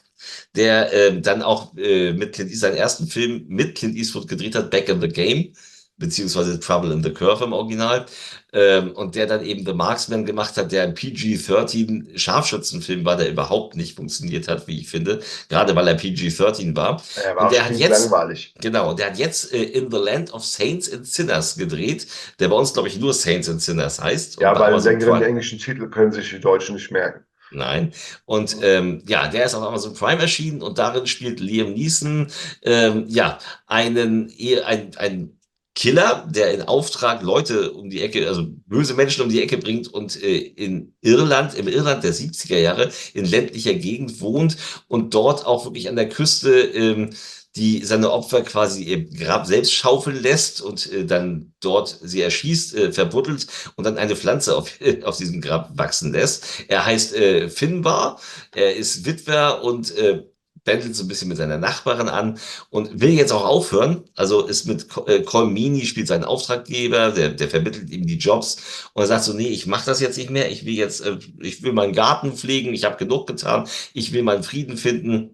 Der 0.55 0.91
ähm, 0.93 1.21
dann 1.21 1.43
auch 1.43 1.75
äh, 1.77 2.11
mit 2.13 2.33
Clint 2.33 2.49
Eastwood 2.49 2.69
seinen 2.71 2.77
ersten 2.77 3.07
Film 3.07 3.45
mit 3.47 3.75
Clint 3.77 3.95
Eastwood 3.95 4.27
gedreht 4.27 4.55
hat, 4.55 4.71
Back 4.71 4.89
in 4.89 4.99
the 4.99 5.07
Game, 5.07 5.53
beziehungsweise 5.97 6.59
Trouble 6.59 6.91
in 6.93 7.03
the 7.03 7.11
Curve 7.11 7.43
im 7.43 7.53
Original. 7.53 8.05
Ähm, 8.53 8.91
und 8.91 9.15
der 9.15 9.25
dann 9.27 9.43
eben 9.43 9.65
The 9.65 9.73
Marksman 9.73 10.25
gemacht 10.25 10.55
hat, 10.57 10.71
der 10.71 10.83
ein 10.83 10.93
PG-13 10.93 12.17
Scharfschützenfilm 12.17 13.03
war, 13.05 13.17
der 13.17 13.29
überhaupt 13.29 13.75
nicht 13.75 13.95
funktioniert 13.95 14.47
hat, 14.47 14.67
wie 14.67 14.79
ich 14.79 14.89
finde, 14.89 15.19
gerade 15.49 15.75
weil 15.75 15.87
er 15.87 15.95
PG-13 15.95 16.75
war. 16.75 17.01
Er 17.23 17.35
war 17.35 17.43
Und 17.45 17.51
der 17.51 17.65
hat 17.65 17.75
jetzt- 17.75 18.09
langweilig. 18.09 18.53
Genau, 18.61 18.93
der 18.93 19.07
hat 19.07 19.17
jetzt 19.17 19.53
äh, 19.53 19.63
In 19.63 19.91
the 19.91 19.97
Land 19.97 20.33
of 20.33 20.45
Saints 20.45 20.91
and 20.91 21.05
Sinners 21.05 21.57
gedreht, 21.57 22.07
der 22.39 22.47
bei 22.47 22.55
uns, 22.55 22.73
glaube 22.73 22.87
ich, 22.87 22.97
nur 22.99 23.13
Saints 23.13 23.49
and 23.49 23.61
Sinners 23.61 24.01
heißt. 24.01 24.39
Ja, 24.39 24.57
weil 24.57 24.71
Amazon 24.73 24.99
den, 24.99 25.21
englischen 25.21 25.59
Titel 25.59 25.89
können 25.89 26.11
sich 26.11 26.29
die 26.29 26.39
Deutschen 26.39 26.75
nicht 26.75 26.89
merken. 26.91 27.25
Nein. 27.51 27.93
Und 28.25 28.57
ähm, 28.61 29.03
ja, 29.07 29.27
der 29.27 29.45
ist 29.45 29.55
auf 29.55 29.63
Amazon 29.63 29.93
Prime 29.93 30.21
erschienen 30.21 30.61
und 30.61 30.77
darin 30.79 31.07
spielt 31.07 31.39
Liam 31.39 31.73
Neeson 31.73 32.27
ähm, 32.61 33.05
ja 33.07 33.39
einen 33.67 34.29
eher 34.29 34.67
ein, 34.67 34.91
ein 34.97 35.36
Killer, 35.77 36.27
der 36.27 36.55
in 36.55 36.63
Auftrag 36.63 37.21
Leute 37.21 37.71
um 37.71 37.91
die 37.91 38.01
Ecke, 38.01 38.27
also 38.27 38.47
böse 38.65 38.95
Menschen 38.95 39.21
um 39.21 39.29
die 39.29 39.43
Ecke 39.43 39.59
bringt 39.59 39.87
und 39.87 40.21
äh, 40.23 40.37
in 40.37 40.95
Irland, 41.01 41.53
im 41.53 41.67
Irland 41.67 42.03
der 42.03 42.15
70er 42.15 42.57
Jahre 42.57 42.89
in 43.13 43.25
ländlicher 43.25 43.75
Gegend 43.75 44.19
wohnt 44.19 44.57
und 44.87 45.13
dort 45.13 45.45
auch 45.45 45.65
wirklich 45.65 45.87
an 45.87 45.95
der 45.95 46.09
Küste 46.09 46.49
ähm, 46.61 47.11
die 47.55 47.83
seine 47.85 48.11
Opfer 48.11 48.41
quasi 48.41 48.83
ihr 48.83 49.05
Grab 49.05 49.45
selbst 49.45 49.71
schaufeln 49.73 50.19
lässt 50.19 50.61
und 50.61 50.91
äh, 50.91 51.05
dann 51.05 51.53
dort 51.59 51.95
sie 52.01 52.21
erschießt, 52.21 52.75
äh, 52.75 52.91
verbuddelt 52.91 53.45
und 53.75 53.83
dann 53.83 53.99
eine 53.99 54.15
Pflanze 54.15 54.57
auf, 54.57 54.71
auf 55.03 55.17
diesem 55.17 55.41
Grab 55.41 55.77
wachsen 55.77 56.11
lässt. 56.11 56.65
Er 56.69 56.87
heißt 56.87 57.15
äh, 57.15 57.49
Finbar, 57.49 58.19
er 58.51 58.75
ist 58.75 59.05
Witwer 59.05 59.63
und 59.63 59.95
äh, 59.95 60.23
bändelt 60.67 60.95
so 60.95 61.03
ein 61.03 61.07
bisschen 61.07 61.29
mit 61.29 61.37
seiner 61.37 61.57
Nachbarin 61.57 62.09
an 62.09 62.37
und 62.69 63.01
will 63.01 63.09
jetzt 63.09 63.31
auch 63.31 63.45
aufhören. 63.45 64.03
Also 64.15 64.45
ist 64.45 64.67
mit 64.67 64.89
Co- 64.89 65.07
äh, 65.07 65.23
Colmini 65.23 65.87
spielt 65.87 66.07
seinen 66.07 66.25
Auftraggeber, 66.25 67.09
der, 67.09 67.29
der 67.29 67.49
vermittelt 67.49 67.89
ihm 67.89 68.05
die 68.05 68.19
Jobs 68.19 68.57
und 68.93 69.01
er 69.01 69.07
sagt 69.07 69.23
so, 69.23 69.33
nee, 69.33 69.47
ich 69.47 69.65
mache 69.65 69.87
das 69.87 69.99
jetzt 69.99 70.17
nicht 70.17 70.29
mehr. 70.29 70.51
Ich 70.51 70.65
will 70.65 70.75
jetzt, 70.75 71.01
äh, 71.01 71.17
ich 71.41 71.63
will 71.63 71.73
meinen 71.73 71.93
Garten 71.93 72.33
pflegen. 72.33 72.73
Ich 72.75 72.83
habe 72.83 72.97
genug 72.97 73.25
getan. 73.25 73.67
Ich 73.93 74.13
will 74.13 74.21
meinen 74.21 74.43
Frieden 74.43 74.77
finden. 74.77 75.33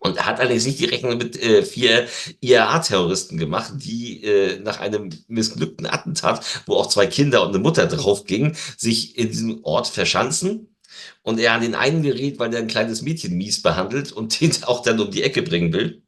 Und 0.00 0.24
hat 0.24 0.38
allerdings 0.38 0.64
nicht 0.64 0.78
die 0.78 0.84
Rechnung 0.84 1.18
mit 1.18 1.42
äh, 1.42 1.64
vier 1.64 2.06
IRA-Terroristen 2.40 3.36
gemacht, 3.36 3.72
die 3.78 4.22
äh, 4.22 4.60
nach 4.60 4.78
einem 4.78 5.10
missglückten 5.26 5.86
Attentat, 5.86 6.62
wo 6.66 6.76
auch 6.76 6.86
zwei 6.86 7.08
Kinder 7.08 7.42
und 7.42 7.48
eine 7.48 7.58
Mutter 7.58 7.86
draufgingen, 7.88 8.56
sich 8.76 9.18
in 9.18 9.28
diesem 9.28 9.64
Ort 9.64 9.88
verschanzen. 9.88 10.76
Und 11.22 11.38
er 11.40 11.52
an 11.52 11.62
den 11.62 11.74
einen 11.74 12.02
gerät, 12.02 12.38
weil 12.38 12.52
er 12.52 12.60
ein 12.60 12.68
kleines 12.68 13.02
Mädchen 13.02 13.36
mies 13.36 13.62
behandelt 13.62 14.12
und 14.12 14.40
den 14.40 14.52
auch 14.64 14.82
dann 14.82 15.00
um 15.00 15.10
die 15.10 15.22
Ecke 15.22 15.42
bringen 15.42 15.72
will. 15.72 16.02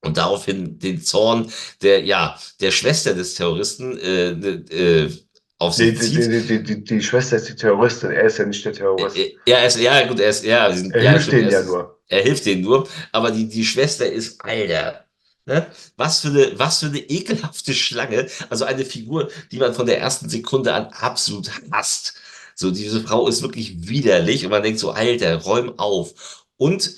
Und 0.00 0.16
daraufhin 0.16 0.78
den 0.78 1.02
Zorn 1.02 1.52
der, 1.82 2.04
ja, 2.04 2.38
der 2.60 2.70
Schwester 2.70 3.14
des 3.14 3.34
Terroristen 3.34 3.98
äh, 3.98 4.30
äh, 4.30 5.10
auf 5.58 5.74
Die, 5.74 5.90
sich 5.90 5.98
die, 5.98 6.20
zieht. 6.20 6.48
die, 6.48 6.62
die, 6.62 6.84
die, 6.84 7.02
Schwester 7.02 7.36
ist 7.36 7.48
die 7.48 7.56
Terroristin, 7.56 8.12
er 8.12 8.24
ist 8.24 8.38
ja 8.38 8.46
nicht 8.46 8.64
der 8.64 8.72
Terrorist. 8.72 9.16
Äh, 9.16 9.34
Ja, 9.46 9.58
er 9.58 9.66
ist, 9.66 9.78
ja, 9.80 10.06
gut, 10.06 10.20
er 10.20 10.30
ist, 10.30 10.44
ja, 10.44 10.72
sind, 10.72 10.94
Er 10.94 11.02
ja, 11.02 11.10
hilft 11.10 11.26
stimmt, 11.26 11.42
denen 11.42 11.50
ja 11.50 11.62
nur. 11.62 12.00
Er 12.06 12.22
hilft 12.22 12.46
denen 12.46 12.62
nur, 12.62 12.88
aber 13.12 13.32
die, 13.32 13.48
die 13.48 13.64
Schwester 13.66 14.10
ist, 14.10 14.40
Alter, 14.44 15.04
ne? 15.46 15.66
Was 15.96 16.20
für 16.20 16.28
eine, 16.28 16.58
was 16.58 16.78
für 16.80 16.86
eine 16.86 17.00
ekelhafte 17.00 17.74
Schlange. 17.74 18.28
Also 18.50 18.64
eine 18.66 18.84
Figur, 18.84 19.30
die 19.50 19.58
man 19.58 19.74
von 19.74 19.86
der 19.86 19.98
ersten 20.00 20.28
Sekunde 20.28 20.72
an 20.74 20.86
absolut 20.86 21.50
hasst. 21.72 22.14
So, 22.60 22.72
diese 22.72 23.00
Frau 23.02 23.28
ist 23.28 23.42
wirklich 23.42 23.88
widerlich 23.88 24.44
und 24.44 24.50
man 24.50 24.64
denkt 24.64 24.80
so, 24.80 24.90
Alter, 24.90 25.36
räum 25.36 25.78
auf. 25.78 26.44
Und, 26.56 26.92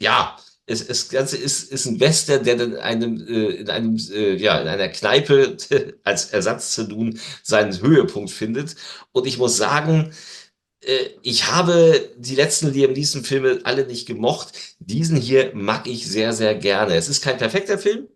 ja, 0.00 0.36
es, 0.66 0.82
es 0.82 1.08
Ganze 1.08 1.36
ist, 1.36 1.70
ist 1.70 1.86
ein 1.86 2.00
Western, 2.00 2.42
der 2.44 2.56
dann 2.56 2.72
in 2.72 2.78
einem, 2.78 3.28
äh, 3.28 3.50
in 3.60 3.70
einem, 3.70 3.96
äh, 4.12 4.34
ja, 4.34 4.60
in 4.60 4.66
einer 4.66 4.88
Kneipe 4.88 5.56
als 6.04 6.30
Ersatz 6.30 6.74
zu 6.74 6.88
tun 6.88 7.20
seinen 7.44 7.80
Höhepunkt 7.80 8.32
findet. 8.32 8.74
Und 9.12 9.26
ich 9.28 9.38
muss 9.38 9.56
sagen, 9.56 10.12
äh, 10.80 11.10
ich 11.22 11.46
habe 11.52 12.10
die 12.18 12.34
letzten 12.34 12.72
Liam 12.72 12.92
Neeson 12.92 13.24
Filme 13.24 13.60
alle 13.64 13.86
nicht 13.86 14.06
gemocht. 14.06 14.52
Diesen 14.80 15.16
hier 15.16 15.52
mag 15.54 15.86
ich 15.86 16.08
sehr, 16.08 16.32
sehr 16.32 16.56
gerne. 16.56 16.96
Es 16.96 17.08
ist 17.08 17.22
kein 17.22 17.38
perfekter 17.38 17.78
Film. 17.78 18.08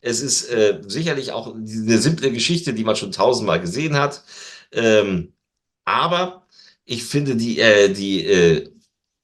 Es 0.00 0.20
ist 0.22 0.50
äh, 0.50 0.80
sicherlich 0.88 1.32
auch 1.32 1.54
eine 1.54 1.98
simple 1.98 2.32
Geschichte, 2.32 2.74
die 2.74 2.84
man 2.84 2.96
schon 2.96 3.12
tausendmal 3.12 3.60
gesehen 3.60 3.94
hat. 3.96 4.24
Ähm, 4.72 5.34
aber 5.90 6.46
ich 6.84 7.04
finde 7.04 7.36
die, 7.36 7.58
äh, 7.60 7.92
die, 7.92 8.24
äh, 8.24 8.70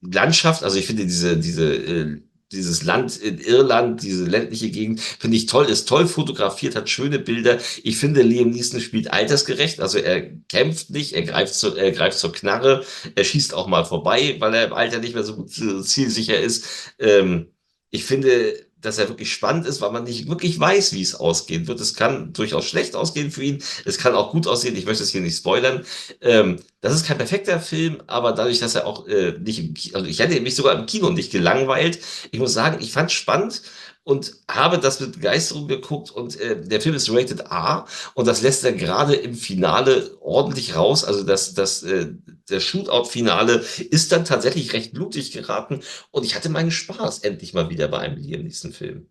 Landschaft, 0.02 0.62
also 0.62 0.78
ich 0.78 0.86
finde 0.86 1.04
diese, 1.04 1.36
diese, 1.36 1.74
äh, 1.74 2.20
dieses 2.52 2.84
Land 2.84 3.16
in 3.16 3.38
Irland, 3.38 4.02
diese 4.02 4.24
ländliche 4.24 4.70
Gegend, 4.70 5.00
finde 5.00 5.36
ich 5.36 5.46
toll, 5.46 5.66
ist 5.66 5.88
toll 5.88 6.06
fotografiert, 6.06 6.76
hat 6.76 6.88
schöne 6.88 7.18
Bilder. 7.18 7.58
Ich 7.82 7.96
finde, 7.98 8.22
Liam 8.22 8.50
Neeson 8.50 8.80
spielt 8.80 9.12
altersgerecht, 9.12 9.80
also 9.80 9.98
er 9.98 10.30
kämpft 10.48 10.90
nicht, 10.90 11.14
er 11.14 11.22
greift, 11.22 11.54
zu, 11.54 11.74
er 11.74 11.90
greift 11.90 12.18
zur 12.18 12.32
Knarre, 12.32 12.84
er 13.16 13.24
schießt 13.24 13.52
auch 13.52 13.66
mal 13.66 13.84
vorbei, 13.84 14.36
weil 14.38 14.54
er 14.54 14.66
im 14.66 14.72
Alter 14.74 15.00
nicht 15.00 15.14
mehr 15.14 15.24
so 15.24 15.42
zielsicher 15.42 16.38
ist. 16.38 16.94
Ähm, 17.00 17.48
ich 17.90 18.04
finde, 18.04 18.65
dass 18.80 18.98
er 18.98 19.08
wirklich 19.08 19.32
spannend 19.32 19.66
ist, 19.66 19.80
weil 19.80 19.90
man 19.90 20.04
nicht 20.04 20.28
wirklich 20.28 20.58
weiß, 20.60 20.92
wie 20.92 21.02
es 21.02 21.14
ausgehen 21.14 21.66
wird. 21.66 21.80
Es 21.80 21.94
kann 21.94 22.32
durchaus 22.32 22.66
schlecht 22.66 22.94
ausgehen 22.94 23.30
für 23.30 23.42
ihn. 23.42 23.62
Es 23.84 23.98
kann 23.98 24.14
auch 24.14 24.32
gut 24.32 24.46
aussehen. 24.46 24.76
Ich 24.76 24.86
möchte 24.86 25.02
es 25.02 25.10
hier 25.10 25.20
nicht 25.22 25.36
spoilern. 25.36 25.84
Ähm, 26.20 26.60
das 26.80 26.94
ist 26.94 27.06
kein 27.06 27.18
perfekter 27.18 27.58
Film, 27.58 28.02
aber 28.06 28.32
dadurch, 28.32 28.60
dass 28.60 28.74
er 28.74 28.86
auch 28.86 29.06
äh, 29.08 29.32
nicht 29.38 29.94
also 29.94 30.06
ich 30.06 30.18
hätte 30.20 30.40
mich 30.40 30.54
sogar 30.54 30.78
im 30.78 30.86
Kino 30.86 31.10
nicht 31.10 31.32
gelangweilt. 31.32 31.98
Ich 32.30 32.38
muss 32.38 32.52
sagen, 32.52 32.78
ich 32.80 32.92
fand 32.92 33.10
es 33.10 33.16
spannend 33.16 33.62
und 34.07 34.36
habe 34.48 34.78
das 34.78 35.00
mit 35.00 35.14
Begeisterung 35.14 35.66
geguckt 35.66 36.12
und 36.12 36.38
äh, 36.40 36.62
der 36.62 36.80
Film 36.80 36.94
ist 36.94 37.12
rated 37.12 37.50
A 37.50 37.86
und 38.14 38.28
das 38.28 38.40
lässt 38.40 38.64
er 38.64 38.72
gerade 38.72 39.16
im 39.16 39.34
Finale 39.34 40.16
ordentlich 40.20 40.76
raus. 40.76 41.04
Also 41.04 41.24
das, 41.24 41.54
das, 41.54 41.82
äh, 41.82 42.14
der 42.48 42.61
Shootout-Finale 42.61 43.64
ist 43.90 44.12
dann 44.12 44.24
tatsächlich 44.24 44.72
recht 44.72 44.94
blutig 44.94 45.32
geraten 45.32 45.80
und 46.12 46.24
ich 46.24 46.36
hatte 46.36 46.50
meinen 46.50 46.70
Spaß 46.70 47.18
endlich 47.20 47.52
mal 47.52 47.68
wieder 47.68 47.88
bei 47.88 47.98
einem 47.98 48.16
Liam 48.16 48.44
Neeson 48.44 48.70
Film. 48.70 49.11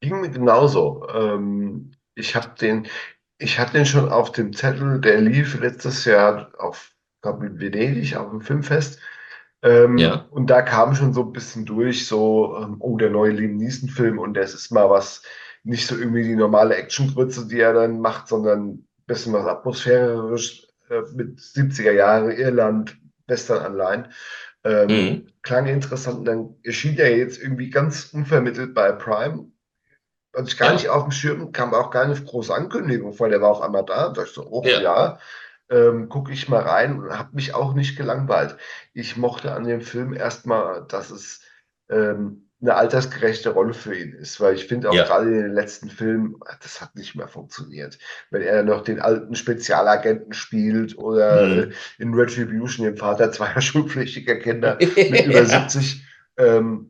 Ging 0.00 0.22
mir 0.22 0.30
genauso. 0.30 1.06
Ähm, 1.14 1.90
ich 2.14 2.34
habe 2.34 2.54
den, 2.58 2.88
ich 3.36 3.58
hatte 3.58 3.74
den 3.74 3.84
schon 3.84 4.08
auf 4.08 4.32
dem 4.32 4.54
Zettel, 4.54 5.02
der 5.02 5.20
lief 5.20 5.60
letztes 5.60 6.06
Jahr 6.06 6.50
auf, 6.56 6.94
glaube 7.20 7.46
in 7.46 7.60
Venedig 7.60 8.16
auf 8.16 8.30
dem 8.30 8.40
Filmfest. 8.40 9.00
Ähm, 9.62 9.98
Ja, 9.98 10.26
und 10.30 10.48
da 10.48 10.62
kam 10.62 10.94
schon 10.94 11.12
so 11.12 11.22
ein 11.22 11.32
bisschen 11.32 11.66
durch, 11.66 12.06
so, 12.06 12.56
ähm, 12.56 12.76
oh, 12.78 12.96
der 12.96 13.10
neue 13.10 13.32
Liam 13.32 13.56
Neeson-Film 13.56 14.18
und 14.18 14.34
das 14.34 14.54
ist 14.54 14.70
mal 14.70 14.88
was, 14.88 15.22
nicht 15.62 15.86
so 15.86 15.96
irgendwie 15.96 16.24
die 16.24 16.36
normale 16.36 16.76
Actiongrütze, 16.76 17.46
die 17.46 17.60
er 17.60 17.74
dann 17.74 18.00
macht, 18.00 18.28
sondern 18.28 18.68
ein 18.68 18.88
bisschen 19.06 19.32
was 19.32 19.46
atmosphärisch 19.46 20.66
äh, 20.88 21.02
mit 21.14 21.38
70er 21.38 21.92
Jahre 21.92 22.32
Irland, 22.32 22.96
Western-Anleihen. 23.26 24.08
Ähm, 24.62 24.86
mhm. 24.88 25.26
klang 25.42 25.66
interessant 25.66 26.18
und 26.18 26.24
dann 26.26 26.56
erschien 26.62 26.98
er 26.98 27.16
jetzt 27.16 27.40
irgendwie 27.40 27.70
ganz 27.70 28.10
unvermittelt 28.12 28.74
bei 28.74 28.92
Prime. 28.92 29.50
Hatte 30.36 30.48
ich 30.48 30.58
gar 30.58 30.72
nicht 30.72 30.84
ja, 30.84 30.92
auf 30.92 31.04
dem 31.04 31.12
Schirm, 31.12 31.52
kam 31.52 31.74
auch 31.74 31.90
gar 31.90 32.06
nicht 32.06 32.26
große 32.26 32.54
Ankündigung 32.54 33.14
vor, 33.14 33.30
der 33.30 33.40
war 33.40 33.50
auf 33.50 33.62
einmal 33.62 33.84
da. 33.84 34.08
Da 34.08 34.12
dachte 34.12 34.28
ich 34.28 34.34
so, 34.34 34.46
oh 34.50 34.62
ja, 34.64 34.80
ja, 34.80 35.18
ähm, 35.70 36.08
gucke 36.08 36.32
ich 36.32 36.48
mal 36.48 36.62
rein 36.62 36.98
und 36.98 37.16
habe 37.16 37.34
mich 37.34 37.54
auch 37.54 37.74
nicht 37.74 37.96
gelangweilt. 37.96 38.56
Ich 38.92 39.16
mochte 39.16 39.52
an 39.52 39.64
dem 39.64 39.80
Film 39.80 40.12
erstmal, 40.12 40.84
dass 40.88 41.10
es 41.10 41.42
ähm, 41.88 42.50
eine 42.62 42.74
altersgerechte 42.74 43.50
Rolle 43.50 43.72
für 43.72 43.96
ihn 43.96 44.12
ist, 44.12 44.40
weil 44.40 44.54
ich 44.54 44.66
finde 44.66 44.90
auch 44.90 44.94
ja, 44.94 45.04
gerade 45.04 45.30
in 45.30 45.42
den 45.42 45.54
letzten 45.54 45.88
Filmen, 45.88 46.36
das 46.62 46.80
hat 46.80 46.94
nicht 46.94 47.14
mehr 47.14 47.28
funktioniert. 47.28 47.98
Wenn 48.30 48.42
er 48.42 48.62
noch 48.62 48.82
den 48.82 49.00
alten 49.00 49.34
Spezialagenten 49.34 50.34
spielt 50.34 50.98
oder 50.98 51.46
mhm. 51.46 51.72
in 51.98 52.12
Retribution 52.12 52.84
den 52.84 52.96
Vater 52.96 53.32
zweier 53.32 53.60
schulpflichtiger 53.60 54.36
Kinder 54.36 54.76
mit 54.78 54.96
über 55.26 55.42
ja, 55.42 55.68
70, 55.68 56.04
ähm, 56.36 56.89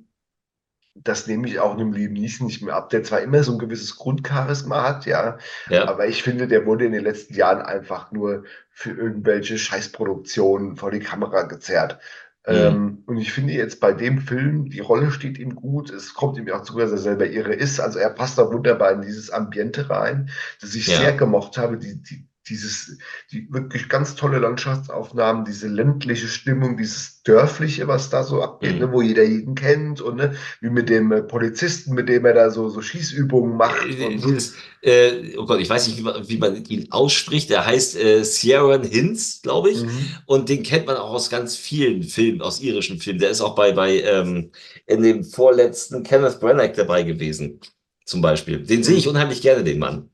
das 0.94 1.26
nehme 1.26 1.46
ich 1.46 1.60
auch 1.60 1.72
einem 1.72 1.92
Liam 1.92 2.12
Neeson 2.12 2.46
nicht 2.46 2.62
mehr 2.62 2.74
ab, 2.74 2.90
der 2.90 3.02
zwar 3.02 3.20
immer 3.20 3.42
so 3.42 3.52
ein 3.52 3.58
gewisses 3.58 3.96
Grundcharisma 3.96 4.82
hat, 4.82 5.06
ja, 5.06 5.38
ja, 5.68 5.88
aber 5.88 6.06
ich 6.06 6.22
finde, 6.22 6.48
der 6.48 6.66
wurde 6.66 6.84
in 6.84 6.92
den 6.92 7.04
letzten 7.04 7.34
Jahren 7.34 7.62
einfach 7.62 8.12
nur 8.12 8.44
für 8.70 8.90
irgendwelche 8.90 9.56
Scheißproduktionen 9.58 10.76
vor 10.76 10.90
die 10.90 11.00
Kamera 11.00 11.42
gezerrt. 11.42 11.98
mhm. 12.46 12.54
Ähm, 12.54 13.02
und 13.06 13.18
ich 13.18 13.32
finde 13.32 13.52
jetzt 13.52 13.80
bei 13.80 13.92
dem 13.92 14.18
Film, 14.18 14.68
die 14.68 14.80
Rolle 14.80 15.10
steht 15.10 15.38
ihm 15.38 15.54
gut, 15.54 15.90
es 15.90 16.14
kommt 16.14 16.38
ihm 16.38 16.50
auch 16.50 16.62
zu, 16.62 16.76
dass 16.76 16.90
er 16.90 16.98
selber 16.98 17.26
irre 17.26 17.54
ist, 17.54 17.80
also 17.80 17.98
er 17.98 18.10
passt 18.10 18.38
da 18.38 18.52
wunderbar 18.52 18.92
in 18.92 19.02
dieses 19.02 19.30
Ambiente 19.30 19.88
rein, 19.90 20.30
das 20.60 20.74
ich 20.74 20.86
sehr 20.86 21.02
ja, 21.02 21.16
gemocht 21.16 21.56
habe, 21.56 21.78
die, 21.78 22.02
die, 22.02 22.26
dieses, 22.48 22.98
die 23.30 23.46
wirklich 23.52 23.88
ganz 23.88 24.14
tolle 24.16 24.38
Landschaftsaufnahmen, 24.38 25.44
diese 25.44 25.68
ländliche 25.68 26.26
Stimmung, 26.28 26.76
dieses 26.76 27.22
Dörfliche, 27.22 27.86
was 27.86 28.10
da 28.10 28.24
so 28.24 28.42
abgeht, 28.42 28.78
ne, 28.78 28.86
mhm. 28.86 28.92
wo 28.92 29.02
jeder 29.02 29.22
jeden 29.24 29.54
kennt 29.54 30.00
und 30.00 30.16
ne, 30.16 30.34
wie 30.60 30.70
mit 30.70 30.88
dem 30.88 31.12
äh, 31.12 31.22
Polizisten, 31.22 31.94
mit 31.94 32.08
dem 32.08 32.24
er 32.24 32.34
da 32.34 32.50
so, 32.50 32.68
so 32.68 32.80
Schießübungen 32.82 33.56
macht 33.56 33.86
Äh, 33.86 34.16
Dieses, 34.16 34.54
äh, 34.82 35.36
oh 35.36 35.44
Gott, 35.46 35.60
ich 35.60 35.68
weiß 35.68 35.86
nicht, 35.88 35.98
wie 35.98 36.02
man, 36.02 36.28
wie 36.28 36.38
man 36.38 36.64
ihn 36.64 36.90
ausspricht. 36.90 37.50
Der 37.50 37.66
heißt 37.66 37.96
äh, 37.96 38.22
Ciaran 38.22 38.82
Hinds, 38.84 39.42
glaube 39.42 39.70
ich. 39.70 39.82
mhm. 39.84 40.16
Und 40.26 40.48
den 40.48 40.62
kennt 40.62 40.86
man 40.86 40.96
auch 40.96 41.10
aus 41.10 41.30
ganz 41.30 41.56
vielen 41.56 42.02
Filmen, 42.02 42.40
aus 42.42 42.60
irischen 42.60 42.98
Filmen. 42.98 43.20
Der 43.20 43.30
ist 43.30 43.40
auch 43.42 43.54
bei, 43.54 43.72
bei 43.72 44.00
ähm, 44.00 44.50
in 44.86 45.02
dem 45.02 45.24
vorletzten 45.24 46.02
Kenneth 46.02 46.40
Branagh 46.40 46.72
dabei 46.74 47.02
gewesen, 47.02 47.60
zum 48.04 48.22
Beispiel. 48.22 48.64
Den 48.64 48.82
sehe 48.82 48.96
ich 48.96 49.04
Mhm. 49.04 49.10
unheimlich 49.10 49.42
gerne, 49.42 49.62
den 49.64 49.78
Mann. 49.78 50.10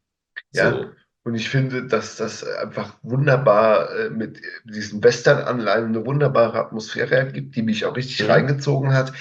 Ja, 0.53 0.71
So. 0.73 0.96
Und 1.27 1.35
ich 1.35 1.49
finde, 1.49 1.87
dass 1.89 2.17
das 2.17 2.45
einfach 2.45 2.95
wunderbar 3.03 3.91
äh, 3.97 4.11
mit 4.11 4.41
diesen 4.65 5.03
Western-Anleihen 5.03 5.87
eine 5.87 6.07
wunderbare 6.07 6.59
Atmosphäre 6.61 7.17
ergibt, 7.17 7.57
die 7.57 7.63
mich 7.63 7.85
auch 7.85 7.97
richtig 7.97 8.23
Mhm. 8.23 8.31
reingezogen 8.31 8.93
hat. 8.95 9.13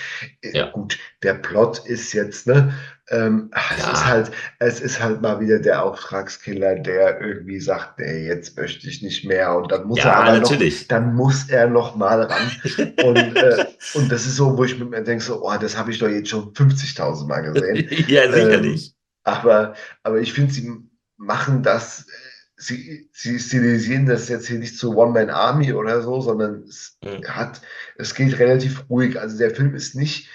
Äh, 0.41 0.51
Ja. 0.51 0.69
gut, 0.71 0.99
der 1.23 1.33
Plot 1.33 1.79
ist 1.87 2.13
jetzt, 2.13 2.45
ne, 2.45 2.73
ähm, 3.09 3.49
es 3.75 3.87
ist 3.91 4.05
Ja. 4.05 4.05
halt, 4.05 4.31
es 4.59 4.81
ist 4.81 5.01
halt 5.01 5.21
mal 5.23 5.39
wieder 5.39 5.57
der 5.59 5.83
Auftragskiller, 5.83 6.75
der 6.75 7.19
irgendwie 7.21 7.59
sagt, 7.59 7.97
nee, 7.99 8.27
jetzt 8.27 8.55
möchte 8.55 8.87
ich 8.87 9.01
nicht 9.01 9.25
mehr. 9.25 9.55
Und 9.55 9.71
dann 9.71 9.87
muss 9.87 10.05
er 10.05 10.05
Ja, 10.05 10.15
aber 10.19 10.37
noch, 10.37 10.51
natürlich. 10.51 10.87
dann 10.87 11.15
muss 11.15 11.49
er 11.49 11.67
noch 11.67 11.95
mal 11.95 12.21
ran. 12.21 12.61
Und, 12.97 13.41
äh, 13.41 13.65
und 13.93 14.11
das 14.11 14.25
ist 14.27 14.35
so, 14.35 14.57
wo 14.57 14.63
ich 14.63 14.77
mir 14.77 15.03
denke, 15.03 15.23
so, 15.23 15.41
oh, 15.43 15.57
das 15.59 15.77
habe 15.77 15.89
ich 15.91 15.99
doch 15.99 16.07
jetzt 16.09 16.29
schon 16.29 16.53
50.000 16.53 17.27
Mal 17.29 17.41
gesehen. 17.41 17.89
Ja, 18.07 18.31
Ähm, 18.31 18.31
sicherlich. 18.31 18.93
aber, 19.23 19.75
aber 20.03 20.19
ich 20.19 20.33
finde, 20.33 20.53
sie 20.53 20.69
machen 21.17 21.63
das, 21.63 22.01
äh, 22.01 22.11
sie, 22.57 23.09
sie 23.11 23.39
stilisieren 23.39 24.05
das 24.05 24.29
jetzt 24.29 24.47
hier 24.47 24.59
nicht 24.59 24.77
zu 24.77 24.95
One-Man-Army 24.97 25.73
oder 25.73 26.01
so, 26.01 26.21
sondern 26.21 26.63
es 26.63 26.97
Mhm. 27.03 27.23
hat, 27.27 27.61
es 27.97 28.15
geht 28.15 28.39
relativ 28.39 28.89
ruhig. 28.89 29.19
Also 29.19 29.37
der 29.37 29.53
Film 29.53 29.75
ist 29.75 29.95
nicht 29.95 30.29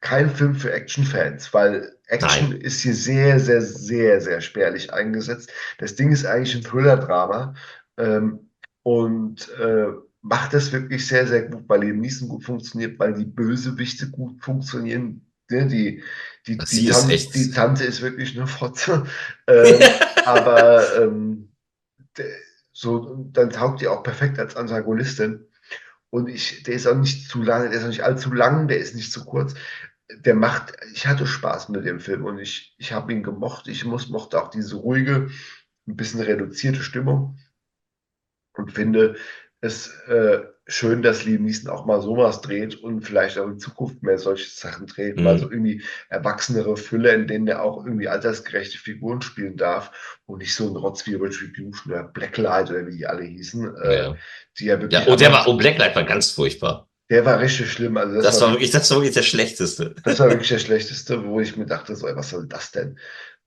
kein 0.00 0.30
Film 0.30 0.54
für 0.54 0.72
Action-Fans, 0.72 1.52
weil 1.52 1.96
Action 2.06 2.50
Nein. 2.50 2.60
ist 2.60 2.80
hier 2.82 2.94
sehr, 2.94 3.40
sehr, 3.40 3.60
sehr, 3.60 4.20
sehr 4.20 4.40
spärlich 4.40 4.92
eingesetzt. 4.92 5.50
Das 5.78 5.96
Ding 5.96 6.12
ist 6.12 6.24
eigentlich 6.24 6.54
ein 6.54 6.62
Thriller-Drama 6.62 7.54
ähm, 7.96 8.50
und 8.84 9.48
äh, 9.58 9.88
macht 10.22 10.54
das 10.54 10.72
wirklich 10.72 11.06
sehr, 11.06 11.26
sehr 11.26 11.42
gut, 11.48 11.64
weil 11.68 11.82
Liam 11.82 11.98
Neeson 12.00 12.28
gut 12.28 12.44
funktioniert, 12.44 12.98
weil 12.98 13.14
die 13.14 13.24
Bösewichte 13.24 14.08
gut 14.10 14.40
funktionieren. 14.42 15.26
Ne? 15.50 15.66
Die, 15.66 16.02
die, 16.48 16.56
die, 16.56 16.66
Sie 16.66 16.88
ist 16.88 17.00
Tan 17.00 17.08
die 17.08 17.14
echt. 17.14 17.54
Tante 17.54 17.84
ist 17.84 18.02
wirklich 18.02 18.36
eine 18.36 18.46
Fotze, 18.46 19.06
ähm, 19.46 19.80
aber 20.24 21.02
ähm, 21.02 21.52
so, 22.72 23.28
dann 23.32 23.50
taugt 23.50 23.80
die 23.80 23.88
auch 23.88 24.02
perfekt 24.02 24.38
als 24.38 24.56
Antagonistin. 24.56 25.46
Und 26.10 26.28
ich, 26.28 26.62
der 26.62 26.74
ist 26.74 26.86
auch 26.86 26.96
nicht 26.96 27.28
zu 27.28 27.42
lang, 27.42 27.70
der 27.70 27.78
ist 27.78 27.84
auch 27.84 27.88
nicht 27.88 28.04
allzu 28.04 28.32
lang, 28.32 28.68
der 28.68 28.78
ist 28.78 28.94
nicht 28.94 29.12
zu 29.12 29.24
kurz. 29.24 29.54
Der 30.24 30.34
macht, 30.34 30.72
ich 30.94 31.06
hatte 31.06 31.26
Spaß 31.26 31.68
mit 31.68 31.84
dem 31.84 32.00
Film 32.00 32.24
und 32.24 32.38
ich, 32.38 32.74
ich 32.78 32.92
habe 32.92 33.12
ihn 33.12 33.22
gemocht. 33.22 33.68
Ich 33.68 33.84
muss, 33.84 34.08
mochte 34.08 34.42
auch 34.42 34.48
diese 34.48 34.76
ruhige, 34.76 35.28
ein 35.86 35.96
bisschen 35.96 36.20
reduzierte 36.20 36.82
Stimmung 36.82 37.38
und 38.54 38.72
finde 38.72 39.16
es 39.60 39.88
äh, 40.06 40.46
schön, 40.68 41.02
dass 41.02 41.24
Liam 41.24 41.44
Neeson 41.44 41.70
auch 41.70 41.86
mal 41.86 42.00
sowas 42.02 42.40
dreht 42.42 42.76
und 42.76 43.00
vielleicht 43.02 43.38
auch 43.38 43.46
in 43.46 43.58
Zukunft 43.58 44.02
mehr 44.02 44.18
solche 44.18 44.50
Sachen 44.50 44.86
dreht, 44.86 45.18
mal 45.18 45.38
so 45.38 45.46
Mhm. 45.46 45.52
irgendwie 45.52 45.82
erwachsenere 46.10 46.76
Fülle, 46.76 47.12
in 47.14 47.26
denen 47.26 47.48
er 47.48 47.62
auch 47.62 47.84
irgendwie 47.84 48.08
altersgerechte 48.08 48.78
Figuren 48.78 49.22
spielen 49.22 49.56
darf 49.56 50.18
und 50.26 50.38
nicht 50.38 50.54
so 50.54 50.68
ein 50.68 50.76
Rotz 50.76 51.06
wie 51.06 51.14
Retribution 51.14 51.92
oder 51.92 52.04
Blacklight 52.04 52.70
oder 52.70 52.86
wie 52.86 52.96
die 52.98 53.06
alle 53.06 53.22
hießen, 53.24 53.76
äh, 53.82 53.96
Ja. 53.96 54.16
die 54.58 54.66
ja 54.66 54.74
Ja, 54.74 54.80
wirklich 54.82 55.08
oh, 55.08 55.16
der 55.16 55.32
war, 55.32 55.48
oh, 55.48 55.56
Blacklight 55.56 55.96
war 55.96 56.04
ganz 56.04 56.30
furchtbar. 56.32 56.88
der 57.10 57.24
war 57.24 57.40
richtig 57.40 57.72
schlimm. 57.72 57.96
Also 57.96 58.14
das 58.16 58.24
Das 58.24 58.40
war 58.42 58.50
wirklich, 58.52 58.70
das 58.70 58.90
war 58.90 58.98
wirklich 58.98 59.14
der 59.14 59.22
schlechteste. 59.22 59.94
das 60.04 60.18
war 60.20 60.28
wirklich 60.28 60.48
der 60.50 60.58
schlechteste, 60.58 61.24
wo 61.24 61.40
ich 61.40 61.56
mir 61.56 61.66
dachte, 61.66 61.96
so, 61.96 62.06
ey, 62.06 62.14
was 62.16 62.30
soll 62.30 62.46
das 62.46 62.70
denn? 62.72 62.98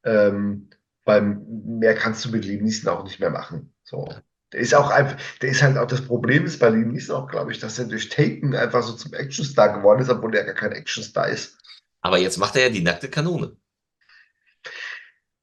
Ähm, 0.03 0.69
weil 1.05 1.21
mehr 1.21 1.95
kannst 1.95 2.25
du 2.25 2.29
mit 2.31 2.45
Liam 2.45 2.63
Neeson 2.63 2.91
auch 2.91 3.03
nicht 3.03 3.19
mehr 3.19 3.29
machen. 3.29 3.73
So. 3.83 4.07
Der 4.53 4.59
ist 4.61 4.73
auch 4.75 4.89
einfach, 4.89 5.17
der 5.41 5.49
ist 5.51 5.61
halt 5.61 5.77
auch 5.77 5.87
das 5.87 6.05
Problem 6.05 6.45
ist 6.45 6.59
bei 6.59 6.69
Liam 6.69 6.89
Neeson 6.89 7.15
auch, 7.23 7.27
glaube 7.29 7.51
ich, 7.51 7.59
dass 7.59 7.79
er 7.79 7.85
durch 7.85 8.09
Taken 8.09 8.55
einfach 8.55 8.83
so 8.83 8.93
zum 8.93 9.13
Actionstar 9.13 9.73
geworden 9.77 10.01
ist, 10.01 10.09
obwohl 10.09 10.35
er 10.35 10.43
gar 10.43 10.55
kein 10.55 10.73
Actionstar 10.73 11.29
ist. 11.29 11.57
Aber 12.01 12.17
jetzt 12.19 12.37
macht 12.37 12.55
er 12.55 12.63
ja 12.63 12.69
die 12.69 12.81
nackte 12.81 13.09
Kanone. 13.09 13.57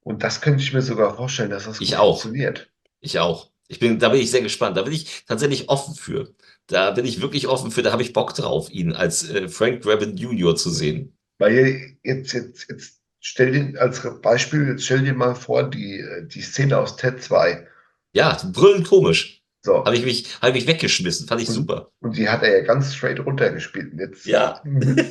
Und 0.01 0.23
das 0.23 0.41
könnte 0.41 0.61
ich 0.63 0.73
mir 0.73 0.81
sogar 0.81 1.15
vorstellen, 1.15 1.49
dass 1.51 1.65
das 1.65 1.79
Ich 1.79 1.95
auch. 1.97 2.21
funktioniert. 2.21 2.71
Ich 3.01 3.19
auch. 3.19 3.51
Ich 3.67 3.79
bin, 3.79 3.99
da 3.99 4.09
bin 4.09 4.21
ich 4.21 4.31
sehr 4.31 4.41
gespannt. 4.41 4.75
Da 4.77 4.81
bin 4.81 4.93
ich 4.93 5.25
tatsächlich 5.25 5.69
offen 5.69 5.93
für. 5.95 6.33
Da 6.67 6.91
bin 6.91 7.05
ich 7.05 7.21
wirklich 7.21 7.47
offen 7.47 7.71
für. 7.71 7.83
Da 7.83 7.91
habe 7.91 8.01
ich 8.01 8.13
Bock 8.13 8.33
drauf, 8.33 8.69
ihn 8.71 8.93
als 8.93 9.29
äh, 9.29 9.47
Frank 9.47 9.81
Drebin 9.81 10.17
Jr. 10.17 10.55
zu 10.55 10.69
sehen. 10.69 11.15
Weil 11.37 11.97
jetzt, 12.03 12.33
jetzt, 12.33 12.69
jetzt 12.69 13.01
stell 13.19 13.51
dir 13.51 13.81
als 13.81 14.01
Beispiel, 14.21 14.67
jetzt 14.67 14.85
stell 14.85 15.03
dir 15.03 15.13
mal 15.13 15.35
vor, 15.35 15.69
die, 15.69 16.03
die 16.27 16.41
Szene 16.41 16.77
aus 16.77 16.95
Ted 16.95 17.21
2. 17.21 17.67
Ja, 18.13 18.37
brüllend 18.51 18.87
komisch. 18.87 19.39
So. 19.61 19.83
Habe 19.83 19.95
ich, 19.95 20.05
mich, 20.05 20.37
hab 20.41 20.49
ich 20.49 20.55
mich 20.55 20.67
weggeschmissen, 20.67 21.27
fand 21.27 21.41
ich 21.41 21.49
und, 21.49 21.53
super. 21.53 21.91
Und 21.99 22.15
die 22.15 22.29
hat 22.29 22.43
er 22.43 22.59
ja 22.59 22.63
ganz 22.63 22.93
straight 22.93 23.19
runtergespielt. 23.19 23.91
Und 23.91 23.99
jetzt 23.99 24.25
ja. 24.25 24.61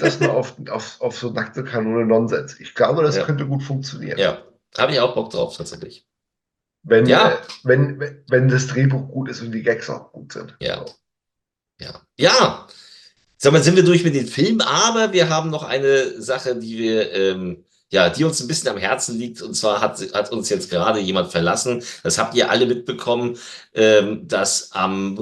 das 0.01 0.21
nur 0.21 0.33
auf, 0.33 0.57
auf, 0.71 1.01
auf 1.01 1.19
so 1.19 1.31
nackte 1.31 1.65
Kanone 1.65 2.07
Nonsens. 2.07 2.59
Ich 2.59 2.75
glaube, 2.75 3.03
das 3.03 3.17
ja. 3.17 3.25
könnte 3.25 3.47
gut 3.47 3.63
funktionieren. 3.63 4.19
Ja, 4.19 4.43
habe 4.79 4.93
ich 4.93 5.01
auch 5.01 5.15
Bock 5.15 5.31
drauf, 5.31 5.57
tatsächlich. 5.57 6.07
Wenn, 6.83 7.07
ja. 7.07 7.33
Äh, 7.33 7.37
wenn, 7.65 8.23
wenn 8.29 8.49
das 8.49 8.69
Drehbuch 8.69 9.09
gut 9.09 9.29
ist 9.29 9.43
und 9.43 9.53
die 9.53 9.63
Gags 9.63 9.91
auch 9.91 10.13
gut 10.13 10.33
sind. 10.33 10.57
Ja. 10.61 10.85
Ja. 11.79 12.01
Ja. 12.17 12.67
Sag 13.37 13.53
mal, 13.53 13.63
sind 13.63 13.77
wir 13.77 13.85
durch 13.85 14.03
mit 14.03 14.15
den 14.15 14.27
Filmen, 14.27 14.63
aber 14.63 15.13
wir 15.13 15.29
haben 15.29 15.51
noch 15.51 15.63
eine 15.63 16.21
Sache, 16.21 16.57
die 16.57 16.79
wir 16.79 17.13
ähm, 17.13 17.65
ja, 17.91 18.11
die 18.11 18.25
uns 18.25 18.41
ein 18.41 18.49
bisschen 18.49 18.69
am 18.69 18.77
Herzen 18.77 19.19
liegt. 19.19 19.41
Und 19.43 19.55
zwar 19.55 19.81
hat, 19.81 20.01
hat 20.13 20.31
uns 20.33 20.49
jetzt 20.49 20.71
gerade 20.71 21.01
jemand 21.01 21.31
verlassen. 21.33 21.83
Das 22.03 22.19
habt 22.19 22.35
ihr 22.35 22.51
alle 22.51 22.67
mitbekommen, 22.67 23.39
ähm, 23.75 24.29
dass 24.29 24.73
am, 24.73 25.19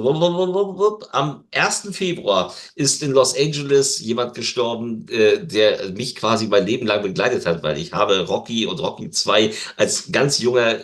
am 1.11 1.43
1. 1.51 1.89
Februar 1.91 2.53
ist 2.75 3.01
in 3.03 3.11
Los 3.11 3.37
Angeles 3.37 3.99
jemand 3.99 4.33
gestorben, 4.33 5.05
äh, 5.09 5.45
der 5.45 5.91
mich 5.91 6.15
quasi 6.15 6.47
mein 6.47 6.65
Leben 6.65 6.87
lang 6.87 7.01
begleitet 7.03 7.45
hat, 7.45 7.63
weil 7.63 7.77
ich 7.77 7.93
habe 7.93 8.25
Rocky 8.27 8.65
und 8.65 8.79
Rocky 8.79 9.09
2 9.09 9.53
als 9.77 10.11
ganz 10.11 10.39
junger, 10.39 10.79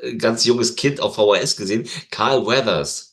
äh, 0.00 0.14
ganz 0.16 0.44
junges 0.44 0.74
Kind 0.76 1.00
auf 1.00 1.16
VHS 1.16 1.56
gesehen. 1.56 1.88
Carl 2.10 2.46
Weathers 2.46 3.05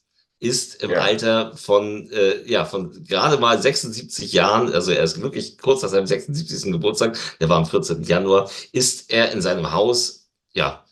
ist 0.44 0.84
im 0.84 0.92
ja. 0.92 1.00
Alter 1.00 1.56
von, 1.56 2.10
äh, 2.12 2.44
ja, 2.46 2.66
von 2.66 3.04
gerade 3.06 3.38
mal 3.38 3.62
76 3.62 4.34
Jahren, 4.34 4.74
also 4.74 4.92
er 4.92 5.04
ist 5.04 5.22
wirklich 5.22 5.58
kurz 5.58 5.82
nach 5.82 5.90
seinem 5.90 6.06
76. 6.06 6.72
Geburtstag, 6.72 7.18
der 7.40 7.48
war 7.48 7.58
am 7.58 7.66
14. 7.66 8.04
Januar, 8.04 8.52
ist 8.74 9.12
er 9.12 9.32
in 9.32 9.42
seinem 9.42 9.72
Haus, 9.72 10.28
ja, 10.54 10.84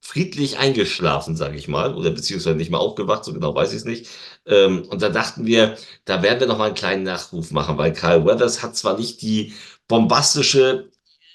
friedlich 0.00 0.58
eingeschlafen, 0.58 1.34
sage 1.34 1.56
ich 1.56 1.66
mal, 1.66 1.94
oder 1.94 2.10
beziehungsweise 2.10 2.56
nicht 2.56 2.70
mal 2.70 2.78
aufgewacht, 2.78 3.24
so 3.24 3.32
genau 3.32 3.54
weiß 3.54 3.70
ich 3.70 3.78
es 3.78 3.84
nicht. 3.84 4.06
Ähm, 4.46 4.84
und 4.88 5.02
da 5.02 5.08
dachten 5.08 5.46
wir, 5.46 5.76
da 6.04 6.22
werden 6.22 6.40
wir 6.40 6.46
noch 6.46 6.58
mal 6.58 6.66
einen 6.66 6.74
kleinen 6.74 7.02
Nachruf 7.02 7.50
machen, 7.50 7.76
weil 7.78 7.92
Kyle 7.92 8.24
Weathers 8.24 8.62
hat 8.62 8.76
zwar 8.76 8.96
nicht 8.98 9.22
die 9.22 9.54
bombastische 9.88 10.90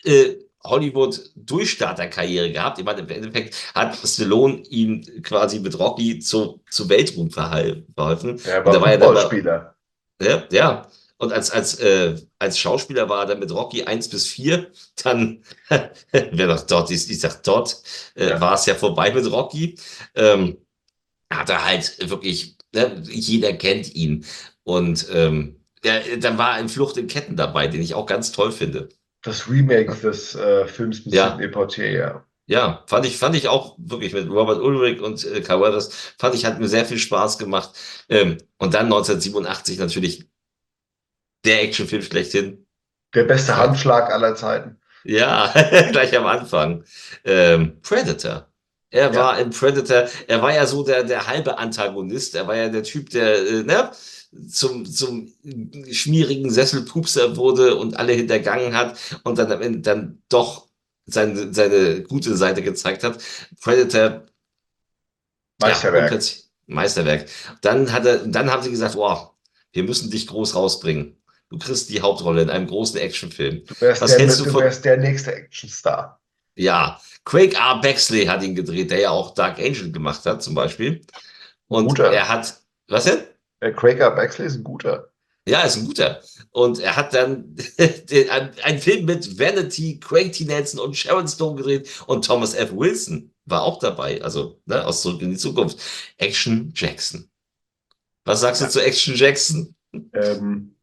äh, 0.05 0.36
Hollywood-Durchstarterkarriere 0.64 2.51
gehabt. 2.51 2.80
Ich 2.80 2.86
meine, 2.86 3.01
im 3.01 3.10
Endeffekt 3.10 3.55
hat 3.74 3.95
Stallone 3.95 4.64
ihm 4.70 5.03
quasi 5.24 5.60
mit 5.60 5.78
Rocky 5.80 6.20
zu, 6.20 6.62
zu 6.70 6.89
Weltruhm 6.89 7.32
verholfen. 7.32 8.39
Er 8.43 8.66
war 8.66 8.74
Fußballspieler. 8.74 9.76
Ja, 10.22 10.43
ja. 10.51 10.88
Und 11.18 11.34
als, 11.34 11.51
als, 11.51 11.76
äh, 11.80 12.16
als 12.39 12.57
Schauspieler 12.57 13.10
war 13.10 13.24
er 13.24 13.26
dann 13.28 13.39
mit 13.39 13.51
Rocky 13.51 13.84
1 13.84 14.10
bis 14.10 14.28
4. 14.28 14.72
Dann, 15.03 15.43
wer 16.12 16.47
noch 16.47 16.62
dort 16.62 16.91
ist, 16.91 17.10
ich 17.10 17.20
sag 17.20 17.43
dort, 17.43 17.82
äh, 18.16 18.30
ja. 18.30 18.41
war 18.41 18.53
es 18.53 18.66
ja 18.66 18.76
vorbei 18.76 19.12
mit 19.12 19.30
Rocky. 19.30 19.78
Ähm, 20.16 20.57
hat 21.32 21.49
er 21.49 21.66
halt 21.66 22.10
wirklich, 22.10 22.57
ne, 22.74 23.03
jeder 23.05 23.53
kennt 23.53 23.93
ihn. 23.95 24.26
Und 24.64 25.07
ähm, 25.12 25.60
der, 25.84 26.18
dann 26.18 26.38
war 26.38 26.51
ein 26.51 26.70
Flucht 26.70 26.97
in 26.97 27.07
Ketten 27.07 27.36
dabei, 27.36 27.68
den 27.68 27.82
ich 27.82 27.95
auch 27.95 28.05
ganz 28.05 28.32
toll 28.32 28.51
finde. 28.51 28.89
Das 29.22 29.49
Remake 29.49 29.95
des 29.95 30.36
äh, 30.36 30.65
Films 30.67 31.05
mit 31.05 31.13
ja. 31.13 31.32
Sidney 31.32 31.49
Poitier, 31.49 31.91
ja. 31.91 32.26
Ja, 32.45 32.84
fand 32.88 33.05
ich, 33.05 33.20
fand 33.20 33.36
ich 33.36 33.47
auch 33.47 33.76
wirklich 33.78 34.13
mit 34.13 34.28
Robert 34.28 34.59
Ulrich 34.59 35.01
und 35.01 35.24
äh, 35.24 35.41
Carruthers, 35.41 36.13
fand 36.17 36.34
ich, 36.34 36.45
hat 36.45 36.59
mir 36.59 36.67
sehr 36.67 36.84
viel 36.84 36.97
Spaß 36.97 37.38
gemacht. 37.38 37.72
Ähm, 38.09 38.38
und 38.57 38.74
dann 38.74 38.86
1987 38.86 39.78
natürlich 39.78 40.28
der 41.45 41.61
Actionfilm 41.61 42.01
schlechthin. 42.01 42.65
Der 43.13 43.26
beste 43.26 43.55
Handschlag 43.55 44.11
aller 44.11 44.36
Zeiten. 44.36 44.80
Ja, 45.03 45.53
gleich 45.91 46.17
am 46.17 46.26
Anfang. 46.26 46.84
Ähm, 47.24 47.82
Predator. 47.82 48.48
Er 48.91 49.13
war 49.15 49.37
ja. 49.37 49.43
im 49.43 49.51
Predator, 49.51 50.09
er 50.27 50.41
war 50.41 50.53
ja 50.53 50.65
so 50.65 50.83
der, 50.83 51.03
der 51.03 51.27
halbe 51.27 51.57
Antagonist, 51.57 52.33
er 52.35 52.47
war 52.47 52.55
ja 52.55 52.69
der 52.69 52.83
Typ, 52.83 53.11
der, 53.11 53.37
äh, 53.37 53.63
ne, 53.63 53.91
zum, 54.49 54.85
zum 54.85 55.31
schmierigen 55.91 56.49
Sesselpupser 56.49 57.35
wurde 57.37 57.75
und 57.75 57.97
alle 57.97 58.13
hintergangen 58.13 58.75
hat 58.75 58.97
und 59.23 59.37
dann 59.37 59.51
am 59.51 59.61
Ende 59.61 59.79
dann 59.79 60.21
doch 60.29 60.67
seine, 61.05 61.53
seine 61.53 62.03
gute 62.03 62.35
Seite 62.35 62.61
gezeigt 62.61 63.03
hat. 63.03 63.21
Predator. 63.61 64.25
Meisterwerk. 65.59 66.11
Ja, 66.11 66.19
Meisterwerk. 66.67 67.25
Dann 67.61 67.91
hat 67.91 68.05
er, 68.05 68.19
dann 68.27 68.51
haben 68.51 68.63
sie 68.63 68.71
gesagt, 68.71 68.95
wow, 68.95 69.31
wir 69.71 69.83
müssen 69.83 70.09
dich 70.09 70.27
groß 70.27 70.55
rausbringen. 70.55 71.17
Du 71.49 71.57
kriegst 71.57 71.89
die 71.89 72.01
Hauptrolle 72.01 72.43
in 72.43 72.49
einem 72.49 72.67
großen 72.67 72.99
Actionfilm. 72.99 73.65
Du 73.65 73.81
wärst, 73.81 74.01
Was 74.01 74.15
der, 74.15 74.27
du, 74.27 74.43
du 74.43 74.53
wärst 74.53 74.85
der 74.85 74.97
nächste 74.97 75.33
Actionstar. 75.33 76.18
Ja, 76.60 76.99
Craig 77.24 77.53
R. 77.53 77.80
Baxley 77.80 78.26
hat 78.26 78.43
ihn 78.43 78.53
gedreht, 78.53 78.91
der 78.91 78.99
ja 78.99 79.10
auch 79.12 79.34
Dark 79.34 79.60
Angel 79.60 79.93
gemacht 79.93 80.26
hat, 80.26 80.43
zum 80.43 80.55
Beispiel. 80.55 81.01
Und 81.70 81.88
Guter. 81.88 82.12
er 82.12 82.28
hat, 82.28 82.62
was 82.89 83.05
denn? 83.05 83.20
Der 83.62 83.74
Quaker 83.74 84.12
Baxley 84.12 84.47
ist 84.47 84.55
ein 84.55 84.64
guter. 84.64 85.10
Ja, 85.47 85.62
ist 85.62 85.78
ein 85.78 85.86
guter. 85.86 86.22
Und 86.51 86.80
er 86.80 86.97
hat 86.97 87.14
dann 87.14 87.55
einen 88.64 88.80
Film 88.80 89.05
mit 89.05 89.39
Vanity, 89.39 90.01
Craig 90.01 90.34
T. 90.34 90.43
Nelson 90.43 90.82
und 90.82 90.97
Sharon 90.97 91.30
Stone 91.30 91.55
gedreht 91.55 91.89
und 92.07 92.26
Thomas 92.26 92.53
F. 92.53 92.72
Wilson 92.74 93.34
war 93.45 93.62
auch 93.62 93.80
dabei. 93.80 94.22
Also 94.22 94.60
ne, 94.66 94.86
aus 94.86 95.01
Zurück 95.01 95.22
in 95.22 95.32
die 95.32 95.38
Zukunft. 95.38 95.80
Action 96.18 96.74
Jackson. 96.76 97.30
Was 98.26 98.41
sagst 98.41 98.62
ja. 98.62 98.68
du 98.68 98.74
zu 98.74 98.84
Action 98.84 99.16
Jackson? 99.16 99.76
Ähm, 100.14 100.76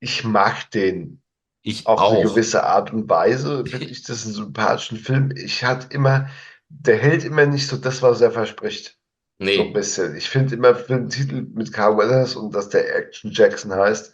ich 0.00 0.24
mag 0.24 0.70
den. 0.70 1.20
Ich 1.66 1.86
auf 1.86 1.98
auch. 1.98 2.12
eine 2.12 2.22
gewisse 2.22 2.62
Art 2.62 2.92
und 2.92 3.08
Weise. 3.08 3.64
Finde 3.64 3.86
ich 3.86 4.02
das 4.02 4.24
einen 4.24 4.34
sympathischen 4.34 4.98
Film. 4.98 5.32
Ich 5.34 5.64
hatte 5.64 5.88
immer, 5.94 6.28
der 6.68 6.98
hält 6.98 7.24
immer 7.24 7.46
nicht 7.46 7.66
so 7.66 7.78
das, 7.78 8.02
was 8.02 8.20
er 8.20 8.30
verspricht. 8.30 8.98
Nee. 9.38 9.56
So 9.56 9.62
ein 9.62 9.72
bisschen. 9.72 10.14
Ich 10.14 10.28
finde 10.28 10.54
immer 10.54 10.74
für 10.74 10.94
den 10.94 11.08
Titel 11.08 11.46
mit 11.54 11.72
Carl 11.72 11.96
Weathers 11.96 12.36
und 12.36 12.54
dass 12.54 12.68
der 12.68 12.94
Action 12.94 13.32
Jackson 13.32 13.72
heißt, 13.72 14.12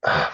ah, 0.00 0.28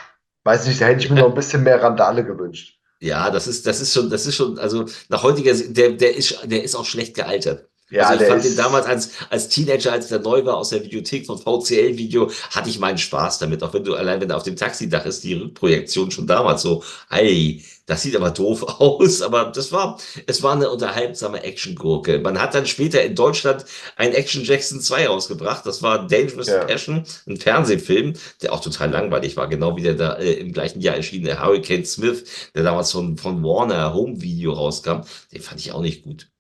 weiß 0.44 0.68
nicht, 0.68 0.80
da 0.80 0.86
hätte 0.86 1.02
ich 1.02 1.10
mir 1.10 1.20
noch 1.20 1.28
ein 1.28 1.34
bisschen 1.34 1.64
mehr 1.64 1.82
Randale 1.82 2.24
gewünscht. 2.24 2.78
Ja, 3.00 3.28
das 3.30 3.48
ist, 3.48 3.66
das 3.66 3.80
ist 3.80 3.92
schon, 3.92 4.08
das 4.08 4.24
ist 4.24 4.36
schon, 4.36 4.60
also 4.60 4.86
nach 5.08 5.24
heutiger, 5.24 5.52
der, 5.54 5.92
der 5.94 6.16
ist, 6.16 6.38
der 6.44 6.62
ist 6.62 6.76
auch 6.76 6.84
schlecht 6.84 7.16
gealtert. 7.16 7.68
Ja, 7.93 8.09
also 8.09 8.24
ich 8.24 8.30
fand 8.30 8.43
den 8.43 8.57
damals 8.57 8.86
als, 8.86 9.11
als 9.28 9.49
Teenager, 9.49 9.93
als 9.93 10.09
der 10.09 10.20
neu 10.20 10.45
war 10.47 10.57
aus 10.57 10.70
der 10.70 10.82
Videothek 10.82 11.26
von 11.26 11.36
VCL-Video, 11.36 12.30
hatte 12.51 12.70
ich 12.70 12.78
meinen 12.78 12.97
Spaß 12.97 13.38
damit. 13.38 13.62
Auch 13.62 13.74
wenn 13.74 13.84
du 13.84 13.95
allein, 13.95 14.18
wenn 14.20 14.30
er 14.30 14.38
auf 14.38 14.45
dem 14.45 14.57
Taxidach 14.57 15.05
ist, 15.05 15.22
die 15.24 15.34
Rückprojektion 15.34 16.11
schon 16.11 16.26
damals 16.26 16.62
so, 16.62 16.82
hey, 17.11 17.62
das 17.84 18.01
sieht 18.01 18.16
aber 18.16 18.30
doof 18.30 18.62
aus. 18.80 19.20
Aber 19.20 19.53
das 19.55 19.72
war, 19.72 19.99
es 20.26 20.43
war 20.43 20.55
eine 20.55 20.70
unterhaltsame 20.70 21.43
Action-Gurke. 21.43 22.18
Man 22.20 22.40
hat 22.40 22.55
dann 22.55 22.64
später 22.64 23.03
in 23.03 23.14
Deutschland 23.14 23.66
ein 23.97 24.14
Action 24.14 24.43
Jackson 24.43 24.80
2 24.80 25.09
rausgebracht. 25.09 25.66
Das 25.66 25.82
war 25.82 26.07
Dangerous 26.07 26.47
ja. 26.47 26.64
Passion, 26.64 27.05
ein 27.26 27.36
Fernsehfilm, 27.36 28.14
der 28.40 28.55
auch 28.55 28.61
total 28.61 28.90
langweilig 28.90 29.36
war. 29.36 29.49
Genau 29.49 29.76
wie 29.76 29.82
der 29.82 29.95
da 29.95 30.14
äh, 30.14 30.32
im 30.32 30.53
gleichen 30.53 30.80
Jahr 30.80 30.97
erschienene 30.97 31.43
Hurricane 31.43 31.84
Smith, 31.84 32.24
der 32.55 32.62
damals 32.62 32.90
von, 32.90 33.18
von 33.18 33.43
Warner 33.45 33.93
Home 33.93 34.22
Video 34.22 34.55
rauskam. 34.55 35.03
Den 35.30 35.43
fand 35.43 35.61
ich 35.61 35.72
auch 35.72 35.82
nicht 35.82 36.05
gut. 36.05 36.30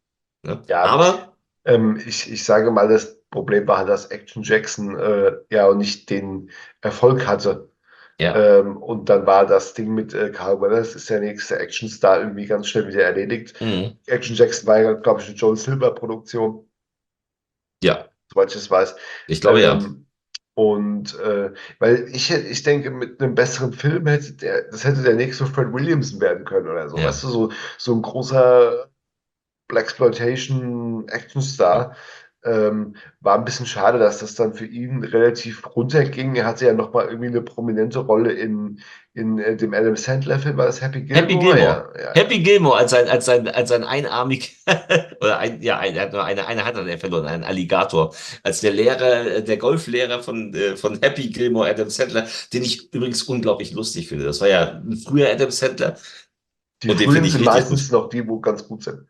Ne? 0.44 0.60
Ja, 0.68 0.84
aber 0.84 1.31
ähm, 1.64 2.00
ich, 2.06 2.30
ich 2.30 2.44
sage 2.44 2.70
mal, 2.70 2.88
das 2.88 3.20
Problem 3.30 3.66
war, 3.66 3.84
dass 3.84 4.06
Action 4.06 4.42
Jackson 4.42 4.98
äh, 4.98 5.32
ja 5.50 5.66
auch 5.66 5.74
nicht 5.74 6.10
den 6.10 6.50
Erfolg 6.80 7.26
hatte. 7.26 7.70
Ja. 8.18 8.58
Ähm, 8.58 8.76
und 8.76 9.08
dann 9.08 9.26
war 9.26 9.46
das 9.46 9.74
Ding 9.74 9.94
mit 9.94 10.14
äh, 10.14 10.30
Carl 10.30 10.60
Weathers, 10.60 10.94
ist 10.94 11.10
der 11.10 11.20
nächste 11.20 11.58
Actionstar, 11.58 12.20
irgendwie 12.20 12.46
ganz 12.46 12.68
schnell 12.68 12.86
wieder 12.86 13.02
erledigt. 13.04 13.60
Mhm. 13.60 13.96
Action 14.06 14.36
Jackson 14.36 14.66
war 14.66 14.80
ja, 14.80 14.92
glaube 14.92 15.20
ich, 15.20 15.28
eine 15.28 15.36
Joel 15.36 15.56
Silver-Produktion. 15.56 16.68
Ja. 17.82 18.08
Soweit 18.32 18.50
ich 18.50 18.56
es 18.56 18.70
weiß. 18.70 18.94
Ich 19.26 19.40
glaube, 19.40 19.60
ähm, 19.62 19.80
ja. 19.80 19.94
Und 20.54 21.18
äh, 21.18 21.52
weil 21.78 22.08
ich, 22.12 22.30
ich 22.30 22.62
denke, 22.62 22.90
mit 22.90 23.20
einem 23.20 23.34
besseren 23.34 23.72
Film 23.72 24.06
hätte 24.06 24.34
der, 24.34 24.70
das 24.70 24.84
hätte 24.84 25.02
der 25.02 25.14
nächste 25.14 25.46
Fred 25.46 25.72
Williamson 25.72 26.20
werden 26.20 26.44
können 26.44 26.68
oder 26.68 26.90
so. 26.90 26.98
Ja. 26.98 27.06
Weißt 27.06 27.24
du, 27.24 27.28
so, 27.28 27.52
so 27.78 27.94
ein 27.94 28.02
großer 28.02 28.91
Blaxploitation 29.72 31.08
Actionstar. 31.08 31.96
Ähm, 32.44 32.96
war 33.20 33.38
ein 33.38 33.44
bisschen 33.44 33.66
schade, 33.66 34.00
dass 34.00 34.18
das 34.18 34.34
dann 34.34 34.52
für 34.52 34.66
ihn 34.66 35.04
relativ 35.04 35.64
runterging. 35.76 36.34
Er 36.34 36.44
hatte 36.44 36.66
ja 36.66 36.72
noch 36.72 36.92
mal 36.92 37.06
irgendwie 37.06 37.28
eine 37.28 37.40
prominente 37.40 38.00
Rolle 38.00 38.32
in, 38.32 38.80
in 39.14 39.38
äh, 39.38 39.56
dem 39.56 39.72
Adam 39.72 39.94
Sandler-Film, 39.94 40.56
war 40.56 40.66
das 40.66 40.80
Happy 40.80 41.02
Gilmore? 41.02 41.22
Happy 41.22 41.38
Gilmore, 41.38 41.60
ja, 41.60 42.02
ja. 42.02 42.14
Happy 42.14 42.40
Gilmore 42.40 42.78
als 42.78 42.92
ein, 42.94 43.08
als 43.08 43.28
ein, 43.28 43.46
als 43.46 43.70
ein 43.70 43.84
einarmig, 43.84 44.58
oder 45.20 45.38
ein, 45.38 45.62
ja, 45.62 45.78
ein, 45.78 45.94
er 45.94 46.02
hat 46.02 46.12
nur 46.12 46.24
eine, 46.24 46.44
eine 46.48 46.64
hat 46.64 46.74
er 46.74 46.98
verloren, 46.98 47.26
ein 47.26 47.44
Alligator. 47.44 48.12
Als 48.42 48.60
der 48.60 48.72
Lehrer, 48.72 49.40
der 49.40 49.56
Golflehrer 49.56 50.20
von, 50.20 50.52
äh, 50.52 50.76
von 50.76 50.98
Happy 51.00 51.28
Gilmore, 51.28 51.70
Adam 51.70 51.90
Sandler, 51.90 52.26
den 52.52 52.64
ich 52.64 52.92
übrigens 52.92 53.22
unglaublich 53.22 53.72
lustig 53.72 54.08
finde. 54.08 54.24
Das 54.24 54.40
war 54.40 54.48
ja 54.48 54.82
ein 54.84 54.96
früher 54.96 55.30
Adam 55.30 55.52
Sandler. 55.52 55.96
Die 56.82 56.90
und 56.90 57.00
frühen 57.00 57.24
sind 57.24 57.44
meistens 57.44 57.88
gut. 57.88 57.92
noch 57.92 58.08
die, 58.08 58.26
wo 58.26 58.40
ganz 58.40 58.66
gut 58.66 58.82
sind. 58.82 59.06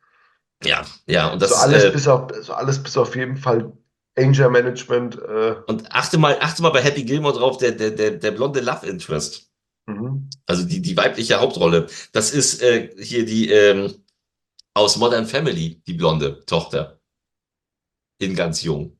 Ja, 0.64 0.84
ja, 1.06 1.32
und 1.32 1.40
das 1.42 1.50
so 1.50 1.56
alles, 1.56 1.84
äh, 1.84 1.90
bis 1.90 2.06
auf, 2.08 2.30
so 2.42 2.52
alles 2.52 2.82
bis 2.82 2.96
auf 2.96 3.14
jeden 3.16 3.36
Fall 3.36 3.72
Anger 4.16 4.50
Management. 4.50 5.16
Äh. 5.16 5.56
Und 5.66 5.90
achte 5.92 6.18
mal, 6.18 6.36
achte 6.40 6.62
mal 6.62 6.70
bei 6.70 6.82
Happy 6.82 7.02
Gilmore 7.04 7.38
drauf, 7.38 7.58
der, 7.58 7.72
der, 7.72 7.90
der, 7.90 8.12
der 8.12 8.30
blonde 8.30 8.60
Love 8.60 8.86
Interest. 8.86 9.50
Mhm. 9.86 10.28
Also 10.46 10.64
die, 10.64 10.80
die 10.80 10.96
weibliche 10.96 11.40
Hauptrolle. 11.40 11.86
Das 12.12 12.32
ist 12.32 12.62
äh, 12.62 12.90
hier 12.98 13.24
die 13.24 13.50
ähm, 13.50 13.92
aus 14.74 14.96
Modern 14.96 15.26
Family, 15.26 15.82
die 15.86 15.94
blonde 15.94 16.44
Tochter. 16.46 17.00
in 18.20 18.34
ganz 18.36 18.62
jung. 18.62 18.96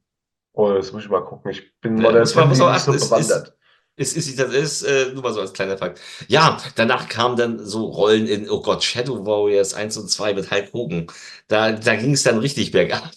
Oh, 0.55 0.73
das 0.73 0.93
muss 0.93 1.05
ich 1.05 1.09
mal 1.11 1.25
gucken. 1.25 1.51
Ich 1.53 1.79
bin 1.81 1.97
Ja, 1.97 2.03
Modern 2.03 2.21
muss 2.21 2.33
Family 2.33 2.59
nicht 2.73 2.81
so 2.81 2.93
es 2.93 3.03
ist- 3.03 3.09
bewandert. 3.11 3.57
Es 4.03 4.15
ist, 4.15 4.39
das 4.39 4.53
ist 4.53 4.83
äh, 4.83 5.13
nur 5.15 5.23
mal 5.23 5.33
so 5.33 5.41
als 5.41 5.53
kleiner 5.53 5.79
Fakt. 5.79 6.01
Ja, 6.29 6.59
danach 6.75 7.09
kamen 7.09 7.37
dann 7.37 7.65
so 7.65 7.87
Rollen 7.87 8.27
in, 8.27 8.51
oh 8.51 8.61
Gott, 8.61 8.83
Shadow 8.85 9.25
Warriors 9.25 9.75
1 9.75 9.97
und 9.97 10.11
2 10.11 10.35
mit 10.35 10.51
Hulk 10.51 10.73
Hogan. 10.73 11.07
Da, 11.49 11.73
da 11.73 11.97
ging 11.97 12.13
es 12.13 12.23
dann 12.25 12.39
richtig 12.39 12.73
bergab. 12.73 13.11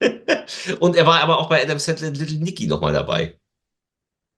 und 0.80 0.96
er 0.96 1.06
war 1.06 1.20
aber 1.20 1.38
auch 1.38 1.48
bei 1.48 1.62
Adam 1.62 1.78
Sandler 1.78 2.10
Little 2.10 2.38
Nicky 2.38 2.66
nochmal 2.66 2.92
dabei. 2.92 3.38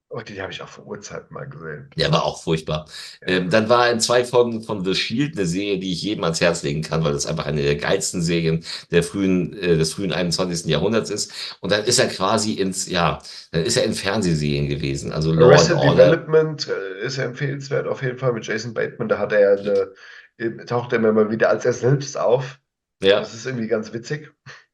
Oh, 0.09 0.21
die 0.21 0.41
habe 0.41 0.53
ich 0.53 0.61
auch 0.61 0.69
vor 0.69 0.87
Urzeiten 0.87 1.33
mal 1.33 1.49
gesehen. 1.49 1.89
Der 1.97 2.09
war 2.13 2.23
auch 2.23 2.41
furchtbar. 2.41 2.87
Ähm, 3.21 3.49
dann 3.49 3.67
war 3.67 3.91
in 3.91 3.99
zwei 3.99 4.23
Folgen 4.23 4.61
von 4.61 4.85
The 4.85 4.95
Shield, 4.95 5.35
eine 5.35 5.45
Serie, 5.45 5.79
die 5.79 5.91
ich 5.91 6.01
jedem 6.01 6.23
ans 6.23 6.39
Herz 6.39 6.63
legen 6.63 6.81
kann, 6.81 7.03
weil 7.03 7.11
das 7.11 7.25
einfach 7.25 7.45
eine 7.45 7.61
der 7.61 7.75
geilsten 7.75 8.21
Serien 8.21 8.63
der 8.89 9.03
frühen, 9.03 9.51
äh, 9.57 9.75
des 9.75 9.93
frühen 9.93 10.13
21. 10.13 10.71
Jahrhunderts 10.71 11.09
ist. 11.09 11.57
Und 11.59 11.73
dann 11.73 11.83
ist 11.83 11.99
er 11.99 12.07
quasi 12.07 12.53
ins, 12.53 12.87
ja, 12.87 13.19
dann 13.51 13.63
ist 13.63 13.75
er 13.75 13.83
in 13.83 13.93
Fernsehserien 13.93 14.69
gewesen. 14.69 15.11
Also 15.11 15.33
Law 15.33 15.47
Arrested. 15.47 15.75
Development 15.75 16.69
äh, 16.69 17.05
ist 17.05 17.17
ja 17.17 17.25
empfehlenswert 17.25 17.85
auf 17.85 18.01
jeden 18.01 18.17
Fall 18.17 18.31
mit 18.31 18.47
Jason 18.47 18.73
Bateman. 18.73 19.09
Da 19.09 19.17
hat 19.19 19.33
er 19.33 19.39
ja 19.41 19.61
eine, 20.39 20.65
taucht 20.65 20.93
er 20.93 20.99
immer 20.99 21.11
mal 21.11 21.29
wieder 21.31 21.49
als 21.49 21.65
er 21.65 21.73
selbst 21.73 22.17
auf. 22.17 22.59
Ja. 23.03 23.19
Das 23.19 23.33
ist 23.33 23.45
irgendwie 23.45 23.67
ganz 23.67 23.91
witzig. 23.91 24.31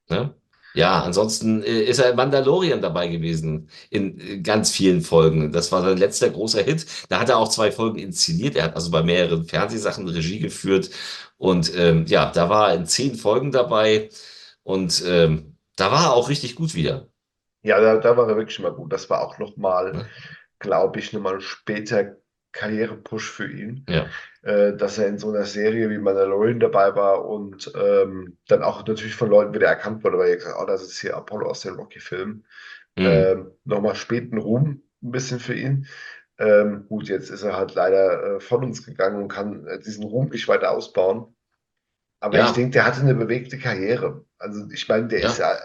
Ne? 0.10 0.36
Ja, 0.76 1.02
ansonsten 1.04 1.62
äh, 1.64 1.82
ist 1.84 2.00
er 2.00 2.10
in 2.12 2.16
Mandalorian 2.16 2.82
dabei 2.82 3.08
gewesen, 3.08 3.70
in 3.92 4.20
äh, 4.20 4.40
ganz 4.42 4.72
vielen 4.72 5.02
Folgen. 5.02 5.52
Das 5.52 5.72
war 5.72 5.82
sein 5.84 5.98
letzter 5.98 6.30
großer 6.32 6.64
Hit. 6.64 6.86
Da 7.10 7.20
hat 7.20 7.30
er 7.30 7.38
auch 7.38 7.50
zwei 7.50 7.72
Folgen 7.72 8.00
inszeniert. 8.00 8.56
Er 8.56 8.64
hat 8.66 8.76
also 8.76 8.90
bei 8.92 9.04
mehreren 9.04 9.46
Fernsehsachen 9.46 10.08
Regie 10.08 10.40
geführt. 10.40 10.90
Und 11.38 11.72
ähm, 11.76 12.06
ja, 12.08 12.32
da 12.32 12.50
war 12.50 12.70
er 12.70 12.76
in 12.76 12.86
zehn 12.88 13.16
Folgen 13.16 13.52
dabei. 13.52 14.10
Und 14.64 15.04
ähm, 15.06 15.58
da 15.76 15.92
war 15.92 16.06
er 16.06 16.14
auch 16.14 16.30
richtig 16.30 16.56
gut 16.56 16.74
wieder. 16.76 17.08
Ja, 17.62 17.80
da, 17.80 17.98
da 17.98 18.18
war 18.18 18.28
er 18.30 18.36
wirklich 18.38 18.60
mal 18.60 18.74
gut. 18.74 18.92
Das 18.92 19.10
war 19.10 19.22
auch 19.22 19.38
nochmal, 19.40 19.98
Ja. 19.98 20.10
glaube 20.60 21.00
ich, 21.00 21.14
nochmal 21.14 21.42
später 21.42 22.18
Karrierepush 22.54 23.30
für 23.30 23.52
ihn. 23.52 23.86
Ja, 23.90 24.08
äh, 24.44 24.76
dass 24.76 24.98
er 24.98 25.08
in 25.08 25.18
so 25.18 25.30
einer 25.30 25.46
Serie 25.46 25.90
wie 25.90 25.98
Mandalorian 25.98 26.60
dabei 26.60 26.96
war 26.96 27.26
und 27.26 27.72
ähm, 27.76 28.38
dann 28.48 28.62
auch 28.62 28.86
natürlich 28.86 29.16
von 29.16 29.30
Leuten 29.30 29.54
wieder 29.54 29.68
erkannt 29.68 30.04
wurde, 30.04 30.18
weil 30.18 30.30
er 30.30 30.36
gesagt 30.36 30.56
hat, 30.56 30.64
oh, 30.64 30.68
das 30.68 30.82
ist 30.84 31.00
hier 31.00 31.16
Apollo 31.16 31.50
aus 31.50 31.62
den 31.62 31.76
Rocky-Filmen. 31.76 32.46
Mhm. 32.98 33.06
Ähm, 33.06 33.52
nochmal 33.64 33.96
späten 33.96 34.38
Ruhm 34.38 34.84
ein 35.02 35.12
bisschen 35.12 35.40
für 35.40 35.54
ihn. 35.54 35.88
Ähm, 36.38 36.86
gut, 36.90 37.08
jetzt 37.08 37.30
ist 37.30 37.44
er 37.44 37.56
halt 37.56 37.76
leider 37.76 38.36
äh, 38.36 38.40
von 38.40 38.64
uns 38.64 38.86
gegangen 38.86 39.22
und 39.22 39.30
kann 39.30 39.66
äh, 39.68 39.80
diesen 39.80 40.04
Ruhm 40.04 40.30
nicht 40.30 40.48
weiter 40.48 40.72
ausbauen. 40.72 41.33
Aber 42.24 42.38
Ja. 42.38 42.46
ich 42.46 42.52
denke, 42.54 42.72
der 42.72 42.86
hatte 42.86 43.02
eine 43.02 43.16
bewegte 43.16 43.58
Karriere. 43.60 44.24
Also 44.38 44.66
ich 44.72 44.88
meine, 44.88 45.10
der 45.10 45.20
Ja. 45.20 45.28
ist 45.30 45.40
ja, 45.40 45.58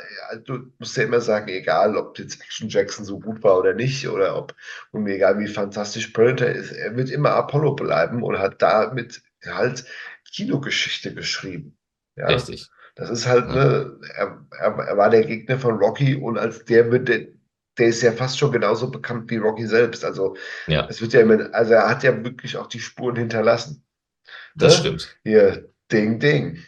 du 0.45 0.73
musst 0.81 0.97
ja 0.97 1.05
immer 1.05 1.21
sagen, 1.21 1.47
egal 1.49 1.97
ob 1.97 2.19
jetzt 2.19 2.43
Action 2.43 2.69
Jackson 2.69 3.05
so 3.05 3.21
gut 3.21 3.45
war 3.45 3.59
oder 3.59 3.75
nicht, 3.75 4.09
oder 4.09 4.37
ob, 4.37 4.57
und 4.91 5.07
egal 5.07 5.39
wie 5.39 5.47
fantastisch 5.47 6.09
Predator 6.09 6.49
ist, 6.49 6.73
er 6.73 6.97
wird 6.97 7.11
immer 7.11 7.31
Apollo 7.31 7.77
bleiben 7.77 8.25
und 8.25 8.41
hat 8.41 8.61
damit 8.61 9.23
halt 9.47 9.85
Kinogeschichte 10.35 11.15
geschrieben. 11.15 11.79
Ja, 12.17 12.27
richtig. 12.27 12.69
das 12.97 13.11
ist 13.11 13.29
halt, 13.29 13.47
ne, 13.51 13.97
er, 14.17 14.45
er, 14.59 14.79
er 14.79 14.97
war 14.97 15.11
der 15.11 15.25
Gegner 15.25 15.61
von 15.61 15.77
Rocky 15.79 16.17
und 16.17 16.39
als 16.39 16.65
der 16.65 16.91
wird 16.91 17.09
der, 17.09 17.29
der 17.79 17.87
ist 17.87 18.03
ja 18.03 18.11
fast 18.11 18.37
schon 18.37 18.51
genauso 18.51 18.91
bekannt 18.91 19.31
wie 19.31 19.37
Rocky 19.37 19.65
selbst. 19.69 20.05
Also 20.05 20.37
Ja, 20.67 20.89
es 20.91 21.01
wird 21.01 21.13
ja 21.13 21.21
immer, 21.21 21.55
also 21.55 21.75
er 21.75 21.89
hat 21.89 22.03
ja 22.03 22.25
wirklich 22.25 22.57
auch 22.57 22.67
die 22.67 22.81
Spuren 22.81 23.15
hinterlassen. 23.15 23.85
das 24.57 24.75
Ne? 24.75 24.81
stimmt. 24.81 25.17
Hier, 25.23 25.69
Ding, 25.91 26.19
Ding. 26.19 26.59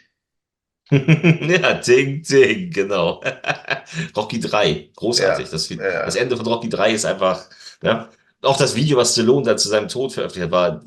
ja, 0.91 1.73
Ding, 1.75 2.21
Ding, 2.23 2.69
genau. 2.71 3.23
Rocky 4.15 4.39
3, 4.39 4.89
großartig. 4.95 5.45
Ja, 5.45 5.51
Das, 5.51 5.69
ja. 5.69 6.05
das 6.05 6.15
Ende 6.15 6.35
von 6.37 6.45
Rocky 6.45 6.69
3 6.69 6.93
ist 6.93 7.05
einfach, 7.05 7.49
ja. 7.83 8.09
Auch 8.41 8.57
das 8.57 8.75
Video, 8.75 8.97
was 8.97 9.13
Stallone 9.13 9.45
dann 9.45 9.57
zu 9.57 9.69
seinem 9.69 9.87
Tod 9.87 10.13
veröffentlicht 10.13 10.45
hat, 10.45 10.51
war 10.51 10.83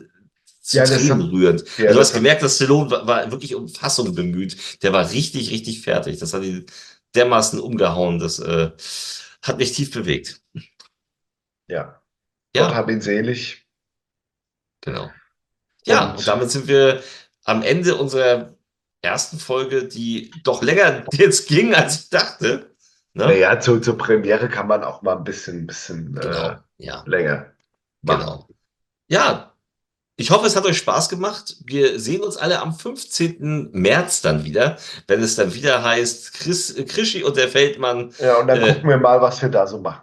zu 0.61 0.76
Ja, 0.76 0.85
Tränen 0.85 1.20
rührend. 1.22 1.62
ja, 1.78 1.85
also 1.87 1.95
du 1.95 2.01
hast 2.01 2.09
hat- 2.09 2.16
gemerkt, 2.16 2.43
dass 2.43 2.57
Stallone 2.57 2.91
war, 2.91 3.07
war 3.07 3.30
wirklich 3.30 3.55
um 3.55 3.68
Fassung 3.68 4.12
bemüht. 4.14 4.82
Der 4.82 4.93
war 4.93 5.09
richtig, 5.11 5.51
richtig 5.51 5.80
fertig. 5.82 6.18
Das 6.18 6.35
hat 6.35 6.43
ihn 6.43 6.66
dermaßen 7.14 7.61
umgehauen. 7.61 8.18
Das 8.18 8.41
äh, 8.41 8.72
hat 9.43 9.59
mich 9.59 9.72
tief 9.72 9.93
bewegt. 9.93 10.41
Ja. 11.68 11.85
Gott 11.85 12.03
Ja, 12.57 12.74
hab 12.74 12.91
ihn 12.91 13.01
selig. 13.01 13.64
genau. 14.80 15.11
Ja, 15.87 16.11
Und- 16.11 16.18
und 16.18 16.26
damit 16.26 16.51
sind 16.51 16.66
wir 16.66 17.03
am 17.45 17.62
Ende 17.62 17.95
unserer 17.97 18.55
ersten 19.03 19.38
Folge, 19.38 19.84
die 19.86 20.30
doch 20.45 20.62
länger 20.62 21.05
jetzt 21.12 21.47
ging, 21.49 21.74
als 21.74 22.01
ich 22.05 22.09
dachte. 22.11 22.70
Ne? 23.12 23.26
Naja, 23.26 23.61
zu, 23.61 23.78
zur 23.80 23.97
Premiere 23.97 24.49
kann 24.49 24.66
man 24.66 24.82
auch 24.82 25.03
mal 25.03 25.16
ein 25.16 25.24
bisschen, 25.24 25.66
bisschen 25.66 26.14
Genau. 26.14 26.49
äh, 26.51 26.57
Ja. 26.78 27.05
länger 27.07 27.53
machen. 28.03 28.20
Genau. 28.20 28.49
Ja, 29.09 29.51
ich 30.16 30.30
hoffe, 30.30 30.47
es 30.47 30.57
hat 30.57 30.64
euch 30.64 30.78
Spaß 30.78 31.09
gemacht. 31.09 31.57
Wir 31.64 31.99
sehen 32.01 32.22
uns 32.22 32.36
alle 32.36 32.61
am 32.61 32.74
15. 32.74 33.70
März 33.72 34.22
dann 34.22 34.45
wieder, 34.45 34.78
wenn 35.09 35.22
es 35.22 35.34
dann 35.36 35.55
wieder 35.55 35.82
heißt, 35.82 36.34
Chris, 36.34 36.70
äh, 36.70 36.84
Krischi 36.84 37.22
und 37.24 37.36
der 37.36 37.49
Feldmann. 37.49 38.12
Ja, 38.18 38.36
und 38.38 38.47
dann 38.49 38.62
Äh. 38.62 38.72
gucken 38.74 38.88
wir 38.90 38.97
mal, 38.97 39.20
was 39.20 39.42
wir 39.42 39.49
da 39.49 39.66
so 39.66 39.78
machen. 39.80 40.03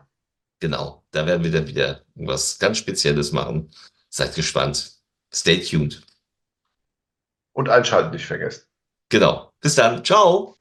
Genau, 0.60 1.04
da 1.12 1.26
werden 1.26 1.44
wir 1.44 1.52
dann 1.52 1.68
wieder 1.68 2.02
was 2.16 2.60
ganz 2.60 2.78
Spezielles 2.78 3.32
machen. 3.32 3.72
Seid 4.10 4.36
gespannt. 4.36 4.92
Stay 5.34 5.60
tuned. 5.60 6.02
Und 7.62 7.70
einschalten 7.70 8.09
nicht 8.09 8.26
vergessen. 8.26 8.64
Genau. 9.09 9.51
Bis 9.62 9.76
dann. 9.76 10.03
Ciao. 10.03 10.57